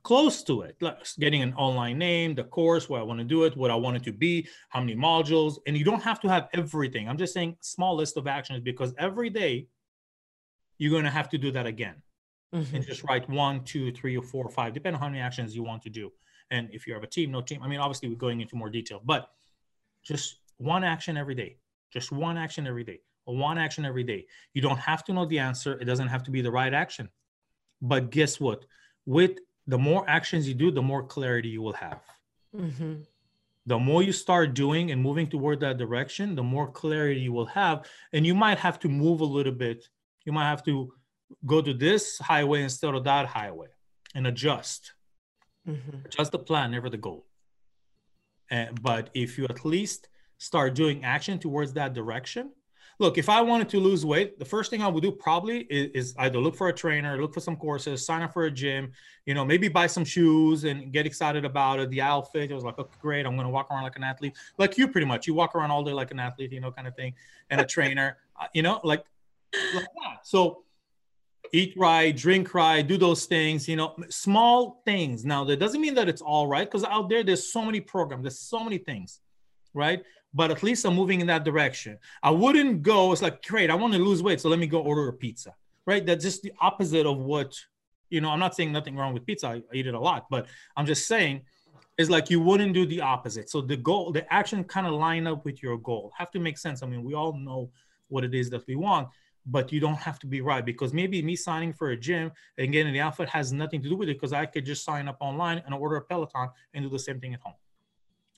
close 0.04 0.44
to 0.44 0.62
it, 0.62 0.76
like 0.82 0.98
getting 1.20 1.42
an 1.42 1.54
online 1.54 1.98
name, 1.98 2.36
the 2.36 2.44
course, 2.44 2.90
where 2.90 3.00
I 3.00 3.04
want 3.04 3.20
to 3.20 3.24
do 3.26 3.44
it, 3.44 3.56
what 3.56 3.72
I 3.72 3.76
want 3.76 3.96
it 3.96 4.04
to 4.04 4.12
be, 4.12 4.48
how 4.70 4.82
many 4.82 4.96
modules, 4.96 5.58
and 5.68 5.78
you 5.78 5.86
don't 5.86 6.02
have 6.02 6.20
to 6.22 6.28
have 6.28 6.50
everything. 6.54 7.08
I'm 7.08 7.18
just 7.18 7.34
saying 7.34 7.58
small 7.62 7.96
list 7.96 8.18
of 8.18 8.28
actions 8.28 8.60
because 8.60 8.94
every 8.98 9.30
day 9.30 9.68
you're 10.78 10.92
going 10.92 11.06
to 11.06 11.10
have 11.10 11.30
to 11.30 11.38
do 11.38 11.52
that 11.52 11.66
again. 11.66 11.96
Mm-hmm. 12.54 12.76
And 12.76 12.86
just 12.86 13.04
write 13.04 13.28
one, 13.30 13.64
two, 13.64 13.92
three, 13.94 14.18
or 14.18 14.24
four, 14.24 14.46
or 14.46 14.52
five, 14.52 14.74
depending 14.74 14.98
on 14.98 15.02
how 15.02 15.10
many 15.10 15.22
actions 15.22 15.56
you 15.56 15.64
want 15.64 15.82
to 15.84 15.90
do. 15.90 16.12
And 16.54 16.70
if 16.72 16.86
you 16.86 16.94
have 16.94 17.04
a 17.04 17.08
team, 17.08 17.32
no 17.32 17.42
team. 17.42 17.62
I 17.64 17.68
mean, 17.68 17.80
obviously 17.80 18.08
we're 18.10 18.24
going 18.28 18.40
into 18.40 18.56
more 18.56 18.70
detail, 18.70 19.02
but 19.04 19.22
just 20.04 20.26
one 20.58 20.84
action 20.84 21.18
every 21.18 21.36
day. 21.44 21.58
Just 21.92 22.12
one 22.12 22.38
action 22.38 22.68
every 22.68 22.84
day. 22.84 23.00
One 23.26 23.58
action 23.58 23.86
every 23.86 24.04
day. 24.04 24.28
You 24.54 24.62
don't 24.62 24.78
have 24.78 25.04
to 25.06 25.14
know 25.14 25.26
the 25.26 25.40
answer. 25.40 25.72
It 25.82 25.86
doesn't 25.86 26.10
have 26.10 26.24
to 26.24 26.32
be 26.32 26.42
the 26.42 26.52
right 26.52 26.74
action. 26.74 27.10
But 27.82 28.12
guess 28.12 28.40
what? 28.40 28.66
With 29.06 29.34
the 29.66 29.80
more 29.80 30.08
actions 30.08 30.48
you 30.48 30.54
do, 30.54 30.70
the 30.72 30.82
more 30.82 31.04
clarity 31.04 31.50
you 31.50 31.62
will 31.62 31.80
have. 31.88 32.02
Mm-hmm. 32.56 32.94
The 33.66 33.80
more 33.80 34.04
you 34.04 34.12
start 34.12 34.54
doing 34.54 34.92
and 34.92 35.02
moving 35.02 35.28
toward 35.28 35.60
that 35.62 35.78
direction, 35.78 36.36
the 36.36 36.44
more 36.44 36.68
clarity 36.70 37.22
you 37.22 37.34
will 37.34 37.52
have. 37.62 37.86
And 38.12 38.28
you 38.28 38.36
might 38.36 38.60
have 38.60 38.78
to 38.82 38.90
move 38.90 39.22
a 39.22 39.32
little 39.38 39.58
bit. 39.66 39.88
You 40.26 40.34
might 40.34 40.50
have 40.50 40.64
to 40.66 40.94
go 41.46 41.62
to 41.62 41.74
this 41.74 42.20
highway 42.20 42.62
instead 42.62 42.94
of 42.94 43.04
that 43.06 43.26
highway 43.26 43.70
and 44.14 44.28
adjust. 44.28 44.94
Mm-hmm. 45.68 46.06
Adjust 46.06 46.32
the 46.32 46.40
plan, 46.40 46.72
never 46.72 46.90
the 46.90 46.98
goal. 46.98 47.26
But 48.82 49.10
if 49.14 49.38
you 49.38 49.46
at 49.46 49.66
least 49.66 50.10
start 50.38 50.76
doing 50.76 51.04
action 51.04 51.40
towards 51.40 51.74
that 51.74 51.94
direction, 51.94 52.52
look, 53.00 53.18
if 53.18 53.30
I 53.30 53.42
wanted 53.42 53.70
to 53.70 53.80
lose 53.80 54.06
weight, 54.06 54.38
the 54.38 54.46
first 54.46 54.70
thing 54.70 54.82
I 54.82 54.88
would 54.88 55.02
do 55.02 55.12
probably 55.12 55.62
is, 55.62 55.90
is, 55.94 56.16
either 56.20 56.40
look 56.40 56.56
for 56.56 56.70
a 56.70 56.74
trainer, 56.74 57.20
look 57.20 57.34
for 57.34 57.40
some 57.40 57.56
courses, 57.56 58.06
sign 58.06 58.22
up 58.22 58.34
for 58.34 58.46
a 58.46 58.52
gym, 58.52 58.92
you 59.26 59.34
know, 59.34 59.44
maybe 59.44 59.68
buy 59.68 59.88
some 59.88 60.06
shoes 60.06 60.64
and 60.66 60.92
get 60.92 61.06
excited 61.06 61.46
about 61.46 61.80
it. 61.80 61.90
The 61.90 62.02
outfit, 62.02 62.52
it 62.52 62.54
was 62.54 62.64
like, 62.64 62.78
okay, 62.78 62.98
great, 63.02 63.26
I'm 63.26 63.36
going 63.36 63.48
to 63.48 63.52
walk 63.52 63.72
around 63.72 63.84
like 63.84 63.96
an 63.96 64.04
athlete, 64.04 64.36
like 64.58 64.78
you 64.78 64.88
pretty 64.88 65.08
much. 65.08 65.28
You 65.28 65.34
walk 65.34 65.56
around 65.56 65.72
all 65.72 65.84
day 65.84 65.94
like 65.94 66.12
an 66.12 66.20
athlete, 66.20 66.52
you 66.52 66.62
know, 66.62 66.72
kind 66.72 66.88
of 66.88 66.96
thing, 66.96 67.14
and 67.50 67.60
a 67.60 67.66
trainer, 67.66 68.18
uh, 68.40 68.48
you 68.54 68.62
know, 68.62 68.80
like, 68.84 69.06
like 69.74 69.84
that. 69.84 70.20
So 70.24 70.64
eat 71.54 71.74
right, 71.78 72.16
drink 72.16 72.54
right, 72.54 72.86
do 72.86 72.98
those 72.98 73.26
things, 73.26 73.68
you 73.68 73.78
know, 73.78 73.96
small 74.10 74.82
things. 74.86 75.24
Now, 75.24 75.46
that 75.46 75.58
doesn't 75.58 75.80
mean 75.80 75.94
that 75.96 76.10
it's 76.10 76.22
all 76.22 76.48
right 76.48 76.70
because 76.70 76.84
out 76.84 77.10
there, 77.10 77.24
there's 77.24 77.52
so 77.54 77.64
many 77.64 77.80
programs, 77.80 78.24
there's 78.24 78.40
so 78.40 78.64
many 78.64 78.80
things, 78.80 79.22
right? 79.74 80.04
but 80.34 80.52
at 80.52 80.64
least 80.64 80.86
I'm 80.86 80.96
moving 80.96 81.22
in 81.22 81.28
that 81.28 81.44
direction. 81.44 81.98
I 82.22 82.32
wouldn't 82.32 82.82
go, 82.82 83.12
it's 83.12 83.22
like, 83.22 83.46
great, 83.46 83.70
I 83.70 83.76
want 83.76 83.94
to 83.94 84.00
lose 84.00 84.24
weight, 84.24 84.42
so 84.42 84.50
let 84.50 84.60
me 84.60 84.68
go 84.68 84.82
order 84.82 85.08
a 85.08 85.14
pizza, 85.14 85.54
right? 85.86 86.06
That's 86.06 86.24
just 86.24 86.42
the 86.42 86.54
opposite 86.60 87.06
of 87.06 87.18
what, 87.18 87.56
you 88.10 88.22
know, 88.22 88.30
I'm 88.30 88.40
not 88.40 88.56
saying 88.56 88.72
nothing 88.72 88.96
wrong 88.96 89.14
with 89.14 89.26
pizza, 89.26 89.48
I, 89.48 89.54
I 89.56 89.62
eat 89.74 89.88
it 89.88 89.94
a 89.94 90.00
lot, 90.00 90.28
but 90.30 90.48
I'm 90.76 90.86
just 90.86 91.08
saying, 91.08 91.42
it's 91.98 92.10
like 92.10 92.32
you 92.32 92.42
wouldn't 92.42 92.74
do 92.74 92.88
the 92.88 93.02
opposite. 93.02 93.52
So 93.52 93.62
the 93.62 93.78
goal, 93.78 94.12
the 94.12 94.32
action 94.34 94.64
kind 94.64 94.88
of 94.88 94.94
line 94.94 95.28
up 95.28 95.46
with 95.46 95.62
your 95.62 95.78
goal. 95.78 96.12
Have 96.18 96.32
to 96.32 96.40
make 96.40 96.58
sense. 96.58 96.82
I 96.82 96.88
mean, 96.88 97.04
we 97.04 97.14
all 97.14 97.38
know 97.38 97.70
what 98.08 98.24
it 98.24 98.34
is 98.34 98.50
that 98.50 98.66
we 98.66 98.76
want, 98.76 99.10
but 99.46 99.72
you 99.72 99.80
don't 99.80 99.98
have 99.98 100.20
to 100.20 100.28
be 100.28 100.42
right 100.42 100.66
because 100.66 100.94
maybe 100.94 101.22
me 101.22 101.36
signing 101.36 101.74
for 101.74 101.90
a 101.90 101.98
gym 101.98 102.32
and 102.58 102.72
getting 102.72 102.94
the 102.94 103.00
outfit 103.00 103.28
has 103.30 103.52
nothing 103.52 103.82
to 103.82 103.90
do 103.90 103.96
with 103.96 104.10
it 104.10 104.16
because 104.16 104.34
I 104.34 104.46
could 104.46 104.66
just 104.66 104.86
sign 104.86 105.08
up 105.08 105.18
online 105.20 105.62
and 105.66 105.74
order 105.74 105.98
a 105.98 106.02
Peloton 106.02 106.50
and 106.74 106.84
do 106.84 106.90
the 106.90 107.00
same 107.00 107.20
thing 107.20 107.34
at 107.34 107.42
home. 107.42 107.56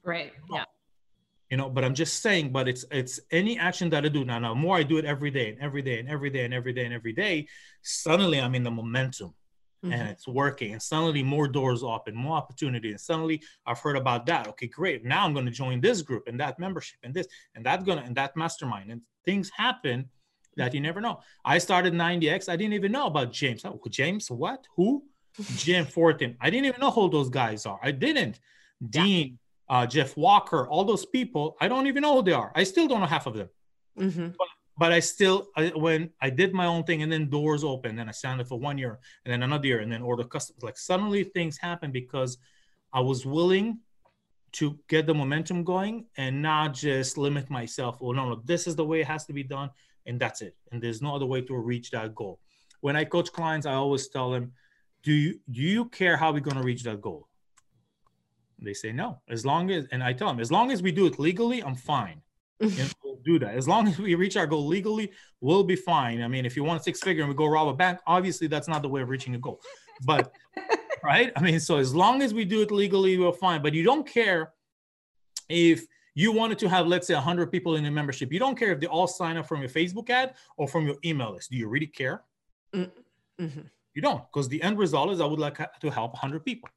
Right. 0.03 0.33
Yeah 0.51 0.65
you 1.49 1.57
know 1.57 1.69
but 1.69 1.83
i'm 1.83 1.93
just 1.93 2.21
saying 2.21 2.51
but 2.51 2.67
it's 2.67 2.85
it's 2.91 3.19
any 3.31 3.57
action 3.59 3.89
that 3.89 4.05
i 4.05 4.09
do 4.09 4.25
now 4.25 4.39
now 4.39 4.53
more 4.53 4.77
i 4.77 4.83
do 4.83 4.97
it 4.97 5.05
every 5.05 5.31
day 5.31 5.49
and 5.49 5.59
every 5.59 5.81
day 5.81 5.99
and 5.99 6.09
every 6.09 6.29
day 6.29 6.45
and 6.45 6.53
every 6.53 6.73
day 6.73 6.85
and 6.85 6.93
every 6.93 7.13
day 7.13 7.47
suddenly 7.81 8.39
i'm 8.39 8.55
in 8.55 8.63
the 8.63 8.71
momentum 8.71 9.33
mm-hmm. 9.83 9.93
and 9.93 10.09
it's 10.09 10.27
working 10.27 10.73
and 10.73 10.81
suddenly 10.81 11.21
more 11.21 11.47
doors 11.47 11.83
open 11.83 12.15
more 12.15 12.35
opportunity 12.35 12.89
and 12.91 12.99
suddenly 12.99 13.41
i've 13.65 13.79
heard 13.79 13.95
about 13.95 14.25
that 14.25 14.47
okay 14.47 14.67
great 14.67 15.05
now 15.05 15.23
i'm 15.23 15.33
going 15.33 15.45
to 15.45 15.51
join 15.51 15.79
this 15.79 16.01
group 16.01 16.27
and 16.27 16.39
that 16.39 16.57
membership 16.59 16.97
and 17.03 17.13
this 17.13 17.27
and 17.55 17.65
that 17.65 17.85
going 17.85 17.97
to 17.97 18.03
and 18.03 18.15
that 18.15 18.35
mastermind 18.35 18.91
and 18.91 19.01
things 19.23 19.51
happen 19.55 20.09
that 20.57 20.73
you 20.73 20.81
never 20.81 21.01
know. 21.01 21.19
I 21.43 21.57
started 21.57 21.93
90x 21.93 22.49
i 22.49 22.55
didn't 22.55 22.73
even 22.73 22.91
know 22.91 23.07
about 23.07 23.31
james. 23.31 23.65
Oh, 23.65 23.79
james 23.89 24.31
what? 24.31 24.65
Who? 24.75 25.03
Jim 25.57 25.85
fortin. 25.85 26.37
I 26.39 26.49
didn't 26.49 26.65
even 26.65 26.79
know 26.79 26.91
who 26.91 27.09
those 27.09 27.29
guys 27.29 27.65
are. 27.65 27.79
I 27.83 27.91
didn't. 27.91 28.39
Dean 28.89 29.37
uh, 29.69 29.85
Jeff 29.85 30.15
Walker, 30.15 30.67
all 30.67 30.83
those 30.83 31.05
people, 31.05 31.57
I 31.59 31.67
don't 31.67 31.87
even 31.87 32.01
know 32.01 32.15
who 32.15 32.23
they 32.23 32.33
are. 32.33 32.51
I 32.55 32.63
still 32.63 32.87
don't 32.87 32.99
know 32.99 33.05
half 33.05 33.25
of 33.25 33.35
them. 33.35 33.49
Mm-hmm. 33.99 34.27
But, 34.37 34.47
but, 34.77 34.91
I 34.91 34.99
still, 34.99 35.47
I, 35.55 35.67
when 35.69 36.11
I 36.21 36.29
did 36.29 36.53
my 36.53 36.65
own 36.65 36.83
thing 36.83 37.01
and 37.01 37.11
then 37.11 37.29
doors 37.29 37.63
open, 37.63 37.97
and 37.99 38.09
I 38.09 38.11
signed 38.11 38.41
up 38.41 38.47
for 38.47 38.59
one 38.59 38.77
year 38.77 38.99
and 39.25 39.33
then 39.33 39.43
another 39.43 39.67
year 39.67 39.79
and 39.79 39.91
then 39.91 40.01
order 40.01 40.23
customers, 40.23 40.63
like 40.63 40.77
suddenly 40.77 41.23
things 41.23 41.57
happen 41.57 41.91
because 41.91 42.37
I 42.93 42.99
was 42.99 43.25
willing 43.25 43.79
to 44.53 44.79
get 44.87 45.05
the 45.05 45.13
momentum 45.13 45.63
going 45.63 46.05
and 46.17 46.41
not 46.41 46.73
just 46.73 47.17
limit 47.17 47.49
myself. 47.49 47.99
Well, 47.99 48.13
no, 48.13 48.29
no, 48.29 48.41
this 48.45 48.67
is 48.67 48.75
the 48.75 48.85
way 48.85 49.01
it 49.01 49.07
has 49.07 49.25
to 49.25 49.33
be 49.33 49.43
done, 49.43 49.69
and 50.05 50.19
that's 50.19 50.41
it. 50.41 50.55
And 50.71 50.81
there's 50.81 51.01
no 51.01 51.15
other 51.15 51.25
way 51.25 51.41
to 51.41 51.55
reach 51.55 51.91
that 51.91 52.15
goal. 52.15 52.39
When 52.81 52.95
I 52.95 53.05
coach 53.05 53.31
clients, 53.31 53.65
I 53.65 53.73
always 53.73 54.07
tell 54.07 54.31
them, 54.31 54.53
"Do 55.03 55.11
you 55.11 55.39
do 55.49 55.61
you 55.61 55.85
care 55.85 56.17
how 56.17 56.31
we're 56.31 56.39
going 56.41 56.57
to 56.57 56.63
reach 56.63 56.83
that 56.83 57.01
goal? 57.01 57.27
They 58.59 58.73
say 58.73 58.91
no. 58.91 59.21
As 59.29 59.45
long 59.45 59.69
as, 59.71 59.85
and 59.91 60.03
I 60.03 60.13
tell 60.13 60.27
them, 60.27 60.39
as 60.39 60.51
long 60.51 60.71
as 60.71 60.81
we 60.81 60.91
do 60.91 61.05
it 61.05 61.19
legally, 61.19 61.61
I'm 61.63 61.75
fine. 61.75 62.21
and 62.59 62.93
we'll 63.03 63.19
do 63.25 63.37
that. 63.39 63.55
As 63.55 63.67
long 63.67 63.87
as 63.87 63.99
we 63.99 64.15
reach 64.15 64.37
our 64.37 64.47
goal 64.47 64.65
legally, 64.65 65.11
we'll 65.41 65.63
be 65.63 65.75
fine. 65.75 66.21
I 66.21 66.27
mean, 66.27 66.45
if 66.45 66.55
you 66.55 66.63
want 66.63 66.79
a 66.79 66.83
six 66.83 67.01
figure 67.01 67.23
and 67.23 67.29
we 67.29 67.35
go 67.35 67.47
rob 67.47 67.67
a 67.67 67.73
bank, 67.73 67.99
obviously 68.07 68.47
that's 68.47 68.67
not 68.67 68.81
the 68.81 68.87
way 68.89 69.01
of 69.01 69.09
reaching 69.09 69.35
a 69.35 69.37
goal. 69.37 69.59
But 70.05 70.31
right? 71.03 71.33
I 71.35 71.41
mean, 71.41 71.59
so 71.59 71.77
as 71.77 71.93
long 71.93 72.21
as 72.21 72.33
we 72.33 72.45
do 72.45 72.61
it 72.61 72.71
legally, 72.71 73.17
we're 73.17 73.33
fine. 73.33 73.61
But 73.61 73.73
you 73.73 73.83
don't 73.83 74.07
care 74.07 74.53
if 75.49 75.85
you 76.15 76.31
wanted 76.31 76.57
to 76.59 76.69
have, 76.69 76.87
let's 76.87 77.07
say, 77.07 77.13
100 77.13 77.51
people 77.51 77.75
in 77.75 77.83
your 77.83 77.93
membership. 77.93 78.33
You 78.33 78.39
don't 78.39 78.57
care 78.57 78.71
if 78.71 78.79
they 78.79 78.87
all 78.87 79.07
sign 79.07 79.37
up 79.37 79.47
from 79.47 79.59
your 79.59 79.69
Facebook 79.69 80.09
ad 80.09 80.33
or 80.57 80.67
from 80.67 80.87
your 80.87 80.95
email 81.05 81.33
list. 81.33 81.51
Do 81.51 81.57
you 81.57 81.67
really 81.67 81.87
care? 81.87 82.23
Mm-hmm. 82.73 83.61
You 83.93 84.01
don't, 84.01 84.23
because 84.31 84.49
the 84.49 84.61
end 84.63 84.77
result 84.79 85.11
is 85.11 85.21
I 85.21 85.25
would 85.25 85.39
like 85.39 85.57
to 85.79 85.89
help 85.89 86.13
100 86.13 86.43
people. 86.43 86.69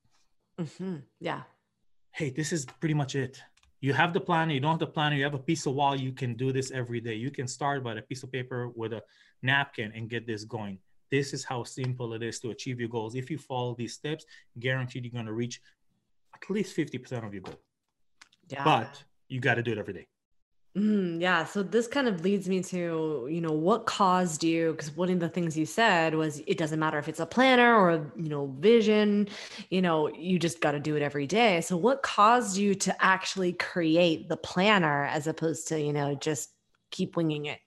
Mm-hmm. 0.61 0.97
Yeah 1.21 1.43
hey, 2.19 2.31
this 2.31 2.53
is 2.53 2.67
pretty 2.81 2.95
much 2.95 3.15
it. 3.15 3.41
You 3.81 3.93
have 3.93 4.13
the 4.13 4.21
plan, 4.21 4.51
you 4.51 4.59
don't 4.59 4.73
have 4.73 4.81
the 4.81 4.87
plan, 4.89 5.13
you 5.13 5.23
have 5.23 5.35
a 5.35 5.39
piece 5.39 5.67
of 5.67 5.75
wall, 5.75 5.95
you 5.95 6.13
can 6.13 6.35
do 6.35 6.53
this 6.53 6.73
every 6.73 7.01
day. 7.01 7.15
You 7.15 7.31
can 7.31 7.47
start 7.47 7.85
by 7.85 7.95
a 7.95 8.03
piece 8.03 8.25
of 8.25 8.33
paper 8.33 8.69
with 8.75 8.93
a 8.93 9.03
napkin 9.43 9.93
and 9.95 10.11
get 10.11 10.27
this 10.27 10.43
going. 10.43 10.79
This 11.13 11.33
is 11.33 11.45
how 11.45 11.63
simple 11.63 12.13
it 12.15 12.23
is 12.25 12.41
to 12.41 12.51
achieve 12.51 12.81
your 12.81 12.89
goals. 12.89 13.15
If 13.15 13.31
you 13.31 13.39
follow 13.39 13.77
these 13.79 13.95
steps, 13.95 14.27
guaranteed 14.59 15.05
you're 15.05 15.13
going 15.13 15.27
to 15.27 15.33
reach 15.33 15.61
at 16.35 16.51
least 16.51 16.77
50% 16.77 17.25
of 17.25 17.33
your 17.33 17.43
goal. 17.43 17.61
Yeah. 18.49 18.65
But 18.65 19.05
you 19.29 19.41
got 19.41 19.55
to 19.55 19.63
do 19.63 19.73
it 19.73 19.79
every 19.79 19.95
day. 19.95 20.07
Mm, 20.77 21.21
yeah. 21.21 21.45
So 21.45 21.63
this 21.63 21.89
kind 21.89 22.07
of 22.07 22.23
leads 22.23 22.49
me 22.49 22.63
to, 22.65 23.27
you 23.31 23.41
know, 23.41 23.53
what 23.53 23.87
caused 23.87 24.45
you? 24.45 24.73
Because 24.73 24.95
one 24.95 25.11
of 25.11 25.19
the 25.19 25.29
things 25.29 25.57
you 25.57 25.67
said 25.67 26.15
was 26.15 26.41
it 26.47 26.59
doesn't 26.59 26.79
matter 26.79 26.99
if 26.99 27.09
it's 27.09 27.21
a 27.21 27.27
planner 27.27 27.75
or, 27.75 27.91
a, 27.91 28.13
you 28.17 28.29
know, 28.29 28.55
vision, 28.59 29.29
you 29.71 29.83
know, 29.83 30.09
you 30.09 30.39
just 30.39 30.61
got 30.61 30.73
to 30.73 30.81
do 30.81 30.95
it 30.95 31.03
every 31.03 31.27
day. 31.27 31.63
So 31.63 31.77
what 31.77 32.03
caused 32.03 32.57
you 32.57 32.75
to 32.77 33.05
actually 33.05 33.55
create 33.55 34.29
the 34.29 34.37
planner 34.37 35.07
as 35.07 35.27
opposed 35.27 35.69
to, 35.69 35.81
you 35.81 35.93
know, 35.93 36.15
just 36.15 36.51
keep 36.91 37.17
winging 37.17 37.47
it? 37.47 37.59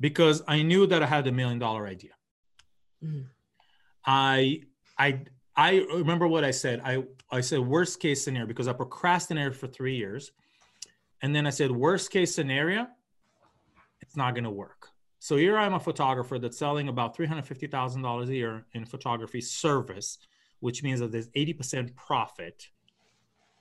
Because 0.00 0.42
I 0.48 0.62
knew 0.62 0.86
that 0.86 1.02
I 1.02 1.06
had 1.06 1.26
a 1.26 1.32
million 1.32 1.58
dollar 1.58 1.86
idea. 1.86 2.12
Mm. 3.04 3.26
I, 4.06 4.62
I, 4.98 5.24
I 5.56 5.84
remember 5.92 6.26
what 6.26 6.44
I 6.44 6.50
said. 6.50 6.80
I, 6.84 7.04
I 7.30 7.40
said 7.40 7.60
worst 7.60 8.00
case 8.00 8.24
scenario 8.24 8.46
because 8.46 8.68
I 8.68 8.72
procrastinated 8.72 9.56
for 9.56 9.66
three 9.66 9.96
years 9.96 10.32
and 11.22 11.34
then 11.34 11.46
I 11.46 11.50
said, 11.50 11.70
worst 11.70 12.10
case 12.10 12.34
scenario, 12.34 12.88
it's 14.00 14.16
not 14.16 14.34
going 14.34 14.44
to 14.44 14.50
work. 14.50 14.88
So 15.20 15.36
here 15.36 15.56
I'm 15.56 15.74
a 15.74 15.80
photographer 15.80 16.38
that's 16.40 16.58
selling 16.58 16.88
about 16.88 17.16
$350,000 17.16 18.28
a 18.28 18.34
year 18.34 18.66
in 18.72 18.84
photography 18.84 19.40
service, 19.40 20.18
which 20.58 20.82
means 20.82 20.98
that 20.98 21.12
there's 21.12 21.28
80% 21.28 21.94
profit, 21.94 22.66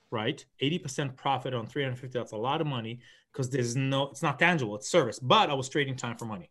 right? 0.10 0.44
80% 0.62 1.16
profit 1.16 1.54
on 1.54 1.68
350. 1.68 2.18
That's 2.18 2.32
a 2.32 2.38
lot 2.38 2.62
of 2.62 2.68
money 2.68 3.00
because 3.32 3.52
there's 3.52 3.76
no, 3.76 4.10
it's 4.10 4.24
not 4.24 4.40
tangible, 4.40 4.76
it's 4.76 4.90
service. 4.90 5.20
But 5.20 5.52
I 5.52 5.54
was 5.54 5.70
trading 5.70 5.96
time 5.96 6.18
for 6.18 6.26
money. 6.26 6.50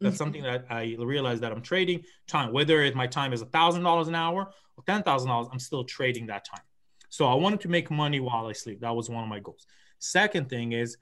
That's 0.00 0.14
mm-hmm. 0.14 0.18
something 0.18 0.42
that 0.44 0.66
I 0.70 0.96
realized 0.96 1.42
that 1.42 1.50
I'm 1.50 1.62
trading 1.62 2.04
time, 2.28 2.52
whether 2.52 2.82
it, 2.82 2.94
my 2.94 3.08
time 3.08 3.32
is 3.32 3.42
$1,000 3.42 4.08
an 4.08 4.14
hour 4.14 4.52
or 4.88 4.94
$10,000, 4.94 5.48
I'm 5.52 5.58
still 5.58 5.84
trading 5.84 6.26
that 6.26 6.44
time. 6.44 6.64
So 7.08 7.26
I 7.26 7.34
wanted 7.34 7.60
to 7.60 7.68
make 7.68 7.90
money 7.90 8.20
while 8.20 8.46
I 8.46 8.52
sleep. 8.52 8.80
That 8.80 8.94
was 8.94 9.10
one 9.10 9.22
of 9.22 9.28
my 9.28 9.38
goals. 9.38 9.66
Second 9.98 10.48
thing 10.48 10.72
is, 10.72 10.96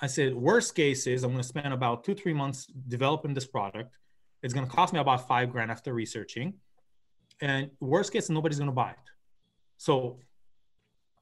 I 0.00 0.06
said, 0.06 0.34
worst 0.34 0.74
case 0.74 1.06
is 1.06 1.22
I'm 1.22 1.30
going 1.30 1.42
to 1.42 1.48
spend 1.48 1.72
about 1.72 2.04
two, 2.04 2.14
three 2.14 2.32
months 2.32 2.66
developing 2.88 3.34
this 3.34 3.46
product. 3.46 3.94
It's 4.42 4.52
going 4.52 4.66
to 4.66 4.72
cost 4.72 4.92
me 4.92 4.98
about 4.98 5.28
five 5.28 5.50
grand 5.52 5.70
after 5.70 5.92
researching. 5.92 6.54
And 7.40 7.70
worst 7.80 8.12
case, 8.12 8.28
nobody's 8.28 8.58
going 8.58 8.70
to 8.70 8.74
buy 8.74 8.90
it. 8.90 8.96
So, 9.76 10.18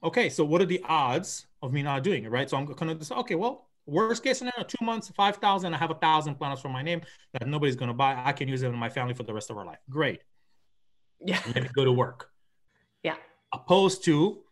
okay, 0.02 0.30
so 0.30 0.44
what 0.44 0.62
are 0.62 0.66
the 0.66 0.82
odds 0.88 1.46
of 1.62 1.72
me 1.72 1.82
not 1.82 2.02
doing 2.02 2.24
it, 2.24 2.30
right? 2.30 2.48
So 2.48 2.56
I'm 2.56 2.64
going 2.64 2.98
to 2.98 3.04
say, 3.04 3.14
okay, 3.16 3.34
well, 3.34 3.68
worst 3.84 4.22
case 4.22 4.38
scenario, 4.38 4.62
two 4.64 4.84
months, 4.84 5.10
5,000, 5.14 5.74
I 5.74 5.76
have 5.76 5.90
a 5.90 5.94
thousand 5.94 6.36
planners 6.36 6.60
for 6.60 6.68
my 6.68 6.82
name 6.82 7.02
that 7.32 7.46
nobody's 7.46 7.76
going 7.76 7.88
to 7.90 7.94
buy. 7.94 8.22
I 8.24 8.32
can 8.32 8.48
use 8.48 8.60
them 8.60 8.72
in 8.72 8.78
my 8.78 8.88
family 8.88 9.14
for 9.14 9.24
the 9.24 9.34
rest 9.34 9.50
of 9.50 9.58
our 9.58 9.66
life. 9.66 9.78
Great. 9.90 10.22
Yeah. 11.24 11.40
Let 11.54 11.62
me 11.62 11.68
go 11.74 11.84
to 11.84 11.92
work. 11.92 12.30
Yeah. 13.02 13.16
Opposed 13.52 14.04
to 14.04 14.42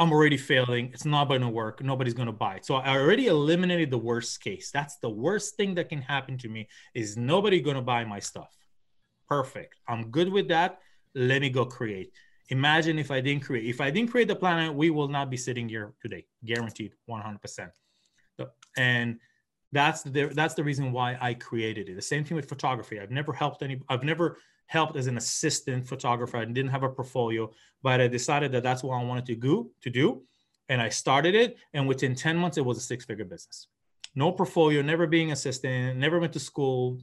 I'm 0.00 0.12
already 0.12 0.38
failing. 0.38 0.90
It's 0.94 1.04
not 1.04 1.28
going 1.28 1.42
to 1.42 1.48
work. 1.50 1.84
Nobody's 1.84 2.14
going 2.14 2.26
to 2.26 2.32
buy 2.32 2.54
it. 2.54 2.64
So 2.64 2.76
I 2.76 2.96
already 2.96 3.26
eliminated 3.26 3.90
the 3.90 3.98
worst 3.98 4.40
case. 4.40 4.70
That's 4.72 4.96
the 4.96 5.10
worst 5.10 5.56
thing 5.56 5.74
that 5.74 5.90
can 5.90 6.00
happen 6.00 6.38
to 6.38 6.48
me 6.48 6.68
is 6.94 7.18
nobody 7.18 7.60
going 7.60 7.76
to 7.76 7.82
buy 7.82 8.06
my 8.06 8.18
stuff. 8.18 8.48
Perfect. 9.28 9.74
I'm 9.86 10.10
good 10.10 10.32
with 10.32 10.48
that. 10.48 10.78
Let 11.14 11.42
me 11.42 11.50
go 11.50 11.66
create. 11.66 12.12
Imagine 12.48 12.98
if 12.98 13.10
I 13.10 13.20
didn't 13.20 13.42
create. 13.42 13.66
If 13.66 13.82
I 13.82 13.90
didn't 13.90 14.10
create 14.10 14.28
the 14.28 14.36
planet, 14.36 14.74
we 14.74 14.88
will 14.88 15.08
not 15.08 15.28
be 15.28 15.36
sitting 15.36 15.68
here 15.68 15.92
today. 16.00 16.24
Guaranteed 16.46 16.92
100%. 17.06 17.68
And 18.78 19.18
that's 19.70 20.02
the 20.02 20.32
that's 20.34 20.54
the 20.54 20.64
reason 20.64 20.92
why 20.92 21.18
I 21.20 21.34
created 21.34 21.90
it. 21.90 21.94
The 21.94 22.02
same 22.02 22.24
thing 22.24 22.36
with 22.36 22.48
photography. 22.48 22.98
I've 22.98 23.10
never 23.10 23.34
helped 23.34 23.62
any 23.62 23.82
I've 23.88 24.02
never 24.02 24.38
helped 24.76 24.96
as 24.96 25.08
an 25.08 25.16
assistant 25.16 25.80
photographer. 25.92 26.36
I 26.36 26.44
didn't 26.44 26.70
have 26.76 26.84
a 26.84 26.88
portfolio, 26.88 27.50
but 27.82 28.00
I 28.00 28.06
decided 28.06 28.52
that 28.52 28.62
that's 28.62 28.82
what 28.84 28.94
I 29.00 29.02
wanted 29.10 29.26
to 29.26 29.34
do. 29.34 29.54
To 29.84 29.90
do, 29.90 30.22
and 30.68 30.80
I 30.80 30.88
started 31.02 31.34
it. 31.34 31.58
And 31.74 31.88
within 31.88 32.14
ten 32.14 32.36
months, 32.36 32.56
it 32.56 32.64
was 32.64 32.78
a 32.78 32.86
six-figure 32.90 33.28
business. 33.34 33.66
No 34.14 34.30
portfolio, 34.30 34.80
never 34.80 35.06
being 35.08 35.32
assistant, 35.32 35.98
never 35.98 36.20
went 36.20 36.32
to 36.34 36.40
school. 36.50 37.00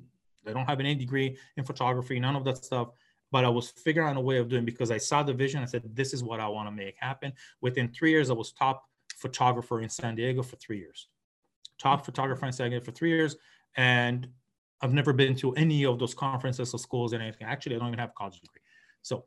I 0.49 0.53
don't 0.53 0.69
have 0.71 0.79
any 0.79 0.95
degree 0.95 1.29
in 1.57 1.63
photography, 1.65 2.15
none 2.19 2.37
of 2.37 2.45
that 2.45 2.63
stuff. 2.63 2.87
But 3.33 3.43
I 3.43 3.49
was 3.49 3.65
figuring 3.85 4.07
out 4.07 4.15
a 4.15 4.21
way 4.29 4.37
of 4.37 4.47
doing 4.47 4.63
because 4.63 4.89
I 4.97 4.99
saw 5.09 5.21
the 5.21 5.33
vision. 5.33 5.61
I 5.61 5.65
said, 5.65 5.83
"This 6.01 6.13
is 6.15 6.23
what 6.23 6.39
I 6.39 6.47
want 6.47 6.67
to 6.69 6.75
make 6.83 6.95
happen." 7.09 7.33
Within 7.59 7.85
three 7.89 8.11
years, 8.15 8.29
I 8.29 8.33
was 8.41 8.53
top 8.53 8.77
photographer 9.23 9.81
in 9.81 9.89
San 9.89 10.15
Diego 10.15 10.41
for 10.41 10.55
three 10.55 10.79
years. 10.85 11.09
Top 11.77 12.05
photographer 12.05 12.45
in 12.45 12.53
San 12.53 12.69
Diego 12.69 12.85
for 12.85 12.93
three 12.93 13.13
years, 13.17 13.35
and 13.75 14.19
I've 14.81 14.93
never 14.93 15.13
been 15.13 15.35
to 15.37 15.53
any 15.53 15.85
of 15.85 15.99
those 15.99 16.13
conferences 16.13 16.73
or 16.73 16.77
schools 16.79 17.13
and 17.13 17.21
anything. 17.21 17.47
Actually, 17.47 17.75
I 17.75 17.79
don't 17.79 17.87
even 17.87 17.99
have 17.99 18.09
a 18.09 18.17
college 18.17 18.39
degree. 18.39 18.61
So 19.01 19.25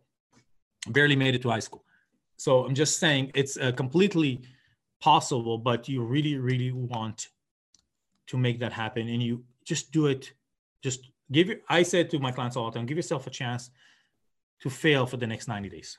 barely 0.88 1.16
made 1.16 1.34
it 1.34 1.42
to 1.42 1.50
high 1.50 1.60
school. 1.60 1.84
So 2.36 2.64
I'm 2.64 2.74
just 2.74 2.98
saying 2.98 3.32
it's 3.34 3.56
uh, 3.58 3.72
completely 3.72 4.42
possible, 5.00 5.58
but 5.58 5.88
you 5.88 6.02
really, 6.02 6.36
really 6.36 6.72
want 6.72 7.28
to 8.28 8.38
make 8.38 8.60
that 8.60 8.72
happen 8.72 9.08
and 9.08 9.22
you 9.22 9.44
just 9.64 9.92
do 9.92 10.06
it. 10.06 10.32
Just 10.82 11.10
give 11.32 11.48
your, 11.48 11.58
I 11.68 11.82
said 11.82 12.10
to 12.10 12.18
my 12.18 12.32
clients 12.32 12.56
all 12.56 12.70
the 12.70 12.78
time, 12.78 12.86
give 12.86 12.96
yourself 12.96 13.26
a 13.26 13.30
chance 13.30 13.70
to 14.60 14.70
fail 14.70 15.06
for 15.06 15.16
the 15.16 15.26
next 15.26 15.48
90 15.48 15.68
days. 15.68 15.98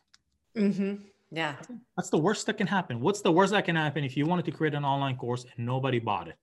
Mm-hmm. 0.58 0.96
Yeah. 1.32 1.56
That's 1.96 2.10
the 2.10 2.18
worst 2.18 2.46
that 2.48 2.58
can 2.58 2.68
happen. 2.68 3.00
What's 3.00 3.22
the 3.22 3.32
worst 3.32 3.52
that 3.54 3.66
can 3.66 3.76
happen 3.76 4.04
if 4.04 4.18
you 4.18 4.26
wanted 4.26 4.46
to 4.46 4.52
create 4.52 4.74
an 4.74 4.86
online 4.86 5.18
course 5.18 5.46
and 5.56 5.66
nobody 5.66 6.00
bought 6.00 6.28
it? 6.28 6.36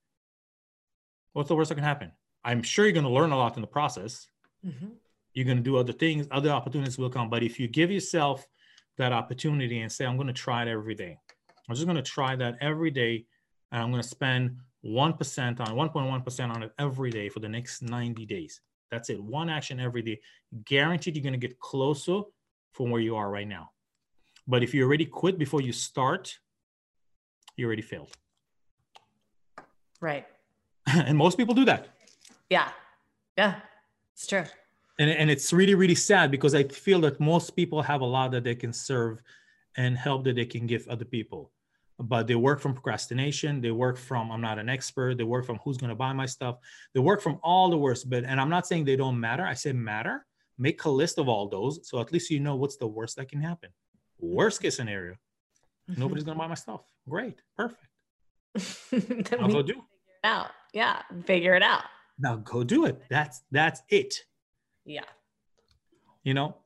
What's 1.33 1.49
the 1.49 1.57
worst 1.57 1.69
that 1.69 1.75
can 1.75 1.85
happen? 1.85 2.13
I'm 2.45 2.63
sure 2.63 2.85
you're 2.85 2.93
going 2.93 3.05
to 3.05 3.11
learn 3.11 3.33
a 3.33 3.37
lot 3.37 3.57
in 3.57 3.61
the 3.61 3.69
process. 3.69 4.29
Mm-hmm. 4.67 4.89
You're 5.35 5.45
going 5.45 5.59
to 5.59 5.63
do 5.63 5.77
other 5.77 5.93
things, 5.93 6.27
other 6.31 6.51
opportunities 6.51 6.99
will 6.99 7.11
come. 7.11 7.31
But 7.31 7.43
if 7.43 7.61
you 7.61 7.69
give 7.69 7.91
yourself 7.91 8.47
that 8.97 9.13
opportunity 9.13 9.81
and 9.81 9.91
say, 9.91 10.05
I'm 10.05 10.17
going 10.17 10.29
to 10.29 10.33
try 10.33 10.63
it 10.63 10.69
every 10.69 10.95
day, 10.95 11.19
I'm 11.69 11.75
just 11.75 11.87
going 11.87 11.97
to 11.97 12.03
try 12.03 12.35
that 12.37 12.57
every 12.61 12.91
day, 12.91 13.27
and 13.71 13.83
I'm 13.83 13.91
going 13.91 14.03
to 14.03 14.09
spend 14.09 14.57
1% 14.85 15.61
on 15.61 15.67
1.1% 15.67 16.51
on 16.55 16.63
it 16.63 16.73
every 16.79 17.11
day 17.11 17.29
for 17.29 17.41
the 17.41 17.49
next 17.49 17.83
90 17.83 18.25
days. 18.27 18.61
That's 18.91 19.11
it. 19.11 19.23
One 19.23 19.51
action 19.51 19.81
every 19.81 20.03
day. 20.03 20.21
Guaranteed 20.65 21.15
you're 21.15 21.23
going 21.23 21.39
to 21.39 21.39
get 21.39 21.59
closer 21.61 22.23
from 22.73 22.91
where 22.91 23.01
you 23.01 23.17
are 23.17 23.31
right 23.31 23.47
now. 23.47 23.71
But 24.47 24.63
if 24.63 24.73
you 24.73 24.85
already 24.85 25.05
quit 25.05 25.39
before 25.39 25.61
you 25.61 25.73
start, 25.73 26.39
you 27.57 27.67
already 27.67 27.83
failed. 27.83 28.13
Right. 30.01 30.27
and 30.87 31.19
most 31.19 31.37
people 31.37 31.55
do 31.55 31.67
that. 31.67 31.89
Yeah. 32.51 32.71
Yeah. 33.37 33.61
It's 34.15 34.27
true. 34.27 34.45
And, 34.99 35.11
and 35.11 35.31
it's 35.31 35.53
really, 35.53 35.75
really 35.75 35.95
sad 35.95 36.31
because 36.31 36.55
I 36.55 36.65
feel 36.65 37.01
that 37.03 37.21
most 37.21 37.55
people 37.55 37.83
have 37.83 38.01
a 38.01 38.05
lot 38.05 38.33
that 38.33 38.45
they 38.45 38.55
can 38.55 38.73
serve 38.73 39.23
and 39.77 39.97
help 39.97 40.25
that 40.25 40.35
they 40.35 40.47
can 40.47 40.67
give 40.67 40.89
other 40.89 41.05
people. 41.05 41.53
But 42.01 42.27
they 42.27 42.35
work 42.35 42.61
from 42.61 42.75
procrastination. 42.75 43.61
They 43.61 43.71
work 43.71 43.97
from 43.97 44.31
I'm 44.31 44.41
not 44.41 44.59
an 44.59 44.69
expert. 44.69 45.19
They 45.19 45.25
work 45.25 45.45
from 45.45 45.59
who's 45.65 45.77
going 45.77 45.91
to 45.91 45.97
buy 45.97 46.13
my 46.13 46.27
stuff. 46.27 46.59
They 46.95 47.01
work 47.01 47.21
from 47.21 47.39
all 47.43 47.71
the 47.71 47.77
worst. 47.77 48.09
But 48.09 48.25
and 48.25 48.41
I'm 48.41 48.49
not 48.49 48.67
saying 48.67 48.85
they 48.85 48.97
don't 48.97 49.19
matter. 49.19 49.45
I 49.45 49.55
say 49.55 49.73
matter. 49.73 50.25
Make 50.59 50.85
a 50.85 50.91
list 50.91 51.19
of 51.19 51.29
all 51.29 51.49
those 51.49 51.89
so 51.89 52.01
at 52.01 52.13
least 52.13 52.31
you 52.31 52.41
know 52.41 52.57
what's 52.57 52.77
the 52.77 52.87
worst 52.87 53.17
that 53.17 53.29
can 53.29 53.41
happen. 53.41 53.71
Worst 54.21 54.63
case 54.63 54.77
scenario, 54.77 55.15
mm-hmm. 55.91 56.01
nobody's 56.01 56.25
going 56.25 56.37
to 56.37 56.41
buy 56.41 56.49
my 56.49 56.55
stuff. 56.55 56.83
Great, 57.09 57.41
perfect. 57.57 57.83
I'll 59.41 59.49
go 59.49 59.63
do. 59.63 59.75
Figure 59.75 59.85
it 60.23 60.25
out. 60.25 60.51
Yeah, 60.73 61.03
figure 61.25 61.55
it 61.55 61.63
out 61.63 61.85
now 62.19 62.37
go 62.37 62.65
do 62.65 62.87
it. 62.87 63.03
That's 63.09 63.43
that's 63.51 63.83
it. 63.89 64.25
Yeah. 64.85 65.05
You 66.25 66.35
know 66.35 66.57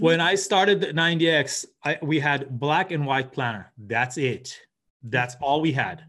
when 0.00 0.20
i 0.20 0.34
started 0.34 0.80
the 0.80 0.88
90x 0.88 1.64
I, 1.82 1.98
we 2.02 2.20
had 2.20 2.58
black 2.58 2.90
and 2.90 3.06
white 3.06 3.32
planner. 3.32 3.72
That's 3.78 4.18
it. 4.18 4.58
That's 5.02 5.36
all 5.40 5.60
we 5.60 5.72
had. 5.72 6.04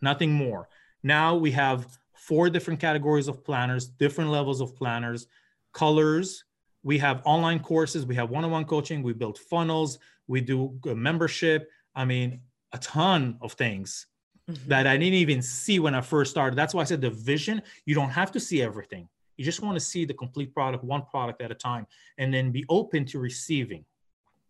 Nothing 0.00 0.32
more. 0.32 0.68
Now 1.02 1.36
we 1.36 1.50
have 1.52 1.98
four 2.14 2.48
different 2.48 2.80
categories 2.80 3.28
of 3.28 3.44
planners 3.44 3.86
different 3.86 4.30
levels 4.30 4.60
of 4.60 4.74
planners 4.76 5.26
colors. 5.72 6.44
We 6.82 6.98
have 6.98 7.20
online 7.24 7.60
courses. 7.60 8.06
We 8.06 8.14
have 8.14 8.30
one-on-one 8.30 8.64
coaching. 8.64 9.02
We 9.02 9.12
build 9.12 9.38
funnels. 9.38 9.98
We 10.26 10.40
do 10.40 10.78
membership. 10.84 11.68
I 11.94 12.04
mean 12.04 12.40
a 12.72 12.78
ton 12.78 13.36
of 13.42 13.52
things 13.52 14.06
mm-hmm. 14.48 14.68
that 14.68 14.86
I 14.86 14.96
didn't 14.96 15.14
even 15.14 15.42
see 15.42 15.78
when 15.78 15.94
I 15.94 16.00
first 16.00 16.30
started. 16.30 16.56
That's 16.56 16.74
why 16.74 16.82
I 16.82 16.84
said 16.84 17.00
the 17.00 17.10
vision, 17.10 17.62
you 17.86 17.94
don't 17.94 18.10
have 18.10 18.30
to 18.32 18.40
see 18.40 18.62
everything. 18.62 19.08
You 19.36 19.44
just 19.44 19.62
want 19.62 19.76
to 19.76 19.80
see 19.80 20.04
the 20.04 20.14
complete 20.14 20.54
product, 20.54 20.84
one 20.84 21.02
product 21.06 21.40
at 21.40 21.50
a 21.50 21.54
time, 21.54 21.86
and 22.18 22.32
then 22.32 22.50
be 22.50 22.64
open 22.68 23.04
to 23.06 23.18
receiving. 23.18 23.84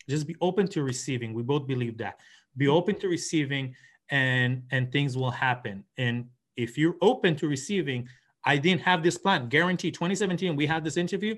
Just 0.09 0.27
be 0.27 0.37
open 0.41 0.67
to 0.69 0.83
receiving. 0.83 1.33
We 1.33 1.43
both 1.43 1.67
believe 1.67 1.97
that. 1.99 2.19
Be 2.57 2.67
mm-hmm. 2.67 2.75
open 2.75 2.99
to 3.01 3.09
receiving 3.09 3.75
and 4.11 4.65
and 4.71 4.91
things 4.91 5.17
will 5.17 5.31
happen. 5.31 5.85
And 5.97 6.27
if 6.57 6.77
you're 6.77 6.97
open 7.01 7.37
to 7.37 7.49
receiving, 7.49 8.09
I 8.45 8.57
didn't 8.57 8.83
have 8.83 9.03
this 9.03 9.17
plan. 9.17 9.49
Guarantee 9.49 9.91
2017, 9.91 10.57
we 10.57 10.67
had 10.67 10.85
this 10.85 10.97
interview. 10.97 11.37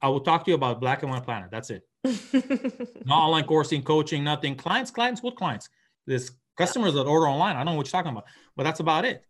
I 0.00 0.08
will 0.08 0.20
talk 0.20 0.44
to 0.44 0.50
you 0.50 0.54
about 0.54 0.80
Black 0.80 1.02
and 1.02 1.10
White 1.10 1.24
Planner. 1.24 1.48
That's 1.50 1.70
it. 1.70 1.82
Not 3.06 3.18
online 3.18 3.44
coursing, 3.44 3.82
coaching, 3.82 4.22
nothing. 4.22 4.54
Clients, 4.54 4.90
clients, 4.90 5.22
what 5.22 5.36
clients? 5.36 5.68
This 6.06 6.32
customers 6.56 6.94
that 6.94 7.06
order 7.06 7.28
online. 7.28 7.56
I 7.56 7.60
don't 7.60 7.66
know 7.66 7.74
what 7.74 7.86
you're 7.86 8.02
talking 8.02 8.12
about, 8.12 8.24
but 8.56 8.64
that's 8.64 8.80
about 8.80 9.04
it. 9.04 9.24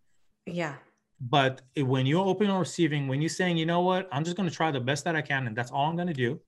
Yeah. 0.46 0.74
But 1.20 1.62
when 1.76 2.06
you're 2.06 2.26
open 2.26 2.50
or 2.50 2.60
receiving, 2.60 3.08
when 3.08 3.22
you're 3.22 3.28
saying, 3.28 3.56
you 3.56 3.66
know 3.66 3.80
what, 3.80 4.08
I'm 4.12 4.24
just 4.24 4.36
going 4.36 4.48
to 4.48 4.54
try 4.54 4.70
the 4.70 4.80
best 4.80 5.04
that 5.04 5.16
I 5.16 5.22
can, 5.22 5.46
and 5.46 5.56
that's 5.56 5.70
all 5.70 5.88
I'm 5.88 5.96
going 5.96 6.08
to 6.08 6.14
do, 6.14 6.40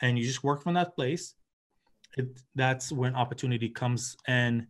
and 0.00 0.18
you 0.18 0.24
just 0.24 0.42
work 0.42 0.62
from 0.62 0.74
that 0.74 0.94
place, 0.94 1.34
it, 2.16 2.28
that's 2.54 2.92
when 2.92 3.14
opportunity 3.14 3.68
comes. 3.68 4.16
And 4.26 4.66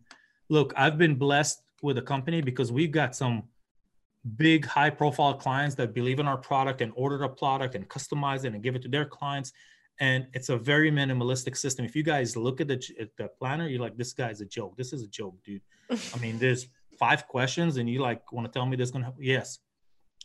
look, 0.49 0.73
I've 0.75 0.97
been 0.97 1.15
blessed 1.15 1.61
with 1.81 1.97
a 1.97 2.01
company 2.01 2.41
because 2.41 2.71
we've 2.71 2.91
got 2.91 3.15
some 3.15 3.43
big 4.35 4.65
high 4.65 4.89
profile 4.89 5.33
clients 5.33 5.75
that 5.75 5.93
believe 5.93 6.19
in 6.19 6.27
our 6.27 6.37
product 6.37 6.81
and 6.81 6.91
order 6.95 7.23
a 7.23 7.29
product 7.29 7.75
and 7.75 7.87
customize 7.87 8.43
it 8.43 8.53
and 8.53 8.61
give 8.61 8.75
it 8.75 8.81
to 8.81 8.89
their 8.89 9.05
clients 9.05 9.53
and 9.99 10.27
it's 10.33 10.49
a 10.49 10.57
very 10.57 10.91
minimalistic 10.91 11.57
system. 11.57 11.85
If 11.85 11.95
you 11.95 12.03
guys 12.03 12.35
look 12.35 12.61
at 12.61 12.67
the, 12.67 12.81
at 12.99 13.15
the 13.17 13.29
planner 13.39 13.67
you're 13.67 13.81
like 13.81 13.97
this 13.97 14.13
guy's 14.13 14.41
a 14.41 14.45
joke. 14.45 14.77
This 14.77 14.93
is 14.93 15.03
a 15.03 15.07
joke 15.07 15.35
dude. 15.43 15.61
I 15.89 16.17
mean 16.19 16.37
there's 16.43 16.67
five 16.99 17.27
questions 17.27 17.77
and 17.77 17.89
you 17.89 17.99
like 17.99 18.31
want 18.31 18.45
to 18.45 18.51
tell 18.51 18.65
me 18.65 18.75
this 18.75 18.91
going 18.91 19.05
to 19.05 19.13
yes 19.19 19.59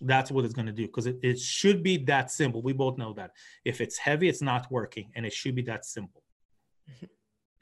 that's 0.01 0.31
what 0.31 0.45
it's 0.45 0.55
going 0.55 0.67
to 0.67 0.73
do 0.73 0.87
because 0.87 1.07
it, 1.07 1.19
it 1.23 1.39
should 1.39 1.83
be 1.83 1.97
that 1.97 2.31
simple. 2.31 2.63
We 2.63 2.73
both 2.73 2.99
know 2.99 3.13
that. 3.15 3.33
If 3.65 3.81
it's 3.81 3.99
heavy 3.99 4.29
it's 4.29 4.43
not 4.43 4.71
working 4.71 5.11
and 5.15 5.25
it 5.25 5.33
should 5.33 5.55
be 5.55 5.63
that 5.63 5.85
simple. 5.85 6.23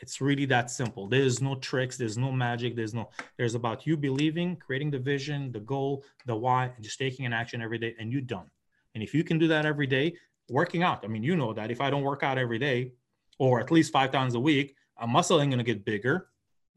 It's 0.02 0.18
really 0.18 0.46
that 0.46 0.70
simple. 0.70 1.08
There's 1.08 1.42
no 1.42 1.56
tricks 1.56 1.98
there's 1.98 2.16
no 2.16 2.32
magic 2.32 2.74
there's 2.74 2.94
no 2.94 3.10
there's 3.36 3.54
about 3.54 3.86
you 3.86 3.98
believing 3.98 4.56
creating 4.56 4.90
the 4.90 4.98
vision 4.98 5.52
the 5.52 5.60
goal 5.60 6.04
the 6.24 6.34
why 6.34 6.72
and 6.74 6.82
just 6.82 6.98
taking 6.98 7.26
an 7.26 7.34
action 7.34 7.60
every 7.60 7.76
day 7.76 7.94
and 7.98 8.10
you're 8.10 8.22
done. 8.22 8.46
And 8.94 9.02
if 9.04 9.12
you 9.12 9.22
can 9.22 9.38
do 9.38 9.46
that 9.48 9.66
every 9.66 9.86
day 9.86 10.14
working 10.50 10.82
out 10.82 11.04
i 11.04 11.08
mean 11.08 11.22
you 11.22 11.36
know 11.36 11.52
that 11.52 11.70
if 11.70 11.80
i 11.80 11.88
don't 11.88 12.02
work 12.02 12.22
out 12.22 12.38
every 12.38 12.58
day 12.58 12.92
or 13.38 13.60
at 13.60 13.70
least 13.70 13.92
five 13.92 14.10
times 14.10 14.34
a 14.34 14.40
week 14.40 14.74
a 15.00 15.06
muscle 15.06 15.40
ain't 15.40 15.50
going 15.50 15.58
to 15.58 15.64
get 15.64 15.84
bigger 15.84 16.28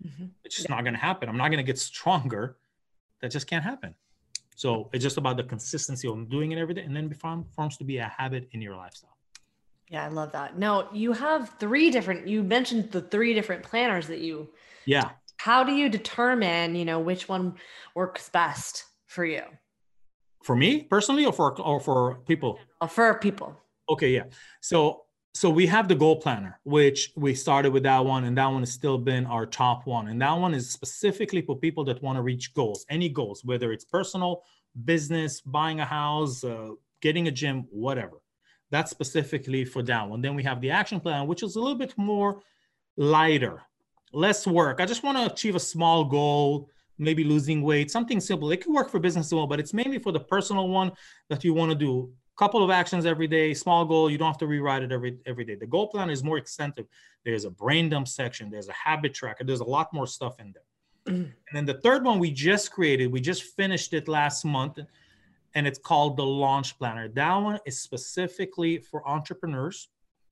mm-hmm. 0.06 0.26
it's 0.44 0.56
just 0.56 0.70
not 0.70 0.84
going 0.84 0.94
to 0.94 1.00
happen 1.00 1.28
i'm 1.28 1.38
not 1.38 1.50
going 1.50 1.58
to 1.58 1.64
get 1.72 1.78
stronger 1.78 2.58
that 3.22 3.32
just 3.32 3.48
can't 3.48 3.64
happen 3.64 3.94
so 4.56 4.90
it's 4.94 5.04
just 5.04 5.18
about 5.18 5.36
the 5.36 5.44
consistency 5.44 6.08
of 6.08 6.30
doing 6.30 6.52
it 6.52 6.60
every 6.60 6.76
day 6.76 6.84
and 6.84 6.96
then 6.96 7.08
become 7.08 7.44
forms 7.56 7.76
to 7.78 7.84
be 7.84 7.98
a 7.98 8.08
habit 8.18 8.48
in 8.52 8.62
your 8.62 8.76
lifestyle 8.76 9.18
yeah, 9.94 10.06
I 10.06 10.08
love 10.08 10.32
that. 10.32 10.58
Now 10.58 10.90
you 10.92 11.14
have 11.14 11.54
three 11.60 11.92
different, 11.92 12.28
you 12.28 12.42
mentioned 12.42 12.92
the 12.92 13.02
three 13.02 13.36
different 13.36 13.62
planners 13.62 14.08
that 14.08 14.20
you. 14.20 14.50
Yeah. 14.86 15.12
How 15.38 15.64
do 15.64 15.72
you 15.72 15.88
determine, 15.88 16.76
you 16.76 16.84
know, 16.84 17.00
which 17.00 17.30
one 17.30 17.56
works 17.94 18.28
best 18.28 18.86
for 19.06 19.24
you? 19.24 19.44
For 20.44 20.56
me 20.56 20.82
personally, 20.82 21.26
or 21.26 21.32
for 21.32 21.62
or 21.62 21.80
for 21.80 22.16
people? 22.26 22.60
Oh, 22.82 22.88
for 22.88 23.14
people. 23.20 23.62
Okay, 23.90 24.10
yeah. 24.12 24.24
So 24.62 25.04
so 25.36 25.50
we 25.50 25.66
have 25.66 25.88
the 25.88 25.96
goal 25.96 26.18
planner, 26.18 26.60
which 26.64 27.12
we 27.16 27.34
started 27.34 27.74
with 27.74 27.84
that 27.84 28.06
one, 28.06 28.26
and 28.26 28.38
that 28.38 28.46
one 28.46 28.62
has 28.62 28.72
still 28.72 29.00
been 29.00 29.26
our 29.26 29.48
top 29.48 29.88
one. 29.88 30.08
And 30.10 30.22
that 30.22 30.34
one 30.34 30.54
is 30.54 30.70
specifically 30.70 31.42
for 31.42 31.58
people 31.58 31.84
that 31.86 32.04
want 32.04 32.18
to 32.18 32.22
reach 32.22 32.54
goals, 32.54 32.86
any 32.90 33.10
goals, 33.10 33.44
whether 33.44 33.72
it's 33.72 33.84
personal, 33.84 34.44
business, 34.86 35.42
buying 35.42 35.80
a 35.80 35.86
house, 35.86 36.44
uh, 36.44 36.70
getting 37.02 37.28
a 37.28 37.32
gym, 37.32 37.66
whatever. 37.72 38.22
That's 38.70 38.92
specifically 38.92 39.66
for 39.66 39.82
that 39.84 40.08
one. 40.08 40.22
Then 40.22 40.36
we 40.36 40.44
have 40.44 40.62
the 40.62 40.70
action 40.70 41.00
plan, 41.00 41.26
which 41.26 41.42
is 41.42 41.56
a 41.56 41.60
little 41.60 41.78
bit 41.78 41.96
more 41.98 42.42
lighter, 42.96 43.64
less 44.14 44.46
work. 44.46 44.80
I 44.80 44.86
just 44.86 45.04
want 45.04 45.18
to 45.18 45.34
achieve 45.34 45.56
a 45.56 45.60
small 45.60 46.06
goal, 46.06 46.70
maybe 47.00 47.24
losing 47.24 47.64
weight, 47.64 47.90
something 47.90 48.20
simple. 48.20 48.52
It 48.52 48.58
could 48.58 48.74
work 48.74 48.92
for 48.92 49.00
business 49.00 49.28
as 49.28 49.34
well, 49.34 49.48
but 49.48 49.60
it's 49.60 49.74
mainly 49.74 49.98
for 49.98 50.12
the 50.12 50.20
personal 50.20 50.70
one 50.70 50.92
that 51.30 51.44
you 51.44 51.56
want 51.56 51.72
to 51.72 51.76
do. 51.76 52.14
Couple 52.36 52.64
of 52.64 52.72
actions 52.72 53.06
every 53.06 53.28
day, 53.28 53.54
small 53.54 53.86
goal. 53.86 54.10
You 54.10 54.18
don't 54.18 54.28
have 54.28 54.40
to 54.40 54.48
rewrite 54.48 54.82
it 54.82 54.92
every 54.92 55.20
every 55.28 55.46
day. 55.46 55.56
The 55.56 55.68
goal 55.68 55.88
plan 55.88 56.10
is 56.10 56.24
more 56.24 56.38
extensive. 56.38 56.88
There's 57.24 57.46
a 57.46 57.52
brain 57.52 57.90
dump 57.90 58.08
section. 58.08 58.50
There's 58.50 58.70
a 58.70 58.74
habit 58.74 59.14
tracker. 59.14 59.44
There's 59.44 59.60
a 59.60 59.66
lot 59.66 59.94
more 59.94 60.08
stuff 60.08 60.40
in 60.40 60.54
there. 60.54 60.64
And 61.16 61.54
then 61.54 61.66
the 61.66 61.80
third 61.82 62.04
one 62.04 62.18
we 62.18 62.32
just 62.32 62.72
created, 62.72 63.12
we 63.12 63.22
just 63.22 63.44
finished 63.44 63.94
it 63.94 64.08
last 64.08 64.46
month 64.46 64.80
and 65.56 65.68
it's 65.68 65.80
called 65.80 66.18
the 66.18 66.26
Launch 66.26 66.78
Planner. 66.78 67.08
That 67.10 67.36
one 67.36 67.60
is 67.66 67.80
specifically 67.80 68.80
for 68.80 69.08
entrepreneurs 69.08 69.90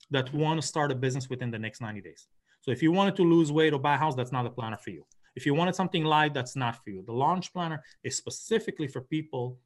that 0.09 0.33
want 0.33 0.59
to 0.61 0.67
start 0.67 0.91
a 0.91 0.95
business 0.95 1.29
within 1.29 1.51
the 1.51 1.59
next 1.59 1.81
90 1.81 2.01
days. 2.01 2.27
So 2.61 2.71
if 2.71 2.81
you 2.81 2.91
wanted 2.91 3.15
to 3.17 3.23
lose 3.23 3.51
weight 3.51 3.73
or 3.73 3.79
buy 3.79 3.95
a 3.95 3.97
house, 3.97 4.15
that's 4.15 4.31
not 4.31 4.45
a 4.45 4.49
planner 4.49 4.77
for 4.77 4.89
you. 4.89 5.05
If 5.35 5.45
you 5.45 5.53
wanted 5.53 5.75
something 5.75 6.03
light, 6.03 6.33
that's 6.33 6.55
not 6.55 6.83
for 6.83 6.89
you. 6.89 7.03
The 7.03 7.13
Launch 7.13 7.53
Planner 7.53 7.83
is 8.03 8.17
specifically 8.17 8.87
for 8.87 9.01
people 9.01 9.57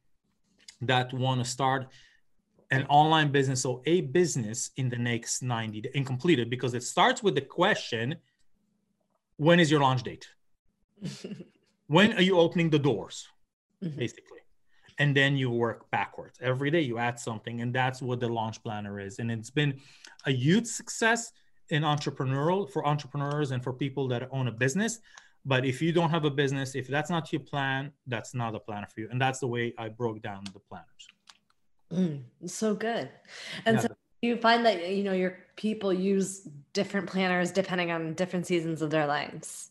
that 0.82 1.12
want 1.12 1.42
to 1.42 1.50
start 1.50 1.86
an 2.70 2.84
online 2.88 3.30
business 3.30 3.64
or 3.64 3.80
a 3.86 4.00
business 4.00 4.70
in 4.76 4.88
the 4.88 4.98
next 4.98 5.42
90 5.42 5.80
days 5.82 5.92
and 5.94 6.06
complete 6.06 6.38
it 6.38 6.50
because 6.50 6.74
it 6.74 6.82
starts 6.82 7.22
with 7.22 7.34
the 7.34 7.40
question 7.40 8.16
when 9.36 9.60
is 9.60 9.70
your 9.70 9.80
launch 9.80 10.02
date? 10.02 10.28
when 11.86 12.12
are 12.14 12.22
you 12.22 12.38
opening 12.38 12.70
the 12.70 12.78
doors? 12.78 13.28
Mm-hmm. 13.84 13.98
Basically 13.98 14.36
and 14.98 15.16
then 15.16 15.36
you 15.36 15.50
work 15.50 15.90
backwards 15.90 16.38
every 16.40 16.70
day 16.70 16.80
you 16.80 16.98
add 16.98 17.18
something 17.18 17.60
and 17.60 17.74
that's 17.74 18.00
what 18.02 18.20
the 18.20 18.28
launch 18.28 18.62
planner 18.62 18.98
is 19.00 19.18
and 19.18 19.30
it's 19.30 19.50
been 19.50 19.74
a 20.26 20.30
huge 20.30 20.66
success 20.66 21.32
in 21.70 21.82
entrepreneurial 21.82 22.70
for 22.70 22.86
entrepreneurs 22.86 23.50
and 23.50 23.62
for 23.62 23.72
people 23.72 24.08
that 24.08 24.28
own 24.30 24.48
a 24.48 24.52
business 24.52 25.00
but 25.44 25.64
if 25.64 25.80
you 25.82 25.92
don't 25.92 26.10
have 26.10 26.24
a 26.24 26.30
business 26.30 26.74
if 26.74 26.86
that's 26.88 27.10
not 27.10 27.32
your 27.32 27.40
plan 27.40 27.92
that's 28.06 28.34
not 28.34 28.54
a 28.54 28.60
planner 28.60 28.86
for 28.86 29.00
you 29.00 29.08
and 29.10 29.20
that's 29.20 29.40
the 29.40 29.46
way 29.46 29.72
i 29.78 29.88
broke 29.88 30.22
down 30.22 30.42
the 30.52 30.60
planners 30.60 31.08
mm, 31.92 32.20
so 32.46 32.74
good 32.74 33.08
and 33.64 33.76
yeah. 33.76 33.82
so 33.82 33.88
you 34.22 34.36
find 34.36 34.64
that 34.64 34.88
you 34.88 35.04
know 35.04 35.12
your 35.12 35.38
people 35.56 35.92
use 35.92 36.48
different 36.72 37.06
planners 37.06 37.50
depending 37.52 37.90
on 37.90 38.14
different 38.14 38.46
seasons 38.46 38.82
of 38.82 38.90
their 38.90 39.06
lives 39.06 39.70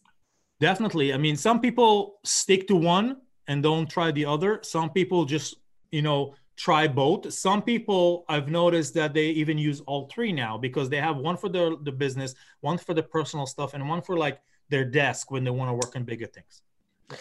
definitely 0.59 1.13
i 1.13 1.17
mean 1.17 1.35
some 1.35 1.59
people 1.59 2.19
stick 2.23 2.67
to 2.67 2.75
one 2.75 3.17
and 3.47 3.61
don't 3.63 3.89
try 3.89 4.11
the 4.11 4.25
other. 4.25 4.59
Some 4.63 4.89
people 4.89 5.25
just, 5.25 5.55
you 5.91 6.01
know, 6.01 6.35
try 6.55 6.87
both. 6.87 7.31
Some 7.33 7.61
people 7.61 8.25
I've 8.29 8.49
noticed 8.49 8.93
that 8.95 9.13
they 9.13 9.27
even 9.27 9.57
use 9.57 9.81
all 9.81 10.07
three 10.07 10.31
now 10.31 10.57
because 10.57 10.89
they 10.89 10.97
have 10.97 11.17
one 11.17 11.37
for 11.37 11.49
the, 11.49 11.77
the 11.83 11.91
business, 11.91 12.35
one 12.61 12.77
for 12.77 12.93
the 12.93 13.03
personal 13.03 13.45
stuff, 13.45 13.73
and 13.73 13.87
one 13.87 14.01
for 14.01 14.17
like 14.17 14.39
their 14.69 14.85
desk 14.85 15.31
when 15.31 15.43
they 15.43 15.51
want 15.51 15.69
to 15.69 15.73
work 15.73 15.95
on 15.95 16.03
bigger 16.03 16.27
things. 16.27 16.61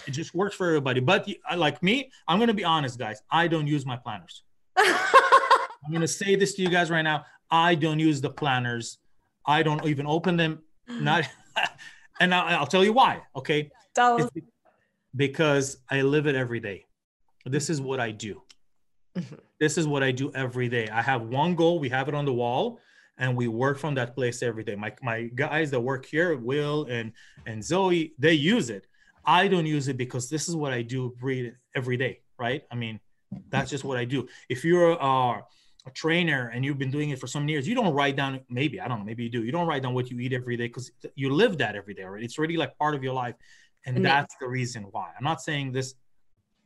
It 0.06 0.12
just 0.12 0.34
works 0.34 0.56
for 0.56 0.68
everybody. 0.68 1.00
But 1.00 1.28
like 1.56 1.82
me, 1.82 2.10
I'm 2.26 2.38
going 2.38 2.48
to 2.48 2.54
be 2.54 2.64
honest, 2.64 2.98
guys. 2.98 3.22
I 3.30 3.48
don't 3.48 3.66
use 3.66 3.84
my 3.84 3.96
planners. 3.96 4.42
I'm 4.76 5.90
going 5.90 6.00
to 6.00 6.08
say 6.08 6.36
this 6.36 6.54
to 6.54 6.62
you 6.62 6.68
guys 6.68 6.90
right 6.90 7.02
now. 7.02 7.24
I 7.50 7.74
don't 7.74 7.98
use 7.98 8.20
the 8.20 8.30
planners. 8.30 8.98
I 9.46 9.62
don't 9.62 9.84
even 9.86 10.06
open 10.06 10.36
them. 10.36 10.60
Not, 10.88 11.28
and 12.20 12.34
I'll, 12.34 12.60
I'll 12.60 12.66
tell 12.66 12.84
you 12.84 12.92
why. 12.92 13.22
Okay. 13.36 13.70
Tell 13.94 14.22
us 14.22 14.30
because 15.14 15.76
I 15.90 16.02
live 16.02 16.26
it 16.26 16.34
every 16.34 16.60
day. 16.60 16.86
This 17.46 17.70
is 17.70 17.80
what 17.80 18.00
I 18.00 18.10
do. 18.10 18.42
Mm-hmm. 19.16 19.34
This 19.60 19.78
is 19.78 19.86
what 19.86 20.02
I 20.02 20.10
do 20.10 20.32
every 20.34 20.68
day. 20.68 20.88
I 20.88 21.02
have 21.02 21.22
one 21.22 21.54
goal, 21.54 21.78
we 21.78 21.88
have 21.90 22.08
it 22.08 22.14
on 22.14 22.24
the 22.24 22.32
wall, 22.32 22.80
and 23.18 23.36
we 23.36 23.46
work 23.46 23.78
from 23.78 23.94
that 23.94 24.14
place 24.14 24.42
every 24.42 24.64
day. 24.64 24.74
My, 24.74 24.92
my 25.02 25.30
guys 25.34 25.70
that 25.70 25.80
work 25.80 26.04
here, 26.06 26.36
Will 26.36 26.86
and, 26.90 27.12
and 27.46 27.62
Zoe, 27.62 28.14
they 28.18 28.32
use 28.32 28.70
it. 28.70 28.86
I 29.24 29.46
don't 29.46 29.66
use 29.66 29.88
it 29.88 29.96
because 29.96 30.28
this 30.28 30.48
is 30.48 30.56
what 30.56 30.72
I 30.72 30.82
do 30.82 31.14
every 31.76 31.96
day, 31.96 32.20
right? 32.38 32.62
I 32.70 32.74
mean, 32.74 32.98
that's 33.50 33.70
just 33.70 33.84
what 33.84 33.98
I 33.98 34.04
do. 34.04 34.28
If 34.48 34.64
you're 34.64 34.92
a, 34.92 35.42
a 35.86 35.90
trainer 35.92 36.50
and 36.54 36.64
you've 36.64 36.78
been 36.78 36.90
doing 36.90 37.10
it 37.10 37.18
for 37.18 37.26
some 37.26 37.48
years, 37.48 37.66
you 37.68 37.74
don't 37.74 37.92
write 37.92 38.16
down, 38.16 38.40
maybe, 38.48 38.80
I 38.80 38.88
don't 38.88 39.00
know, 39.00 39.04
maybe 39.04 39.24
you 39.24 39.30
do. 39.30 39.44
You 39.44 39.52
don't 39.52 39.66
write 39.66 39.82
down 39.82 39.94
what 39.94 40.10
you 40.10 40.18
eat 40.20 40.32
every 40.32 40.56
day 40.56 40.66
because 40.66 40.90
you 41.14 41.32
live 41.32 41.58
that 41.58 41.76
every 41.76 41.94
day, 41.94 42.04
right? 42.04 42.22
It's 42.22 42.38
already 42.38 42.56
like 42.56 42.76
part 42.78 42.94
of 42.94 43.02
your 43.02 43.14
life 43.14 43.34
and, 43.86 43.96
and 43.96 44.04
that's 44.04 44.34
the 44.40 44.48
reason 44.48 44.84
why 44.90 45.10
i'm 45.16 45.24
not 45.24 45.40
saying 45.42 45.72
this 45.72 45.94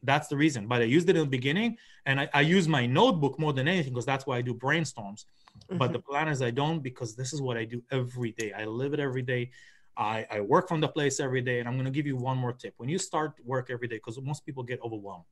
that's 0.05 0.29
the 0.29 0.37
reason 0.37 0.67
but 0.67 0.81
i 0.81 0.85
used 0.85 1.09
it 1.09 1.17
in 1.17 1.23
the 1.23 1.29
beginning 1.29 1.77
and 2.07 2.21
i, 2.21 2.29
I 2.33 2.41
use 2.43 2.69
my 2.69 2.87
notebook 2.87 3.39
more 3.39 3.53
than 3.53 3.67
anything 3.69 3.93
because 3.93 4.07
that's 4.07 4.27
why 4.27 4.39
i 4.39 4.43
do 4.43 4.55
brainstorms 4.55 5.25
mm-hmm. 5.25 5.79
but 5.79 5.93
the 5.93 5.99
planners 5.99 6.43
i 6.43 6.51
don't 6.51 6.81
because 6.81 7.17
this 7.17 7.33
is 7.33 7.43
what 7.43 7.57
i 7.57 7.65
do 7.65 7.83
every 7.91 8.33
day 8.33 8.53
i 8.53 8.65
live 8.65 8.95
it 8.95 9.01
every 9.01 9.23
day 9.23 9.51
I, 9.97 10.25
I 10.31 10.41
work 10.43 10.69
from 10.69 10.81
the 10.81 10.87
place 10.87 11.19
every 11.19 11.41
day 11.41 11.59
and 11.59 11.69
i'm 11.69 11.75
going 11.75 11.87
to 11.87 11.91
give 11.91 12.07
you 12.07 12.17
one 12.17 12.39
more 12.39 12.53
tip 12.53 12.75
when 12.77 12.89
you 12.89 12.99
start 12.99 13.35
work 13.45 13.69
every 13.71 13.89
day 13.89 13.97
because 13.97 14.21
most 14.21 14.47
people 14.47 14.63
get 14.63 14.81
overwhelmed 14.83 15.25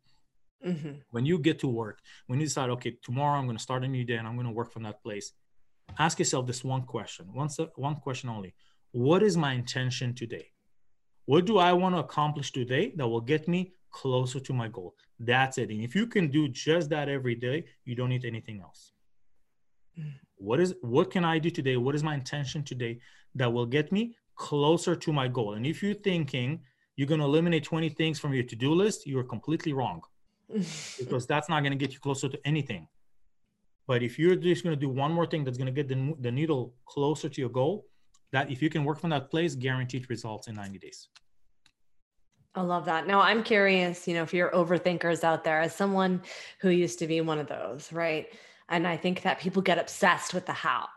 mm-hmm. 0.67 0.93
when 1.11 1.25
you 1.25 1.39
get 1.39 1.59
to 1.59 1.69
work 1.69 2.01
when 2.27 2.41
you 2.41 2.47
decide 2.47 2.71
okay 2.71 2.97
tomorrow 3.03 3.39
i'm 3.39 3.47
going 3.47 3.57
to 3.57 3.63
start 3.63 3.85
a 3.85 3.89
new 3.89 4.05
day 4.05 4.17
and 4.17 4.27
i'm 4.27 4.35
going 4.35 4.47
to 4.47 4.53
work 4.53 4.73
from 4.73 4.83
that 4.83 5.03
place 5.03 5.33
ask 5.99 6.19
yourself 6.19 6.47
this 6.47 6.65
one 6.65 6.83
question 6.83 7.27
one, 7.33 7.49
one 7.77 7.97
question 7.97 8.29
only 8.29 8.55
what 8.93 9.23
is 9.23 9.37
my 9.37 9.53
intention 9.53 10.15
today 10.15 10.51
what 11.27 11.45
do 11.45 11.59
I 11.59 11.73
want 11.73 11.95
to 11.97 11.99
accomplish 11.99 12.53
today 12.53 12.93
that 12.97 13.07
will 13.07 13.21
get 13.21 13.49
me 13.49 13.73
closer 13.91 14.39
to 14.41 14.53
my 14.53 14.69
goal? 14.69 14.95
That's 15.19 15.59
it. 15.59 15.71
And 15.71 15.83
if 15.83 15.95
you 15.95 16.07
can 16.07 16.29
do 16.29 16.49
just 16.49 16.89
that 16.91 17.09
every 17.09 17.35
day, 17.35 17.65
you 17.85 17.97
don't 17.97 18.11
need 18.11 18.25
anything 18.25 18.61
else. 18.61 18.93
What 20.37 20.61
is 20.61 20.75
what 20.83 21.11
can 21.11 21.25
I 21.25 21.39
do 21.39 21.51
today? 21.51 21.77
What 21.77 21.95
is 21.95 22.05
my 22.05 22.15
intention 22.15 22.63
today 22.63 23.01
that 23.35 23.53
will 23.53 23.67
get 23.67 23.91
me 23.91 24.15
closer 24.37 24.95
to 24.95 25.13
my 25.13 25.27
goal? 25.27 25.55
And 25.55 25.67
if 25.67 25.83
you're 25.83 25.95
thinking 25.95 26.61
you're 26.97 27.09
going 27.09 27.21
to 27.21 27.27
eliminate 27.27 27.65
20 27.65 27.89
things 27.91 28.19
from 28.19 28.33
your 28.33 28.45
to-do 28.45 28.73
list, 28.73 29.07
you're 29.07 29.25
completely 29.25 29.73
wrong. 29.73 30.03
Because 30.99 31.27
that's 31.27 31.49
not 31.49 31.61
going 31.61 31.73
to 31.73 31.79
get 31.79 31.93
you 31.93 32.01
closer 32.01 32.29
to 32.29 32.39
anything. 32.45 32.89
But 33.87 34.03
if 34.03 34.19
you're 34.19 34.37
just 34.37 34.65
going 34.65 34.75
to 34.75 34.81
do 34.81 34.89
one 34.89 35.13
more 35.13 35.27
thing 35.27 35.45
that's 35.45 35.59
going 35.59 35.73
to 35.73 35.73
get 35.73 35.89
the, 35.89 36.15
the 36.21 36.33
needle 36.33 36.75
closer 36.87 37.29
to 37.29 37.41
your 37.41 37.51
goal, 37.51 37.87
that 38.33 38.51
if 38.51 38.61
you 38.61 38.69
can 38.69 38.85
work 38.85 39.01
from 39.01 39.11
that 39.11 39.31
place, 39.31 39.55
guaranteed 39.55 40.11
results 40.11 40.49
in 40.49 40.57
90 40.57 40.79
days. 40.79 41.09
I 42.55 42.63
love 42.63 42.87
that. 42.87 43.07
Now 43.07 43.21
I'm 43.21 43.43
curious, 43.43 44.09
you 44.09 44.15
know, 44.15 44.23
if 44.23 44.33
you're 44.33 44.51
overthinkers 44.51 45.23
out 45.23 45.45
there, 45.45 45.61
as 45.61 45.75
someone 45.75 46.23
who 46.61 46.71
used 46.71 46.99
to 47.01 47.07
be 47.07 47.21
one 47.21 47.39
of 47.39 47.47
those, 47.47 47.93
right? 47.93 48.29
And 48.69 48.87
I 48.87 48.97
think 48.97 49.23
that 49.23 49.39
people 49.39 49.63
get 49.63 49.79
obsessed 49.79 50.35
with 50.35 50.47
the 50.47 50.53
how. 50.53 50.89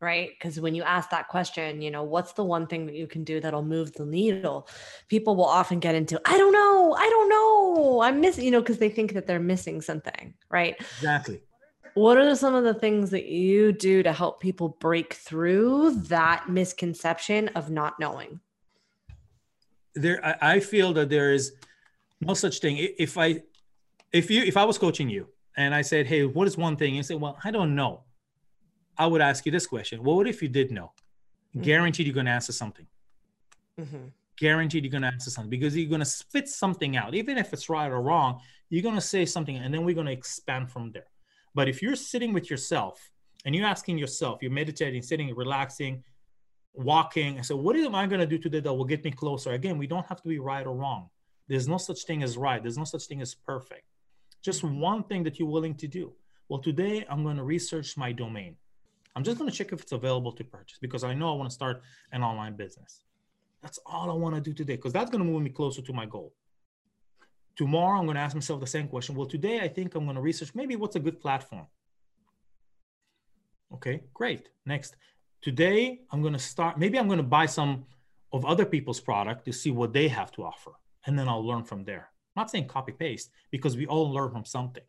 Right? 0.00 0.30
Because 0.30 0.60
when 0.60 0.74
you 0.74 0.82
ask 0.82 1.10
that 1.10 1.28
question, 1.28 1.82
you 1.82 1.90
know, 1.90 2.02
what's 2.02 2.32
the 2.32 2.44
one 2.44 2.66
thing 2.66 2.86
that 2.86 2.94
you 2.94 3.06
can 3.06 3.24
do 3.24 3.40
that'll 3.40 3.64
move 3.64 3.92
the 3.92 4.06
needle? 4.06 4.68
People 5.08 5.36
will 5.36 5.44
often 5.44 5.80
get 5.80 5.94
into, 5.94 6.20
I 6.24 6.38
don't 6.38 6.52
know, 6.52 6.94
I 6.94 7.08
don't 7.08 7.28
know, 7.28 8.00
I'm 8.02 8.20
missing, 8.20 8.44
you 8.44 8.50
know, 8.50 8.60
because 8.60 8.78
they 8.78 8.90
think 8.90 9.14
that 9.14 9.26
they're 9.26 9.40
missing 9.40 9.80
something, 9.80 10.34
right? 10.50 10.76
Exactly. 10.98 11.40
What 11.94 12.16
are 12.16 12.34
some 12.36 12.54
of 12.54 12.62
the 12.62 12.74
things 12.74 13.10
that 13.10 13.26
you 13.26 13.72
do 13.72 14.02
to 14.04 14.12
help 14.12 14.40
people 14.40 14.76
break 14.80 15.14
through 15.14 16.02
that 16.02 16.48
misconception 16.48 17.48
of 17.48 17.70
not 17.70 17.98
knowing? 17.98 18.40
There, 19.94 20.24
I, 20.24 20.54
I 20.54 20.60
feel 20.60 20.92
that 20.92 21.08
there 21.08 21.32
is 21.32 21.54
no 22.20 22.34
such 22.34 22.60
thing. 22.60 22.76
If 22.98 23.18
I, 23.18 23.42
if 24.12 24.30
you, 24.30 24.42
if 24.42 24.56
I 24.56 24.64
was 24.64 24.78
coaching 24.78 25.08
you 25.08 25.26
and 25.56 25.74
I 25.74 25.82
said, 25.82 26.06
"Hey, 26.06 26.24
what 26.24 26.46
is 26.46 26.56
one 26.56 26.76
thing?" 26.76 26.94
You 26.94 27.02
say, 27.02 27.16
"Well, 27.16 27.36
I 27.42 27.50
don't 27.50 27.74
know." 27.74 28.04
I 28.98 29.06
would 29.06 29.20
ask 29.20 29.46
you 29.46 29.52
this 29.52 29.66
question: 29.66 30.02
Well, 30.02 30.16
what 30.16 30.26
if 30.26 30.42
you 30.42 30.48
did 30.48 30.70
know? 30.70 30.92
Mm-hmm. 31.50 31.62
Guaranteed, 31.62 32.06
you're 32.06 32.14
going 32.14 32.26
to 32.26 32.32
answer 32.32 32.52
something. 32.52 32.86
Mm-hmm. 33.80 34.08
Guaranteed, 34.36 34.84
you're 34.84 34.90
going 34.90 35.02
to 35.02 35.08
answer 35.08 35.30
something 35.30 35.50
because 35.50 35.76
you're 35.76 35.88
going 35.88 36.00
to 36.00 36.04
spit 36.06 36.48
something 36.48 36.96
out, 36.96 37.14
even 37.14 37.38
if 37.38 37.52
it's 37.52 37.68
right 37.68 37.90
or 37.90 38.00
wrong. 38.02 38.40
You're 38.70 38.82
going 38.82 38.94
to 38.96 39.00
say 39.00 39.24
something, 39.24 39.56
and 39.56 39.72
then 39.72 39.84
we're 39.84 39.94
going 39.94 40.06
to 40.06 40.12
expand 40.12 40.70
from 40.70 40.92
there. 40.92 41.06
But 41.54 41.68
if 41.68 41.80
you're 41.80 41.96
sitting 41.96 42.32
with 42.32 42.50
yourself 42.50 43.10
and 43.44 43.54
you're 43.54 43.66
asking 43.66 43.98
yourself, 43.98 44.42
you're 44.42 44.50
meditating, 44.50 45.02
sitting, 45.02 45.34
relaxing, 45.34 46.04
walking, 46.74 47.36
and 47.36 47.46
so 47.46 47.56
what 47.56 47.76
am 47.76 47.94
I 47.94 48.06
going 48.06 48.20
to 48.20 48.26
do 48.26 48.38
today 48.38 48.60
that 48.60 48.72
will 48.72 48.84
get 48.84 49.02
me 49.04 49.10
closer? 49.10 49.52
Again, 49.52 49.78
we 49.78 49.86
don't 49.86 50.06
have 50.06 50.22
to 50.22 50.28
be 50.28 50.38
right 50.38 50.66
or 50.66 50.74
wrong. 50.74 51.08
There's 51.48 51.66
no 51.66 51.78
such 51.78 52.04
thing 52.04 52.22
as 52.22 52.36
right. 52.36 52.62
There's 52.62 52.78
no 52.78 52.84
such 52.84 53.06
thing 53.06 53.22
as 53.22 53.34
perfect. 53.34 53.84
Just 54.42 54.62
one 54.62 55.02
thing 55.02 55.24
that 55.24 55.38
you're 55.38 55.48
willing 55.48 55.74
to 55.76 55.88
do. 55.88 56.12
Well, 56.48 56.60
today 56.60 57.04
I'm 57.08 57.24
going 57.24 57.38
to 57.38 57.42
research 57.42 57.96
my 57.96 58.12
domain. 58.12 58.56
I'm 59.18 59.24
just 59.24 59.36
going 59.36 59.50
to 59.50 59.56
check 59.56 59.72
if 59.72 59.80
it's 59.82 59.90
available 59.90 60.30
to 60.30 60.44
purchase 60.44 60.78
because 60.80 61.02
I 61.02 61.12
know 61.12 61.32
I 61.32 61.34
want 61.34 61.50
to 61.50 61.54
start 61.54 61.82
an 62.12 62.22
online 62.22 62.54
business. 62.54 63.02
That's 63.62 63.80
all 63.84 64.12
I 64.12 64.14
want 64.14 64.36
to 64.36 64.40
do 64.40 64.52
today 64.52 64.76
because 64.76 64.92
that's 64.92 65.10
going 65.10 65.24
to 65.24 65.28
move 65.28 65.42
me 65.42 65.50
closer 65.50 65.82
to 65.82 65.92
my 65.92 66.06
goal. 66.06 66.32
Tomorrow, 67.56 67.98
I'm 67.98 68.04
going 68.04 68.14
to 68.14 68.20
ask 68.20 68.36
myself 68.36 68.60
the 68.60 68.68
same 68.68 68.86
question. 68.86 69.16
Well, 69.16 69.26
today, 69.26 69.58
I 69.58 69.66
think 69.66 69.96
I'm 69.96 70.04
going 70.04 70.14
to 70.14 70.22
research 70.22 70.54
maybe 70.54 70.76
what's 70.76 70.94
a 70.94 71.00
good 71.00 71.20
platform. 71.20 71.66
Okay, 73.74 74.04
great. 74.14 74.50
Next, 74.64 74.94
today, 75.42 76.02
I'm 76.12 76.22
going 76.22 76.34
to 76.34 76.38
start, 76.38 76.78
maybe 76.78 76.96
I'm 76.96 77.08
going 77.08 77.16
to 77.16 77.24
buy 77.24 77.46
some 77.46 77.86
of 78.32 78.44
other 78.44 78.64
people's 78.64 79.00
product 79.00 79.44
to 79.46 79.52
see 79.52 79.72
what 79.72 79.92
they 79.92 80.06
have 80.06 80.30
to 80.36 80.44
offer. 80.44 80.74
And 81.06 81.18
then 81.18 81.28
I'll 81.28 81.44
learn 81.44 81.64
from 81.64 81.82
there. 81.82 82.08
I'm 82.36 82.42
not 82.42 82.52
saying 82.52 82.68
copy 82.68 82.92
paste 82.92 83.32
because 83.50 83.76
we 83.76 83.84
all 83.84 84.12
learn 84.12 84.30
from 84.30 84.44
something. 84.44 84.84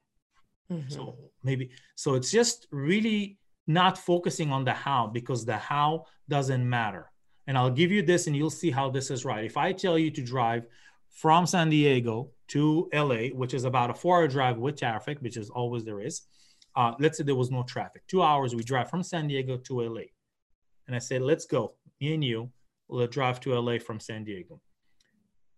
Mm-hmm. 0.71 0.87
So 0.87 1.17
maybe, 1.43 1.71
so 1.95 2.13
it's 2.13 2.29
just 2.29 2.67
really 2.69 3.39
not 3.69 3.99
focusing 3.99 4.51
on 4.51 4.65
the 4.65 4.73
how 4.73 5.05
because 5.05 5.45
the 5.45 5.55
how 5.55 6.05
doesn't 6.27 6.67
matter. 6.67 7.11
And 7.45 7.55
I'll 7.55 7.69
give 7.69 7.91
you 7.91 8.01
this 8.01 8.25
and 8.25 8.35
you'll 8.35 8.49
see 8.49 8.71
how 8.71 8.89
this 8.89 9.11
is 9.11 9.23
right. 9.23 9.45
If 9.45 9.57
I 9.57 9.73
tell 9.73 9.97
you 9.97 10.09
to 10.11 10.23
drive 10.23 10.65
from 11.11 11.45
San 11.45 11.69
Diego 11.69 12.31
to 12.49 12.89
LA, 12.91 13.27
which 13.27 13.53
is 13.53 13.65
about 13.65 13.91
a 13.91 13.93
four 13.93 14.17
hour 14.17 14.27
drive 14.27 14.57
with 14.57 14.79
traffic, 14.79 15.19
which 15.21 15.37
is 15.37 15.51
always 15.51 15.85
there 15.85 16.01
is, 16.01 16.21
uh, 16.75 16.93
let's 16.99 17.19
say 17.19 17.23
there 17.23 17.35
was 17.35 17.51
no 17.51 17.61
traffic. 17.61 18.01
Two 18.07 18.23
hours, 18.23 18.55
we 18.55 18.63
drive 18.63 18.89
from 18.89 19.03
San 19.03 19.27
Diego 19.27 19.57
to 19.57 19.81
LA. 19.81 20.09
And 20.87 20.95
I 20.95 20.99
say, 20.99 21.19
let's 21.19 21.45
go, 21.45 21.75
me 22.01 22.15
and 22.15 22.23
you, 22.23 22.49
we'll 22.87 23.05
drive 23.05 23.39
to 23.41 23.53
LA 23.53 23.77
from 23.77 23.99
San 23.99 24.23
Diego. 24.23 24.59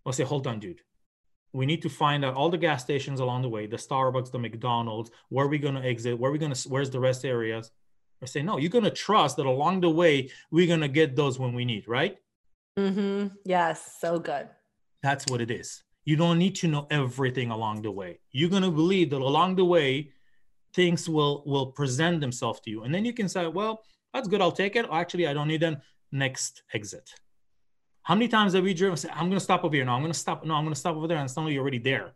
I'll 0.05 0.11
say, 0.11 0.25
hold 0.25 0.47
on, 0.47 0.59
dude. 0.59 0.81
We 1.53 1.65
need 1.65 1.81
to 1.83 1.89
find 1.89 2.25
out 2.25 2.33
all 2.33 2.49
the 2.49 2.57
gas 2.57 2.83
stations 2.83 3.21
along 3.21 3.43
the 3.43 3.49
way, 3.49 3.67
the 3.67 3.77
Starbucks, 3.77 4.31
the 4.31 4.39
McDonald's, 4.39 5.11
where 5.29 5.45
are 5.45 5.49
we 5.49 5.59
going 5.59 5.75
to 5.75 5.83
exit, 5.85 6.19
where 6.19 6.29
are 6.29 6.33
we 6.33 6.39
going 6.39 6.53
to, 6.53 6.69
where's 6.69 6.89
the 6.89 6.99
rest 6.99 7.23
areas? 7.23 7.71
I 8.21 8.25
say, 8.25 8.41
no, 8.41 8.57
you're 8.57 8.69
going 8.69 8.83
to 8.83 8.91
trust 8.91 9.37
that 9.37 9.45
along 9.45 9.81
the 9.81 9.89
way, 9.89 10.29
we're 10.51 10.67
going 10.67 10.81
to 10.81 10.87
get 10.87 11.15
those 11.15 11.39
when 11.39 11.53
we 11.53 11.65
need, 11.65 11.87
right? 11.87 12.17
Mm-hmm. 12.77 13.35
Yes. 13.45 13.97
So 13.99 14.19
good. 14.19 14.47
That's 15.01 15.25
what 15.27 15.41
it 15.41 15.49
is. 15.49 15.83
You 16.05 16.15
don't 16.15 16.37
need 16.37 16.55
to 16.57 16.67
know 16.67 16.87
everything 16.89 17.51
along 17.51 17.81
the 17.81 17.91
way. 17.91 18.19
You're 18.31 18.49
going 18.49 18.63
to 18.63 18.71
believe 18.71 19.09
that 19.11 19.21
along 19.21 19.55
the 19.55 19.65
way, 19.65 20.11
things 20.73 21.09
will 21.09 21.43
will 21.45 21.67
present 21.67 22.21
themselves 22.21 22.59
to 22.61 22.69
you. 22.69 22.83
And 22.83 22.93
then 22.93 23.05
you 23.05 23.13
can 23.13 23.27
say, 23.27 23.47
well, 23.47 23.83
that's 24.13 24.27
good. 24.27 24.41
I'll 24.41 24.51
take 24.51 24.75
it. 24.75 24.85
Or, 24.85 24.95
actually, 24.95 25.27
I 25.27 25.33
don't 25.33 25.47
need 25.47 25.61
them. 25.61 25.77
Next 26.11 26.63
exit. 26.73 27.09
How 28.03 28.15
many 28.15 28.27
times 28.27 28.53
have 28.53 28.63
we 28.63 28.73
driven? 28.73 28.97
Say, 28.97 29.09
I'm 29.09 29.27
going 29.27 29.33
to 29.33 29.39
stop 29.39 29.63
over 29.63 29.75
here. 29.75 29.85
No, 29.85 29.93
I'm 29.93 30.01
going 30.01 30.13
to 30.13 30.17
stop. 30.17 30.43
No, 30.45 30.55
I'm 30.55 30.63
going 30.63 30.73
to 30.73 30.79
stop 30.79 30.95
over 30.95 31.07
there. 31.07 31.17
And 31.17 31.29
suddenly 31.29 31.53
you're 31.53 31.61
already 31.61 31.79
there. 31.79 32.13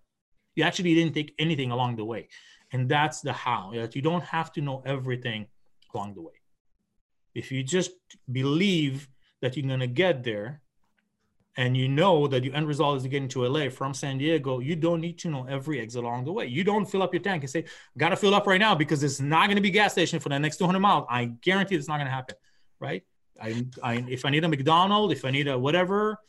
You 0.55 0.63
actually 0.63 0.93
didn't 0.95 1.13
take 1.13 1.33
anything 1.37 1.71
along 1.71 1.97
the 1.97 2.05
way. 2.05 2.27
And 2.71 2.89
that's 2.89 3.21
the 3.21 3.33
how. 3.33 3.71
That 3.73 3.95
you 3.95 4.01
don't 4.01 4.23
have 4.23 4.51
to 4.53 4.61
know 4.61 4.83
everything 4.85 5.47
along 5.95 6.13
the 6.13 6.21
way. 6.21 6.33
If 7.33 7.51
you 7.51 7.63
just 7.63 7.91
believe 8.31 9.09
that 9.41 9.57
you're 9.57 9.67
going 9.67 9.79
to 9.79 9.87
get 9.87 10.23
there 10.23 10.61
and 11.57 11.75
you 11.75 11.87
know 11.87 12.27
that 12.27 12.43
your 12.43 12.53
end 12.55 12.67
result 12.67 12.97
is 12.97 13.03
to 13.03 13.09
get 13.09 13.23
into 13.23 13.45
LA 13.45 13.69
from 13.69 13.93
San 13.93 14.17
Diego, 14.17 14.59
you 14.59 14.75
don't 14.75 15.01
need 15.01 15.17
to 15.19 15.29
know 15.29 15.45
every 15.45 15.79
exit 15.79 16.03
along 16.03 16.25
the 16.25 16.31
way. 16.31 16.45
You 16.45 16.63
don't 16.63 16.85
fill 16.85 17.01
up 17.01 17.13
your 17.13 17.21
tank 17.21 17.43
and 17.43 17.49
say, 17.49 17.65
got 17.97 18.09
to 18.09 18.17
fill 18.17 18.35
up 18.35 18.45
right 18.45 18.59
now 18.59 18.75
because 18.75 19.03
it's 19.03 19.19
not 19.19 19.47
going 19.47 19.55
to 19.55 19.61
be 19.61 19.71
gas 19.71 19.93
station 19.93 20.19
for 20.19 20.29
the 20.29 20.39
next 20.39 20.57
200 20.57 20.79
miles. 20.79 21.05
I 21.09 21.25
guarantee 21.25 21.75
it's 21.75 21.87
not 21.87 21.97
going 21.97 22.07
to 22.07 22.11
happen, 22.11 22.35
right? 22.79 23.03
I, 23.41 23.65
I, 23.83 24.05
if 24.07 24.25
I 24.25 24.29
need 24.29 24.43
a 24.43 24.49
McDonald's, 24.49 25.13
if 25.13 25.25
I 25.25 25.31
need 25.31 25.47
a 25.47 25.57
whatever, 25.57 26.19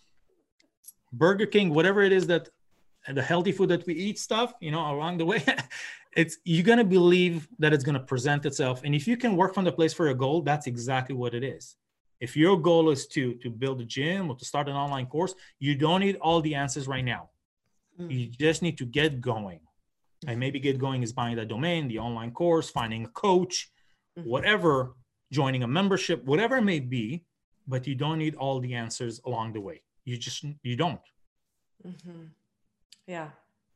Burger 1.12 1.47
King, 1.47 1.73
whatever 1.73 2.03
it 2.03 2.12
is 2.12 2.27
that 2.29 2.49
the 3.09 3.23
healthy 3.23 3.53
food 3.53 3.69
that 3.69 3.87
we 3.87 3.95
eat 3.95 4.19
stuff, 4.19 4.55
you 4.61 4.71
know, 4.71 4.93
along 4.93 5.19
the 5.19 5.25
way, 5.25 5.45
it's 6.17 6.39
you're 6.45 6.64
gonna 6.64 6.85
believe 6.85 7.47
that 7.59 7.73
it's 7.73 7.85
gonna 7.85 8.01
present 8.01 8.47
itself. 8.47 8.83
And 8.85 8.95
if 8.95 9.07
you 9.07 9.17
can 9.17 9.37
work 9.37 9.55
from 9.55 9.64
the 9.64 9.73
place 9.73 9.93
for 9.93 10.09
a 10.09 10.14
goal, 10.14 10.43
that's 10.43 10.67
exactly 10.67 11.14
what 11.14 11.35
it 11.35 11.45
is. 11.45 11.77
If 12.21 12.37
your 12.37 12.57
goal 12.59 12.91
is 12.91 13.07
to 13.09 13.35
to 13.35 13.51
build 13.51 13.81
a 13.83 13.85
gym 13.85 14.31
or 14.31 14.37
to 14.37 14.45
start 14.45 14.69
an 14.69 14.75
online 14.75 15.07
course, 15.07 15.35
you 15.61 15.75
don't 15.75 16.01
need 16.01 16.17
all 16.17 16.41
the 16.41 16.55
answers 16.55 16.89
right 16.89 17.05
now. 17.05 17.31
Mm. 18.01 18.11
You 18.11 18.27
just 18.27 18.62
need 18.62 18.79
to 18.79 18.87
get 18.87 19.21
going. 19.21 19.61
And 20.27 20.41
maybe 20.41 20.59
get 20.59 20.79
going 20.79 21.03
is 21.03 21.12
buying 21.12 21.37
that 21.37 21.49
domain, 21.49 21.89
the 21.89 21.99
online 21.99 22.33
course, 22.33 22.71
finding 22.71 23.05
a 23.05 23.09
coach, 23.09 23.71
mm-hmm. 24.19 24.29
whatever, 24.29 24.95
joining 25.31 25.62
a 25.62 25.69
membership, 25.69 26.25
whatever 26.25 26.57
it 26.57 26.62
may 26.62 26.81
be, 26.81 27.23
but 27.69 27.87
you 27.87 27.95
don't 27.95 28.19
need 28.19 28.35
all 28.37 28.59
the 28.59 28.75
answers 28.75 29.21
along 29.27 29.53
the 29.53 29.61
way. 29.61 29.83
You 30.05 30.17
just 30.17 30.45
you 30.62 30.77
don't. 30.77 31.01
Mm-hmm. 31.87 32.27
Yeah. 33.07 33.29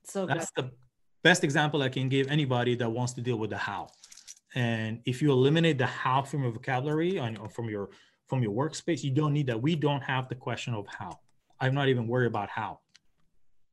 So 0.05 0.27
that's 0.27 0.51
good. 0.51 0.67
the 0.67 0.71
best 1.23 1.45
example 1.45 1.83
I 1.83 1.89
can 1.89 2.09
give 2.09 2.29
anybody 2.29 2.75
that 2.77 2.91
wants 2.91 3.13
to 3.15 3.21
deal 3.21 3.37
with 3.37 3.51
the 3.51 3.59
how. 3.59 3.89
And 4.55 5.01
if 5.05 5.23
you 5.23 5.31
eliminate 5.31 5.79
the 5.79 5.87
how 5.87 6.23
from 6.23 6.43
your 6.43 6.53
vocabulary 6.53 7.19
and 7.19 7.39
from 7.53 7.69
your 7.69 7.91
from 8.29 8.43
your 8.43 8.53
workspace, 8.53 9.03
you 9.03 9.11
don't 9.11 9.33
need 9.33 9.49
that. 9.49 9.61
We 9.61 9.75
don't 9.75 10.03
have 10.03 10.29
the 10.29 10.37
question 10.37 10.75
of 10.75 10.87
how. 10.87 11.19
I'm 11.61 11.75
not 11.75 11.89
even 11.89 12.07
worried 12.07 12.29
about 12.29 12.49
how. 12.49 12.81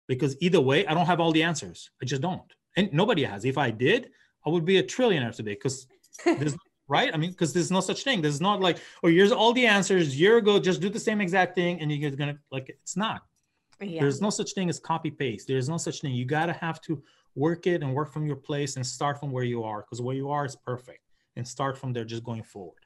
Because 0.08 0.36
either 0.42 0.60
way, 0.60 0.86
I 0.88 0.94
don't 0.94 1.06
have 1.06 1.20
all 1.20 1.32
the 1.32 1.44
answers. 1.44 1.92
I 2.02 2.06
just 2.06 2.22
don't. 2.22 2.42
And 2.76 2.92
nobody 2.92 3.24
has. 3.24 3.46
If 3.46 3.58
I 3.58 3.72
did, 3.72 4.10
I 4.46 4.50
would 4.50 4.66
be 4.66 4.78
a 4.78 4.84
trillionaire 4.84 5.36
today 5.36 5.54
because 5.54 5.88
there's 6.26 6.56
right? 6.88 7.14
I 7.14 7.18
mean, 7.18 7.32
because 7.32 7.54
there's 7.54 7.72
no 7.72 7.80
such 7.82 8.04
thing. 8.04 8.22
There's 8.22 8.42
not 8.42 8.62
like, 8.62 8.78
oh, 9.04 9.10
here's 9.10 9.32
all 9.32 9.54
the 9.54 9.66
answers. 9.66 10.20
Year 10.20 10.38
ago, 10.38 10.60
just 10.60 10.82
do 10.82 10.90
the 10.90 11.00
same 11.00 11.22
exact 11.22 11.56
thing, 11.56 11.82
and 11.82 11.92
you're 11.92 12.12
gonna 12.12 12.38
like 12.52 12.70
it's 12.70 12.98
not. 12.98 13.22
Yeah. 13.80 14.02
There's 14.02 14.22
no 14.22 14.30
such 14.30 14.54
thing 14.54 14.70
as 14.70 14.80
copy 14.80 15.12
paste. 15.12 15.48
There's 15.48 15.70
no 15.70 15.78
such 15.78 16.02
thing. 16.02 16.14
You 16.14 16.26
gotta 16.26 16.54
have 16.54 16.82
to 16.82 17.04
work 17.38 17.68
it 17.68 17.84
and 17.84 17.94
work 17.94 18.12
from 18.12 18.26
your 18.26 18.36
place 18.36 18.76
and 18.76 18.86
start 18.86 19.20
from 19.20 19.32
where 19.32 19.44
you 19.44 19.64
are 19.64 19.82
because 19.82 20.02
where 20.02 20.16
you 20.16 20.30
are 20.30 20.44
is 20.46 20.56
perfect 20.56 21.02
and 21.36 21.48
start 21.48 21.78
from 21.78 21.94
there 21.94 22.04
just 22.04 22.24
going 22.24 22.42
forward. 22.42 22.84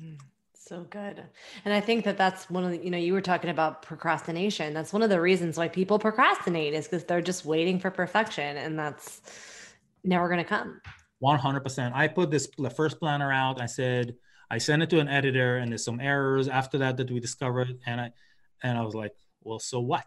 Hmm, 0.00 0.14
so 0.54 0.86
good. 0.88 1.22
And 1.64 1.74
i 1.74 1.80
think 1.80 2.04
that 2.04 2.16
that's 2.16 2.48
one 2.48 2.64
of 2.64 2.70
the 2.70 2.78
you 2.78 2.90
know 2.90 2.98
you 2.98 3.12
were 3.12 3.20
talking 3.20 3.50
about 3.50 3.82
procrastination. 3.82 4.72
That's 4.72 4.92
one 4.92 5.02
of 5.02 5.10
the 5.10 5.20
reasons 5.20 5.58
why 5.58 5.68
people 5.68 5.98
procrastinate 5.98 6.72
is 6.72 6.88
because 6.88 7.04
they're 7.04 7.20
just 7.20 7.44
waiting 7.44 7.78
for 7.78 7.90
perfection 7.90 8.56
and 8.56 8.78
that's 8.78 9.20
never 10.04 10.28
going 10.28 10.38
to 10.38 10.44
come 10.44 10.80
100% 11.22 11.92
i 11.94 12.06
put 12.06 12.30
this 12.30 12.48
the 12.56 12.70
first 12.70 12.98
planner 12.98 13.30
out. 13.30 13.60
I 13.60 13.66
said 13.66 14.14
i 14.50 14.56
sent 14.56 14.82
it 14.82 14.88
to 14.90 15.00
an 15.00 15.08
editor 15.08 15.58
and 15.58 15.70
there's 15.70 15.84
some 15.84 16.00
errors 16.00 16.48
after 16.48 16.78
that 16.78 16.96
that 16.96 17.10
we 17.10 17.20
discovered 17.20 17.76
and 17.84 18.00
i 18.00 18.10
and 18.62 18.78
i 18.78 18.82
was 18.82 18.94
like 18.94 19.12
well 19.42 19.58
so 19.58 19.80
what 19.80 20.06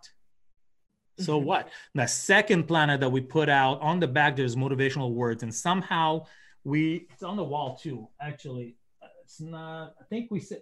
so 1.24 1.38
mm-hmm. 1.38 1.48
what? 1.48 1.70
The 1.94 2.08
second 2.08 2.68
planner 2.68 2.98
that 2.98 3.10
we 3.10 3.22
put 3.22 3.50
out 3.50 3.82
on 3.82 4.00
the 4.00 4.08
back, 4.08 4.36
there's 4.36 4.56
motivational 4.56 5.12
words, 5.14 5.44
and 5.44 5.54
somehow 5.54 6.26
we 6.64 7.08
it's 7.12 7.24
on 7.24 7.38
the 7.38 7.44
wall 7.44 7.78
too. 7.78 8.08
Actually, 8.22 8.76
it's 9.24 9.42
not. 9.42 9.96
I 10.00 10.04
think 10.10 10.32
we 10.32 10.40
said. 10.40 10.62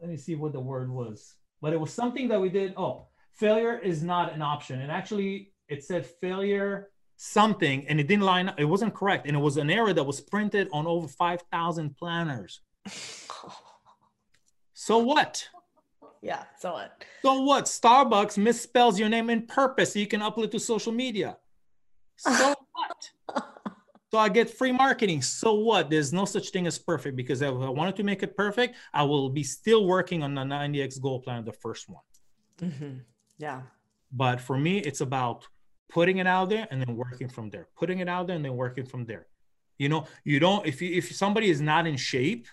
Let 0.00 0.10
me 0.10 0.16
see 0.16 0.34
what 0.34 0.52
the 0.52 0.60
word 0.60 0.90
was, 0.90 1.34
but 1.62 1.72
it 1.72 1.80
was 1.80 1.92
something 1.92 2.28
that 2.28 2.40
we 2.40 2.48
did. 2.48 2.74
Oh, 2.76 3.06
failure 3.32 3.78
is 3.78 4.02
not 4.02 4.34
an 4.34 4.42
option, 4.42 4.80
and 4.80 4.90
actually, 4.90 5.52
it 5.68 5.84
said 5.84 6.04
failure 6.06 6.90
something, 7.16 7.86
and 7.88 8.00
it 8.00 8.08
didn't 8.08 8.24
line 8.24 8.48
up. 8.48 8.58
It 8.58 8.64
wasn't 8.64 8.94
correct, 8.94 9.26
and 9.26 9.36
it 9.36 9.40
was 9.40 9.56
an 9.56 9.70
error 9.70 9.92
that 9.92 10.04
was 10.04 10.20
printed 10.20 10.68
on 10.72 10.86
over 10.86 11.08
five 11.08 11.42
thousand 11.52 11.96
planners. 11.96 12.60
so 14.74 14.98
what? 14.98 15.48
Yeah. 16.24 16.44
So 16.58 16.72
what? 16.72 17.04
So 17.20 17.42
what? 17.42 17.64
Starbucks 17.66 18.38
misspells 18.38 18.98
your 18.98 19.10
name 19.10 19.28
in 19.28 19.42
purpose 19.46 19.92
so 19.92 19.98
you 19.98 20.06
can 20.06 20.20
upload 20.20 20.50
to 20.52 20.58
social 20.58 20.90
media. 20.90 21.36
So 22.16 22.54
what? 22.72 23.44
So 24.10 24.18
I 24.18 24.30
get 24.30 24.48
free 24.48 24.72
marketing. 24.72 25.20
So 25.20 25.52
what? 25.52 25.90
There's 25.90 26.14
no 26.14 26.24
such 26.24 26.48
thing 26.48 26.66
as 26.66 26.78
perfect 26.78 27.14
because 27.14 27.42
if 27.42 27.50
I 27.50 27.68
wanted 27.68 27.96
to 27.96 28.04
make 28.04 28.22
it 28.22 28.34
perfect, 28.38 28.74
I 28.94 29.02
will 29.02 29.28
be 29.28 29.42
still 29.42 29.84
working 29.86 30.22
on 30.22 30.34
the 30.34 30.40
90x 30.40 30.98
goal 30.98 31.20
plan, 31.20 31.44
the 31.44 31.52
first 31.52 31.90
one. 31.90 32.04
Mm-hmm. 32.62 32.98
Yeah. 33.38 33.60
But 34.10 34.40
for 34.40 34.56
me, 34.56 34.78
it's 34.78 35.02
about 35.02 35.46
putting 35.90 36.18
it 36.18 36.26
out 36.26 36.48
there 36.48 36.66
and 36.70 36.80
then 36.80 36.96
working 36.96 37.28
from 37.28 37.50
there. 37.50 37.68
Putting 37.76 37.98
it 37.98 38.08
out 38.08 38.28
there 38.28 38.36
and 38.36 38.44
then 38.44 38.56
working 38.56 38.86
from 38.86 39.04
there. 39.04 39.26
You 39.76 39.90
know, 39.90 40.06
you 40.24 40.40
don't 40.40 40.64
if 40.64 40.80
you, 40.80 40.90
if 40.96 41.14
somebody 41.14 41.50
is 41.50 41.60
not 41.60 41.86
in 41.86 41.98
shape, 41.98 42.46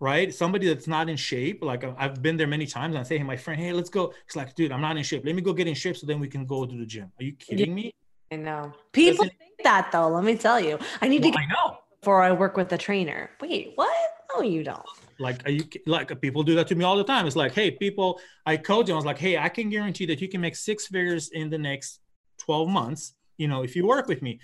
right? 0.00 0.32
Somebody 0.34 0.68
that's 0.68 0.86
not 0.86 1.08
in 1.08 1.16
shape, 1.16 1.62
like 1.62 1.84
uh, 1.84 1.94
I've 1.98 2.22
been 2.22 2.36
there 2.36 2.46
many 2.46 2.66
times. 2.66 2.94
And 2.94 2.98
I 2.98 3.02
say, 3.02 3.18
hey, 3.18 3.24
my 3.24 3.36
friend, 3.36 3.60
hey, 3.60 3.72
let's 3.72 3.90
go. 3.90 4.12
It's 4.26 4.36
like, 4.36 4.54
dude, 4.54 4.72
I'm 4.72 4.80
not 4.80 4.96
in 4.96 5.02
shape. 5.02 5.24
Let 5.24 5.34
me 5.34 5.42
go 5.42 5.52
get 5.52 5.66
in 5.66 5.74
shape 5.74 5.96
so 5.96 6.06
then 6.06 6.20
we 6.20 6.28
can 6.28 6.44
go 6.44 6.66
to 6.66 6.76
the 6.76 6.86
gym. 6.86 7.10
Are 7.18 7.24
you 7.24 7.32
kidding 7.32 7.74
me? 7.74 7.94
I 8.30 8.36
know. 8.36 8.72
People 8.92 9.24
think 9.24 9.62
that 9.62 9.90
though. 9.92 10.08
Let 10.08 10.24
me 10.24 10.36
tell 10.36 10.60
you, 10.60 10.78
I 11.00 11.08
need 11.08 11.22
well, 11.22 11.32
to. 11.32 11.38
Get 11.38 11.46
I 11.46 11.52
know. 11.52 11.78
Before 12.00 12.22
I 12.22 12.32
work 12.32 12.56
with 12.56 12.68
the 12.68 12.78
trainer. 12.78 13.30
Wait, 13.40 13.72
what? 13.74 13.94
No, 14.34 14.42
you 14.42 14.62
don't. 14.62 14.84
Like, 15.18 15.46
are 15.46 15.50
you 15.50 15.64
like 15.86 16.20
people 16.20 16.42
do 16.42 16.54
that 16.56 16.68
to 16.68 16.74
me 16.74 16.84
all 16.84 16.96
the 16.96 17.04
time? 17.04 17.26
It's 17.26 17.36
like, 17.36 17.52
hey, 17.52 17.70
people, 17.70 18.20
I 18.44 18.56
coach. 18.58 18.90
I 18.90 18.94
was 18.94 19.04
like, 19.04 19.18
hey, 19.18 19.38
I 19.38 19.48
can 19.48 19.70
guarantee 19.70 20.06
that 20.06 20.20
you 20.20 20.28
can 20.28 20.40
make 20.40 20.56
six 20.56 20.86
figures 20.86 21.30
in 21.30 21.48
the 21.48 21.58
next 21.58 22.00
12 22.40 22.68
months. 22.68 23.14
You 23.38 23.48
know, 23.48 23.62
if 23.62 23.74
you 23.74 23.86
work 23.86 24.08
with 24.08 24.22
me 24.22 24.40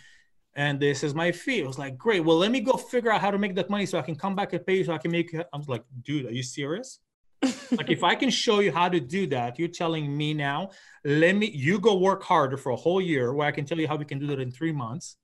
and 0.55 0.79
this 0.79 1.03
is 1.03 1.15
my 1.15 1.33
fee. 1.33 1.61
It 1.61 1.67
was 1.67 1.79
like, 1.79 1.97
great. 1.97 2.21
Well, 2.21 2.37
let 2.37 2.51
me 2.51 2.61
go 2.61 2.73
figure 2.73 3.11
out 3.11 3.21
how 3.21 3.31
to 3.31 3.39
make 3.39 3.55
that 3.55 3.71
money 3.71 3.87
so 3.87 3.99
I 3.99 4.03
can 4.03 4.15
come 4.15 4.35
back 4.35 4.53
and 4.53 4.65
pay 4.67 4.77
you 4.77 4.85
so 4.85 4.93
I 4.93 4.99
can 4.99 5.11
make 5.11 5.33
it. 5.33 5.47
I 5.53 5.57
was 5.57 5.69
like, 5.69 5.85
dude, 6.03 6.27
are 6.27 6.33
you 6.33 6.43
serious? 6.43 6.99
like 7.73 7.91
if 7.91 8.05
I 8.05 8.15
can 8.15 8.31
show 8.31 8.61
you 8.61 8.71
how 8.71 8.89
to 8.89 9.01
do 9.01 9.27
that, 9.29 9.59
you're 9.59 9.69
telling 9.69 10.17
me 10.17 10.33
now, 10.35 10.71
let 11.05 11.35
me 11.35 11.51
you 11.51 11.81
go 11.81 11.97
work 11.97 12.23
harder 12.23 12.57
for 12.57 12.71
a 12.71 12.77
whole 12.77 13.01
year 13.01 13.33
where 13.33 13.49
I 13.49 13.51
can 13.51 13.65
tell 13.65 13.81
you 13.81 13.89
how 13.89 13.97
we 13.97 14.05
can 14.05 14.19
do 14.19 14.27
that 14.29 14.39
in 14.39 14.51
three 14.51 14.73
months. 14.73 15.17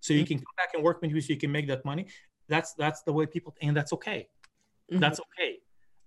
So 0.00 0.12
you 0.12 0.20
mm-hmm. 0.20 0.28
can 0.28 0.38
come 0.38 0.54
back 0.56 0.68
and 0.74 0.84
work 0.84 1.00
with 1.00 1.10
me 1.10 1.20
so 1.20 1.32
you 1.32 1.38
can 1.38 1.50
make 1.50 1.66
that 1.68 1.84
money. 1.84 2.06
That's 2.48 2.74
that's 2.74 3.02
the 3.02 3.12
way 3.12 3.26
people 3.26 3.56
and 3.60 3.76
that's 3.76 3.92
okay. 3.94 4.28
Mm-hmm. 4.92 5.00
That's 5.00 5.18
okay. 5.18 5.56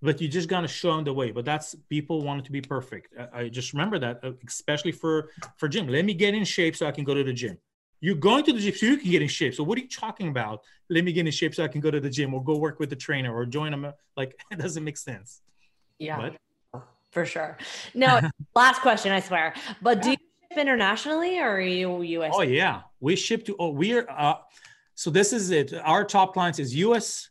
But 0.02 0.22
you 0.22 0.30
just 0.30 0.48
gotta 0.48 0.70
show 0.70 0.96
them 0.96 1.04
the 1.04 1.14
way. 1.14 1.32
But 1.32 1.44
that's 1.44 1.76
people 1.90 2.22
want 2.22 2.40
it 2.40 2.46
to 2.46 2.54
be 2.54 2.62
perfect. 2.62 3.14
I, 3.20 3.42
I 3.42 3.50
just 3.50 3.74
remember 3.74 4.00
that, 4.00 4.24
uh, 4.24 4.32
especially 4.48 4.94
for 4.94 5.32
for 5.58 5.68
gym. 5.68 5.90
Let 5.90 6.06
me 6.06 6.14
get 6.14 6.36
in 6.36 6.46
shape 6.46 6.78
so 6.78 6.86
I 6.86 6.92
can 6.92 7.04
go 7.04 7.14
to 7.14 7.24
the 7.24 7.34
gym 7.34 7.58
you're 8.02 8.16
going 8.16 8.43
to 8.45 8.54
the 8.54 8.60
gym 8.60 8.74
so 8.74 8.86
you 8.86 8.97
can 8.97 9.12
get 9.12 9.22
in 9.22 9.28
shape. 9.28 9.56
So 9.56 9.64
what 9.64 9.78
are 9.78 9.82
you 9.82 9.88
talking 9.88 10.30
about? 10.30 10.62
Let 10.89 11.04
me 11.04 11.12
get 11.12 11.26
in 11.26 11.32
shape 11.32 11.54
so 11.54 11.64
I 11.64 11.68
can 11.68 11.82
go 11.82 11.91
to 11.91 12.00
the 12.00 12.10
gym 12.10 12.34
or 12.34 12.43
go 12.43 12.58
work 12.58 12.80
with 12.80 12.89
the 12.89 12.95
trainer 12.95 13.36
or 13.36 13.45
join 13.45 13.72
them. 13.72 13.91
Like 14.16 14.39
it 14.52 14.60
doesn't 14.60 14.84
make 14.84 14.97
sense. 14.97 15.41
Yeah, 15.97 16.32
but. 16.74 16.82
for 17.12 17.26
sure. 17.26 17.58
No, 17.93 18.20
last 18.56 18.82
question, 18.82 19.12
I 19.12 19.20
swear. 19.20 19.54
But 19.82 20.02
do 20.02 20.12
you 20.12 20.18
ship 20.52 20.58
internationally 20.58 21.39
or 21.39 21.56
are 21.56 21.62
you 21.62 22.02
US? 22.02 22.34
Oh 22.36 22.41
yeah, 22.41 22.82
we 23.00 23.16
ship 23.16 23.45
to. 23.45 23.56
Oh, 23.60 23.70
we're. 23.70 24.08
Uh, 24.10 24.36
so 24.95 25.10
this 25.10 25.34
is 25.34 25.50
it. 25.52 25.74
Our 25.74 26.04
top 26.04 26.34
clients 26.34 26.60
is 26.60 26.76
US, 26.76 27.30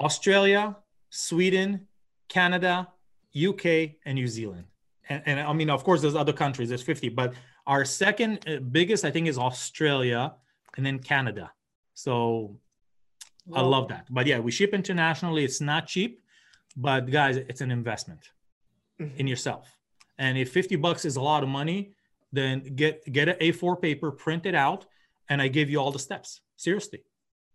Australia, 0.00 0.76
Sweden, 1.10 1.86
Canada, 2.28 2.88
UK, 3.36 3.96
and 4.04 4.14
New 4.14 4.26
Zealand. 4.26 4.64
And, 5.08 5.22
and 5.26 5.40
I 5.40 5.52
mean, 5.52 5.70
of 5.70 5.84
course, 5.84 6.00
there's 6.00 6.14
other 6.14 6.32
countries. 6.32 6.68
There's 6.70 6.82
50, 6.82 7.10
but 7.10 7.34
our 7.66 7.84
second 7.84 8.46
uh, 8.48 8.58
biggest, 8.58 9.04
I 9.04 9.10
think, 9.10 9.28
is 9.28 9.38
Australia 9.38 10.34
and 10.76 10.84
then 10.84 10.98
Canada. 10.98 11.52
So 11.94 12.56
Whoa. 13.46 13.58
I 13.58 13.62
love 13.62 13.88
that. 13.88 14.06
But 14.10 14.26
yeah, 14.26 14.38
we 14.38 14.50
ship 14.50 14.74
internationally. 14.74 15.44
It's 15.44 15.60
not 15.60 15.86
cheap, 15.86 16.22
but 16.76 17.10
guys, 17.10 17.36
it's 17.36 17.60
an 17.60 17.70
investment 17.70 18.30
mm-hmm. 19.00 19.16
in 19.18 19.26
yourself. 19.26 19.70
And 20.18 20.38
if 20.38 20.52
50 20.52 20.76
bucks 20.76 21.04
is 21.04 21.16
a 21.16 21.20
lot 21.20 21.42
of 21.42 21.48
money, 21.48 21.92
then 22.32 22.60
get 22.74 23.10
get 23.12 23.28
an 23.28 23.36
A4 23.40 23.80
paper, 23.80 24.10
print 24.10 24.46
it 24.46 24.54
out, 24.54 24.86
and 25.28 25.40
I 25.40 25.48
give 25.48 25.70
you 25.70 25.78
all 25.78 25.90
the 25.90 25.98
steps. 25.98 26.40
Seriously. 26.56 27.04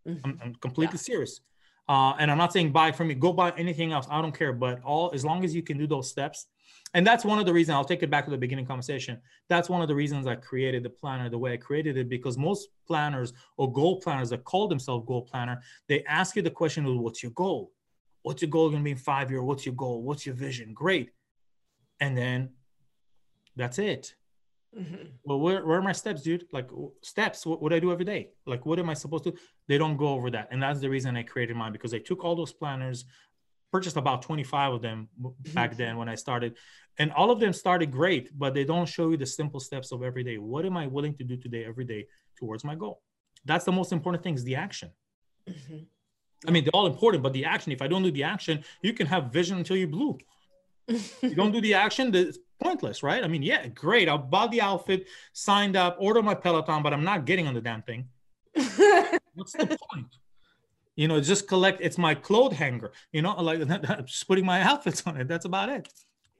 Mm-hmm. 0.07 0.25
I'm, 0.25 0.39
I'm, 0.43 0.55
completely 0.55 0.95
yeah. 0.95 1.11
serious. 1.11 1.41
Uh, 1.87 2.13
and 2.19 2.29
I'm 2.31 2.37
not 2.37 2.53
saying 2.53 2.71
buy 2.71 2.91
from 2.91 3.07
me, 3.07 3.15
go 3.15 3.33
buy 3.33 3.51
anything 3.57 3.91
else. 3.91 4.07
I 4.09 4.21
don't 4.21 4.37
care. 4.37 4.53
But 4.53 4.81
all 4.83 5.11
as 5.13 5.25
long 5.25 5.43
as 5.43 5.55
you 5.55 5.63
can 5.63 5.77
do 5.77 5.87
those 5.87 6.09
steps, 6.09 6.47
and 6.93 7.05
that's 7.05 7.23
one 7.23 7.39
of 7.39 7.45
the 7.45 7.53
reasons 7.53 7.75
i'll 7.75 7.85
take 7.85 8.03
it 8.03 8.09
back 8.09 8.25
to 8.25 8.31
the 8.31 8.37
beginning 8.37 8.65
conversation. 8.65 9.19
That's 9.47 9.69
one 9.69 9.81
of 9.81 9.87
the 9.87 9.95
reasons 9.95 10.27
i 10.27 10.35
created 10.35 10.83
the 10.83 10.89
planner 10.89 11.29
the 11.29 11.37
way 11.37 11.53
i 11.53 11.57
created 11.57 11.97
it 11.97 12.09
because 12.09 12.37
most 12.37 12.69
planners 12.87 13.33
or 13.57 13.71
goal 13.71 13.99
planners 14.01 14.29
that 14.31 14.43
call 14.43 14.67
themselves 14.67 15.05
goal 15.07 15.21
planner 15.21 15.61
they 15.87 16.03
ask 16.05 16.35
you 16.35 16.41
the 16.41 16.49
question 16.49 16.85
of 16.85 16.97
what's 16.97 17.23
your 17.23 17.31
goal? 17.33 17.71
What's 18.23 18.41
your 18.41 18.51
goal 18.51 18.69
going 18.69 18.81
to 18.81 18.83
be 18.83 18.91
in 18.91 18.97
five 18.97 19.31
years 19.31 19.43
what's 19.43 19.65
your 19.65 19.75
goal? 19.75 20.03
What's 20.03 20.25
your 20.25 20.35
vision? 20.35 20.73
Great. 20.73 21.11
And 21.99 22.17
then 22.17 22.49
that's 23.55 23.79
it. 23.79 24.15
Mm-hmm. 24.77 25.07
well 25.23 25.39
where, 25.39 25.65
where 25.65 25.79
are 25.79 25.81
my 25.81 25.93
steps 25.93 26.21
dude? 26.21 26.45
Like 26.51 26.69
steps 27.01 27.43
what, 27.43 27.59
what 27.59 27.69
do 27.69 27.75
i 27.75 27.79
do 27.79 27.91
every 27.91 28.05
day? 28.05 28.29
Like 28.45 28.67
what 28.67 28.77
am 28.77 28.89
i 28.89 28.93
supposed 28.93 29.23
to 29.23 29.33
they 29.67 29.77
don't 29.77 29.97
go 29.97 30.09
over 30.09 30.29
that. 30.31 30.47
And 30.51 30.61
that's 30.61 30.79
the 30.79 30.89
reason 30.89 31.17
i 31.17 31.23
created 31.23 31.55
mine 31.55 31.71
because 31.71 31.93
i 31.93 31.97
took 31.99 32.23
all 32.23 32.35
those 32.35 32.53
planners 32.53 33.05
purchased 33.71 33.97
about 33.97 34.21
25 34.21 34.73
of 34.73 34.81
them 34.81 35.07
back 35.53 35.77
then 35.77 35.97
when 35.97 36.09
I 36.09 36.15
started. 36.15 36.57
And 36.97 37.11
all 37.13 37.31
of 37.31 37.39
them 37.39 37.53
started 37.53 37.91
great, 37.91 38.37
but 38.37 38.53
they 38.53 38.63
don't 38.63 38.87
show 38.87 39.11
you 39.11 39.17
the 39.17 39.25
simple 39.25 39.59
steps 39.59 39.91
of 39.91 40.03
every 40.03 40.23
day. 40.23 40.37
What 40.37 40.65
am 40.65 40.75
I 40.75 40.87
willing 40.87 41.15
to 41.15 41.23
do 41.23 41.37
today, 41.37 41.65
every 41.65 41.85
day 41.85 42.07
towards 42.37 42.63
my 42.63 42.75
goal? 42.75 43.01
That's 43.45 43.65
the 43.65 43.71
most 43.71 43.91
important 43.91 44.23
thing 44.23 44.35
is 44.35 44.43
the 44.43 44.55
action. 44.55 44.91
Mm-hmm. 45.47 45.77
I 46.47 46.51
mean, 46.51 46.63
they're 46.63 46.75
all 46.75 46.87
important, 46.87 47.23
but 47.23 47.33
the 47.33 47.45
action, 47.45 47.71
if 47.71 47.81
I 47.81 47.87
don't 47.87 48.03
do 48.03 48.11
the 48.11 48.23
action, 48.23 48.63
you 48.81 48.93
can 48.93 49.07
have 49.07 49.25
vision 49.25 49.57
until 49.57 49.77
you 49.77 49.87
blue. 49.87 50.17
you 50.87 51.35
don't 51.35 51.51
do 51.51 51.61
the 51.61 51.73
action, 51.73 52.13
it's 52.15 52.39
pointless, 52.61 53.03
right? 53.03 53.23
I 53.23 53.27
mean, 53.27 53.43
yeah, 53.43 53.67
great. 53.67 54.09
I 54.09 54.17
bought 54.17 54.51
the 54.51 54.61
outfit, 54.61 55.07
signed 55.33 55.75
up, 55.75 55.97
order 55.99 56.21
my 56.21 56.33
Peloton, 56.33 56.81
but 56.81 56.93
I'm 56.93 57.03
not 57.03 57.25
getting 57.25 57.47
on 57.47 57.53
the 57.53 57.61
damn 57.61 57.81
thing. 57.81 58.07
What's 59.33 59.53
the 59.53 59.77
point? 59.91 60.07
You 60.99 61.07
know 61.07 61.21
just 61.21 61.47
collect 61.47 61.79
it's 61.79 61.97
my 61.97 62.13
clothes 62.13 62.55
hanger 62.55 62.91
you 63.13 63.21
know 63.21 63.33
like 63.41 63.65
just 64.05 64.27
putting 64.27 64.45
my 64.45 64.61
outfits 64.69 65.01
on 65.07 65.15
it 65.15 65.29
that's 65.29 65.45
about 65.45 65.69
it. 65.69 65.87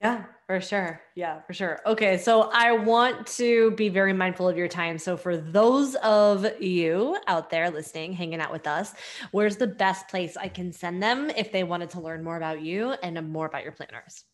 Yeah 0.02 0.24
for 0.46 0.60
sure. 0.60 1.00
Yeah 1.14 1.40
for 1.46 1.54
sure. 1.54 1.80
Okay 1.86 2.18
so 2.18 2.50
i 2.52 2.72
want 2.72 3.26
to 3.38 3.70
be 3.72 3.88
very 3.88 4.12
mindful 4.12 4.48
of 4.48 4.58
your 4.58 4.68
time. 4.68 4.98
So 4.98 5.16
for 5.16 5.38
those 5.38 5.94
of 5.96 6.60
you 6.60 7.16
out 7.26 7.48
there 7.48 7.70
listening 7.70 8.12
hanging 8.12 8.40
out 8.40 8.52
with 8.52 8.66
us 8.66 8.92
where's 9.30 9.56
the 9.56 9.66
best 9.66 10.08
place 10.08 10.36
i 10.36 10.48
can 10.48 10.72
send 10.72 11.02
them 11.02 11.30
if 11.30 11.52
they 11.52 11.64
wanted 11.64 11.88
to 11.90 12.00
learn 12.00 12.22
more 12.22 12.36
about 12.36 12.60
you 12.60 12.92
and 13.02 13.32
more 13.32 13.46
about 13.46 13.62
your 13.62 13.72
planners? 13.72 14.24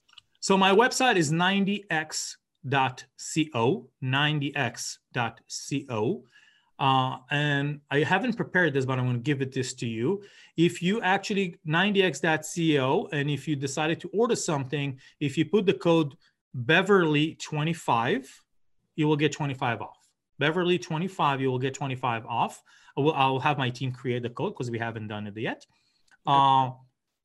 So 0.41 0.57
my 0.57 0.73
website 0.73 1.17
is 1.17 1.31
90x.co 1.31 2.37
90x.co 4.03 6.23
uh, 6.79 7.19
and 7.31 7.81
I 7.91 8.01
haven't 8.01 8.35
prepared 8.35 8.75
this, 8.75 8.85
but 8.85 8.99
I'm 8.99 9.07
going 9.07 9.17
to 9.17 9.23
give 9.23 9.41
it 9.41 9.53
this 9.53 9.73
to 9.75 9.87
you. 9.87 10.23
If 10.57 10.83
you 10.83 11.01
actually 11.01 11.57
90x.co, 11.67 13.09
and 13.13 13.31
if 13.31 13.49
you 13.49 13.57
decided 13.57 14.01
to 14.01 14.09
order 14.09 14.37
something, 14.37 14.99
if 15.21 15.39
you 15.39 15.47
put 15.47 15.67
the 15.67 15.75
code 15.75 16.17
Beverly25, 16.57 18.27
you 18.97 19.09
will 19.09 19.17
get 19.17 19.33
25 19.33 19.81
off. 19.81 20.09
Beverly 20.39 20.79
25, 20.79 21.41
you 21.41 21.51
will 21.51 21.59
get 21.59 21.73
25 21.73 22.27
off. 22.27 22.63
I 22.97 23.01
will, 23.01 23.15
I'll 23.15 23.39
have 23.39 23.57
my 23.57 23.71
team 23.71 23.93
create 23.93 24.23
the 24.23 24.31
code 24.31 24.53
because 24.53 24.71
we 24.71 24.79
haven't 24.79 25.09
done 25.09 25.27
it 25.27 25.37
yet. 25.37 25.65
Uh, 26.27 26.71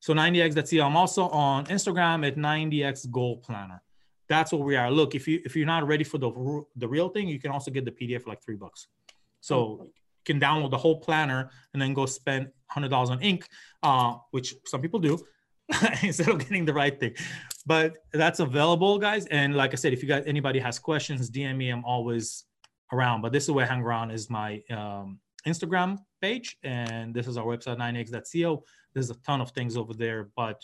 so 0.00 0.14
90x.co. 0.14 0.84
I'm 0.84 0.96
also 0.96 1.28
on 1.28 1.66
Instagram 1.66 2.26
at 2.26 2.36
90x 2.36 3.10
Goal 3.10 3.38
Planner. 3.38 3.82
That's 4.28 4.52
what 4.52 4.62
we 4.62 4.76
are. 4.76 4.90
Look, 4.90 5.14
if 5.14 5.28
you 5.28 5.42
if 5.44 5.54
you're 5.56 5.66
not 5.66 5.86
ready 5.86 6.04
for 6.04 6.16
the 6.16 6.64
the 6.76 6.88
real 6.88 7.08
thing, 7.10 7.28
you 7.28 7.38
can 7.38 7.50
also 7.50 7.70
get 7.70 7.84
the 7.84 7.90
PDF 7.90 8.22
for 8.22 8.30
like 8.30 8.42
three 8.42 8.56
bucks. 8.56 8.86
So 9.42 9.56
oh. 9.56 9.84
you 9.84 9.92
can 10.24 10.40
download 10.40 10.70
the 10.70 10.78
whole 10.78 10.98
planner 11.00 11.50
and 11.74 11.82
then 11.82 11.92
go 11.92 12.06
spend 12.06 12.48
hundred 12.68 12.88
dollars 12.88 13.10
on 13.10 13.20
ink, 13.20 13.46
uh, 13.82 14.14
which 14.30 14.54
some 14.64 14.80
people 14.80 14.98
do, 14.98 15.18
instead 16.02 16.28
of 16.28 16.38
getting 16.38 16.64
the 16.64 16.72
right 16.72 16.98
thing. 16.98 17.14
But 17.66 17.98
that's 18.12 18.40
available, 18.40 18.98
guys. 18.98 19.26
And 19.26 19.54
like 19.54 19.72
I 19.72 19.76
said, 19.76 19.92
if 19.92 20.02
you 20.02 20.08
guys 20.08 20.24
anybody 20.26 20.58
has 20.60 20.78
questions, 20.78 21.30
DM 21.30 21.56
me. 21.56 21.68
I'm 21.68 21.84
always 21.84 22.44
around. 22.92 23.20
But 23.20 23.32
this 23.32 23.44
is 23.44 23.50
where 23.50 23.66
I 23.66 23.68
hang 23.68 23.82
around 23.82 24.10
is 24.10 24.30
my 24.30 24.62
um, 24.70 25.18
Instagram 25.46 25.98
page, 26.22 26.56
and 26.62 27.14
this 27.14 27.26
is 27.26 27.36
our 27.36 27.44
website 27.44 27.78
90x.co. 27.78 28.64
There's 28.94 29.10
a 29.10 29.14
ton 29.26 29.40
of 29.40 29.50
things 29.50 29.76
over 29.76 29.92
there, 29.92 30.30
but 30.36 30.60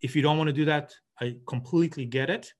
if 0.00 0.16
you 0.16 0.22
don't 0.22 0.38
want 0.38 0.48
to 0.48 0.52
do 0.52 0.64
that, 0.64 0.94
I 1.20 1.36
completely 1.46 2.06
get 2.06 2.30
it 2.30 2.52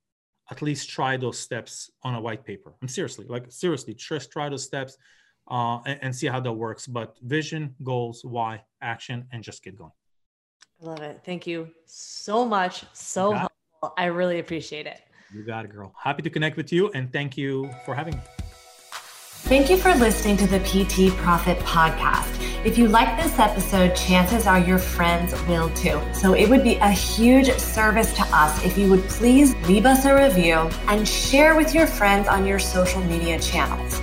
at 0.50 0.62
least 0.62 0.88
try 0.88 1.16
those 1.16 1.38
steps 1.38 1.90
on 2.02 2.14
a 2.14 2.20
white 2.20 2.44
paper. 2.44 2.74
I'm 2.82 2.88
seriously, 2.88 3.26
like 3.28 3.46
seriously, 3.50 3.94
just 3.94 4.32
try 4.32 4.48
those 4.48 4.64
steps 4.64 4.96
uh, 5.50 5.78
and, 5.86 5.98
and, 6.02 6.16
see 6.16 6.26
how 6.26 6.40
that 6.40 6.52
works. 6.52 6.86
But 6.86 7.16
vision, 7.22 7.74
goals, 7.82 8.24
why, 8.24 8.62
action, 8.80 9.26
and 9.32 9.42
just 9.42 9.62
get 9.62 9.76
going. 9.76 9.92
I 10.82 10.86
love 10.86 11.00
it. 11.00 11.20
Thank 11.24 11.46
you 11.46 11.68
so 11.86 12.44
much. 12.44 12.84
So 12.92 13.32
helpful. 13.32 13.94
I 13.96 14.06
really 14.06 14.38
appreciate 14.38 14.86
it. 14.86 15.00
You 15.32 15.44
got 15.44 15.64
it, 15.64 15.72
girl. 15.72 15.94
Happy 16.00 16.22
to 16.22 16.30
connect 16.30 16.56
with 16.56 16.72
you 16.72 16.90
and 16.90 17.12
thank 17.12 17.36
you 17.36 17.70
for 17.84 17.94
having 17.94 18.14
me. 18.14 18.22
Thank 19.44 19.70
you 19.70 19.76
for 19.76 19.94
listening 19.94 20.36
to 20.38 20.46
the 20.46 20.60
PT 20.60 21.16
Profit 21.16 21.58
Podcast. 21.60 22.39
If 22.62 22.76
you 22.76 22.88
like 22.88 23.16
this 23.16 23.38
episode, 23.38 23.96
chances 23.96 24.46
are 24.46 24.58
your 24.58 24.78
friends 24.78 25.32
will 25.48 25.70
too. 25.70 25.98
So 26.12 26.34
it 26.34 26.46
would 26.50 26.62
be 26.62 26.76
a 26.76 26.90
huge 26.90 27.50
service 27.58 28.12
to 28.12 28.22
us 28.24 28.62
if 28.62 28.76
you 28.76 28.90
would 28.90 29.02
please 29.08 29.54
leave 29.66 29.86
us 29.86 30.04
a 30.04 30.14
review 30.14 30.68
and 30.86 31.08
share 31.08 31.56
with 31.56 31.74
your 31.74 31.86
friends 31.86 32.28
on 32.28 32.44
your 32.44 32.58
social 32.58 33.00
media 33.04 33.38
channels. 33.40 34.02